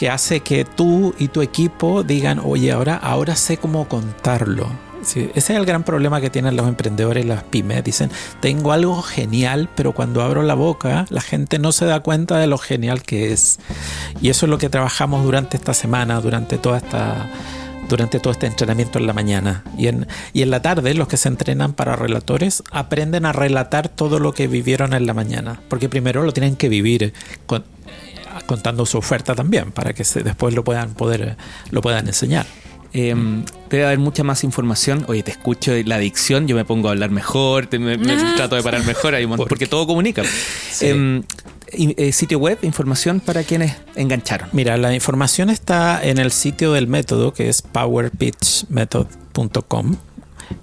que 0.00 0.08
hace 0.08 0.40
que 0.40 0.64
tú 0.64 1.14
y 1.18 1.28
tu 1.28 1.42
equipo 1.42 2.02
digan, 2.02 2.40
oye, 2.42 2.72
ahora, 2.72 2.96
ahora 2.96 3.36
sé 3.36 3.58
cómo 3.58 3.86
contarlo. 3.86 4.66
ese 5.02 5.30
es 5.34 5.50
el 5.50 5.66
gran 5.66 5.84
problema 5.84 6.22
que 6.22 6.30
tienen 6.30 6.56
los 6.56 6.66
emprendedores 6.66 7.22
y 7.22 7.28
las 7.28 7.42
pymes. 7.42 7.84
Dicen, 7.84 8.10
tengo 8.40 8.72
algo 8.72 9.02
genial, 9.02 9.68
pero 9.76 9.92
cuando 9.92 10.22
abro 10.22 10.42
la 10.42 10.54
boca, 10.54 11.04
la 11.10 11.20
gente 11.20 11.58
no 11.58 11.70
se 11.70 11.84
da 11.84 12.00
cuenta 12.00 12.38
de 12.38 12.46
lo 12.46 12.56
genial 12.56 13.02
que 13.02 13.30
es. 13.30 13.58
Y 14.22 14.30
eso 14.30 14.46
es 14.46 14.50
lo 14.50 14.56
que 14.56 14.70
trabajamos 14.70 15.22
durante 15.22 15.58
esta 15.58 15.74
semana, 15.74 16.18
durante 16.22 16.56
toda 16.56 16.78
esta 16.78 17.28
durante 17.90 18.20
todo 18.20 18.32
este 18.32 18.46
entrenamiento 18.46 18.98
en 18.98 19.06
la 19.06 19.12
mañana. 19.12 19.64
Y 19.76 19.88
en, 19.88 20.06
y 20.32 20.40
en 20.40 20.50
la 20.50 20.62
tarde, 20.62 20.94
los 20.94 21.08
que 21.08 21.18
se 21.18 21.28
entrenan 21.28 21.74
para 21.74 21.96
relatores 21.96 22.62
aprenden 22.70 23.26
a 23.26 23.32
relatar 23.32 23.88
todo 23.88 24.18
lo 24.18 24.32
que 24.32 24.46
vivieron 24.46 24.94
en 24.94 25.06
la 25.06 25.12
mañana. 25.12 25.60
Porque 25.68 25.90
primero 25.90 26.22
lo 26.22 26.32
tienen 26.32 26.56
que 26.56 26.70
vivir 26.70 27.12
contando 28.46 28.86
su 28.86 28.98
oferta 28.98 29.34
también, 29.34 29.72
para 29.72 29.92
que 29.92 30.04
después 30.22 30.54
lo 30.54 30.64
puedan, 30.64 30.94
poder, 30.94 31.36
lo 31.70 31.80
puedan 31.80 32.06
enseñar. 32.06 32.46
Em, 32.92 33.44
debe 33.68 33.84
haber 33.84 34.00
mucha 34.00 34.24
más 34.24 34.42
información. 34.42 35.04
Oye, 35.06 35.22
te 35.22 35.30
escucho 35.30 35.72
la 35.84 35.94
adicción, 35.96 36.48
yo 36.48 36.56
me 36.56 36.64
pongo 36.64 36.88
a 36.88 36.92
hablar 36.92 37.10
mejor, 37.10 37.68
me, 37.78 37.92
ah. 37.94 38.32
trato 38.36 38.56
de 38.56 38.62
parar 38.62 38.82
mejor, 38.84 39.14
porque 39.48 39.66
todo 39.66 39.86
comunica. 39.86 40.22
Em, 40.80 41.22
eh, 41.72 42.10
sitio 42.12 42.40
web, 42.40 42.58
información 42.62 43.20
para 43.20 43.44
quienes 43.44 43.76
engancharon. 43.94 44.48
Mira, 44.52 44.76
la 44.76 44.92
información 44.92 45.50
está 45.50 46.02
en 46.02 46.18
el 46.18 46.32
sitio 46.32 46.72
del 46.72 46.88
método, 46.88 47.32
que 47.32 47.48
es 47.48 47.62
powerpitchmethod.com. 47.62 49.96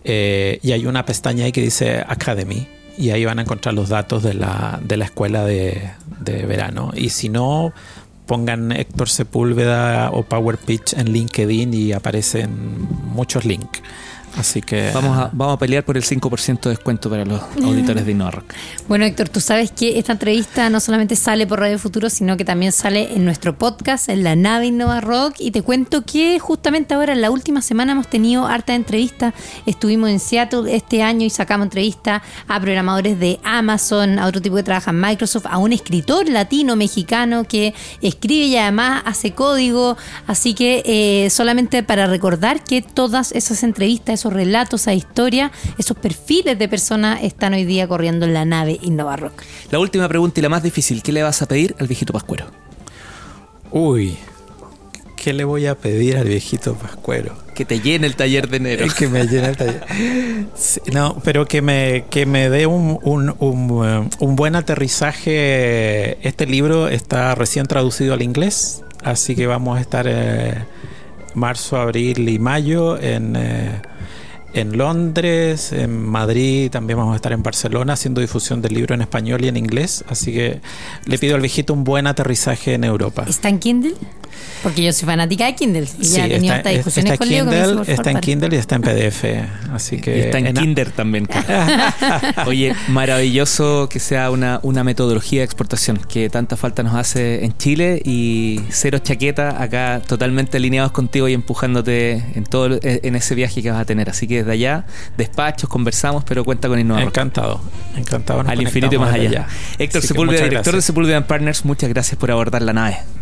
Eh, 0.04 0.60
y 0.62 0.74
hay 0.74 0.86
una 0.86 1.06
pestaña 1.06 1.46
ahí 1.46 1.54
que 1.54 1.62
dice 1.62 2.04
Academy. 2.06 2.68
Y 2.98 3.12
ahí 3.12 3.26
van 3.26 3.40
a 3.40 3.44
encontrar 3.44 3.76
los 3.76 3.90
datos 3.90 4.24
de 4.24 4.34
la, 4.34 4.80
de 4.84 4.98
la 4.98 5.06
escuela 5.06 5.46
de, 5.46 5.92
de 6.20 6.46
verano. 6.46 6.92
Y 6.96 7.10
si 7.10 7.30
no, 7.30 7.74
pongan 8.26 8.72
Héctor 8.72 9.10
Sepúlveda 9.10 10.12
o 10.12 10.24
Power 10.24 10.58
Pitch 10.58 10.94
en 10.94 11.12
LinkedIn 11.12 11.74
y 11.74 11.94
aparecen 11.94 12.88
muchos 13.14 13.46
links. 13.46 13.82
Así 14.38 14.62
que. 14.62 14.92
Vamos 14.94 15.18
a, 15.18 15.30
vamos 15.34 15.56
a 15.56 15.60
pelear 15.60 15.84
por 15.84 15.98
el 15.98 16.04
5% 16.04 16.62
de 16.62 16.70
descuento 16.72 17.10
para 17.10 17.26
los 17.26 17.42
auditores 17.64 18.06
de 18.06 18.12
InnovaRock. 18.12 18.54
Bueno, 18.88 19.06
Héctor, 19.06 19.30
tú 19.30 19.40
sabes 19.40 19.72
que 19.72 19.98
esta 19.98 20.14
entrevista 20.14 20.70
no 20.70 20.80
solamente 20.80 21.16
sale 21.16 21.48
por 21.48 21.60
Radio 21.60 21.80
Futuro, 21.80 22.10
sino 22.10 22.38
que 22.38 22.46
también 22.46 22.72
sale 22.72 23.14
en 23.16 23.26
nuestro 23.26 23.58
podcast, 23.58 24.10
en 24.10 24.24
la 24.24 24.36
nave 24.36 24.68
InnovaRock. 24.68 25.36
Y 25.40 25.52
te 25.52 25.62
cuento 25.62 26.04
que 26.04 26.40
justamente 26.40 26.94
ahora, 26.94 27.14
en 27.14 27.22
la 27.22 27.32
última 27.32 27.62
semana, 27.62 27.94
hemos 27.94 28.08
tenido 28.08 28.46
harta 28.46 28.76
entrevista. 28.76 29.34
Estuvimos 29.66 30.10
en 30.10 30.20
Seattle 30.20 30.74
este 30.76 31.02
año 31.02 31.26
y 31.26 31.30
sacamos 31.30 31.66
entrevista 31.66 32.22
a 32.48 32.60
programadores 32.60 33.20
de 33.20 33.40
Amazon, 33.44 34.20
a 34.20 34.28
otro 34.28 34.42
tipo 34.42 34.56
que 34.56 34.64
trabaja 34.64 34.92
en 34.92 35.02
Microsoft, 35.02 35.46
a 35.50 35.58
un 35.58 35.74
escritor 35.74 36.30
latino 36.30 36.76
mexicano 36.76 37.44
que 37.44 37.74
escribe 38.02 38.46
y 38.46 38.58
además 38.58 39.04
hace 39.06 39.32
código. 39.32 39.98
Así 40.28 40.54
que 40.54 40.84
eh, 40.86 41.30
solamente 41.30 41.84
para 41.84 42.08
recordar 42.08 42.64
que 42.64 42.82
todas 42.82 43.32
esas 43.32 43.64
entrevistas, 43.64 44.20
esos 44.20 44.27
relatos, 44.34 44.88
a 44.88 44.94
historia, 44.94 45.52
esos 45.78 45.98
perfiles 45.98 46.58
de 46.60 46.68
personas 46.68 47.24
están 47.24 47.54
hoy 47.54 47.66
día 47.66 47.88
corriendo 47.88 48.26
en 48.26 48.34
la 48.34 48.46
nave 48.46 48.80
Innova 48.82 49.16
Rock. 49.16 49.44
La 49.72 49.80
última 49.80 50.08
pregunta 50.08 50.40
y 50.40 50.44
la 50.44 50.50
más 50.50 50.64
difícil, 50.64 51.02
¿qué 51.04 51.12
le 51.12 51.24
vas 51.24 51.42
a 51.42 51.48
pedir 51.48 51.76
al 51.80 51.88
viejito 51.88 52.14
Pascuero? 52.14 52.46
Uy, 53.72 54.18
¿qué 55.16 55.34
le 55.34 55.44
voy 55.44 55.66
a 55.66 55.76
pedir 55.76 56.18
al 56.18 56.28
viejito 56.28 56.76
Pascuero? 56.76 57.36
Que 57.54 57.66
te 57.66 57.82
llene 57.82 58.08
el 58.08 58.16
taller 58.16 58.50
de 58.50 58.58
enero. 58.58 58.86
que 58.98 59.08
me 59.08 59.26
llene 59.28 59.50
el 59.50 59.58
taller. 59.58 59.84
no, 60.94 61.18
pero 61.24 61.46
que 61.46 61.62
me, 61.62 62.06
que 62.10 62.26
me 62.26 62.50
dé 62.50 62.66
un, 62.66 63.00
un, 63.04 63.36
un, 63.40 64.10
un, 64.20 64.36
buen 64.36 64.56
aterrizaje. 64.56 66.26
Este 66.26 66.46
libro 66.46 66.88
está 66.88 67.36
recién 67.36 67.66
traducido 67.66 68.14
al 68.14 68.22
inglés, 68.22 68.84
así 69.04 69.36
que 69.36 69.48
vamos 69.48 69.78
a 69.78 69.82
estar 69.82 70.06
eh, 70.08 70.64
marzo, 71.34 71.78
abril 71.78 72.30
y 72.30 72.40
mayo 72.40 72.98
en... 73.00 73.36
Eh, 73.36 73.82
en 74.54 74.78
Londres, 74.78 75.72
en 75.74 76.06
Madrid, 76.06 76.72
también 76.72 76.98
vamos 76.98 77.14
a 77.14 77.16
estar 77.18 77.32
en 77.32 77.44
Barcelona 77.44 77.94
haciendo 77.94 78.22
difusión 78.22 78.62
del 78.62 78.74
libro 78.74 78.96
en 78.96 79.02
español 79.02 79.44
y 79.44 79.48
en 79.48 79.58
inglés. 79.58 80.04
Así 80.08 80.34
que 80.34 80.62
le 81.06 81.18
pido 81.18 81.36
al 81.36 81.42
viejito 81.42 81.74
un 81.74 81.84
buen 81.84 82.08
aterrizaje 82.08 82.74
en 82.74 82.84
Europa. 82.84 83.26
¿Está 83.28 83.50
en 83.50 83.60
Kindle? 83.60 83.96
Porque 84.64 84.84
yo 84.84 84.94
soy 84.94 85.06
fanática 85.06 85.46
de 85.46 85.56
Kindle. 85.56 85.88
Y 86.00 86.06
ya 86.06 86.26
he 86.26 86.30
tenido 86.30 86.56
está, 86.56 86.70
discusiones 86.70 87.14
está 87.14 87.26
Kindle, 87.26 87.82
está 87.88 88.12
en 88.12 88.20
Kindle 88.20 88.56
y 88.56 88.60
está 88.60 88.76
en 88.76 88.82
PDF. 88.82 89.24
Así 89.72 90.02
que. 90.02 90.26
está 90.26 90.40
en, 90.40 90.54
Kinder 90.54 90.92
también. 90.92 91.28
Oye, 92.46 92.76
maravilloso 92.88 93.88
que 93.90 94.00
sea 94.00 94.32
una, 94.32 94.60
una 94.64 94.84
metodología 94.84 95.42
de 95.42 95.46
exportación 95.46 95.98
que 95.98 96.30
tanta 96.30 96.58
falta 96.58 96.84
nos 96.84 96.96
hace 96.96 97.46
en 97.46 97.56
Chile 97.58 98.02
y 98.04 98.62
cero 98.70 99.00
chaqueta 99.00 99.62
acá 99.62 100.02
totalmente 100.06 100.58
alineados 100.58 100.92
contigo 100.92 101.28
y 101.28 101.34
empujándote 101.34 102.24
en 102.36 102.44
todo 102.44 102.80
en 102.82 103.16
ese 103.16 103.36
viaje 103.36 103.62
que 103.62 103.72
vas 103.72 103.82
a 103.82 103.86
tener. 103.86 104.10
Así 104.10 104.28
que 104.28 104.40
desde 104.40 104.52
allá, 104.52 104.86
despachos, 105.18 105.70
conversamos, 105.70 106.24
pero 106.24 106.44
cuenta 106.44 106.68
con 106.68 106.80
Innova. 106.80 107.04
Encantado, 107.04 107.62
encantado. 107.96 108.42
Al 108.42 108.62
infinito 108.62 108.96
y 108.96 108.98
más 108.98 109.14
allá. 109.14 109.48
Héctor 109.78 110.02
Sepúlveda, 110.02 110.44
director 110.44 110.76
de 110.76 110.82
Sepúlveda 110.82 111.28
Partners, 111.28 111.66
muchas 111.66 111.90
gracias 111.90 112.18
por 112.18 112.32
abordar 112.32 112.62
la 112.62 112.74
nave. 112.74 112.98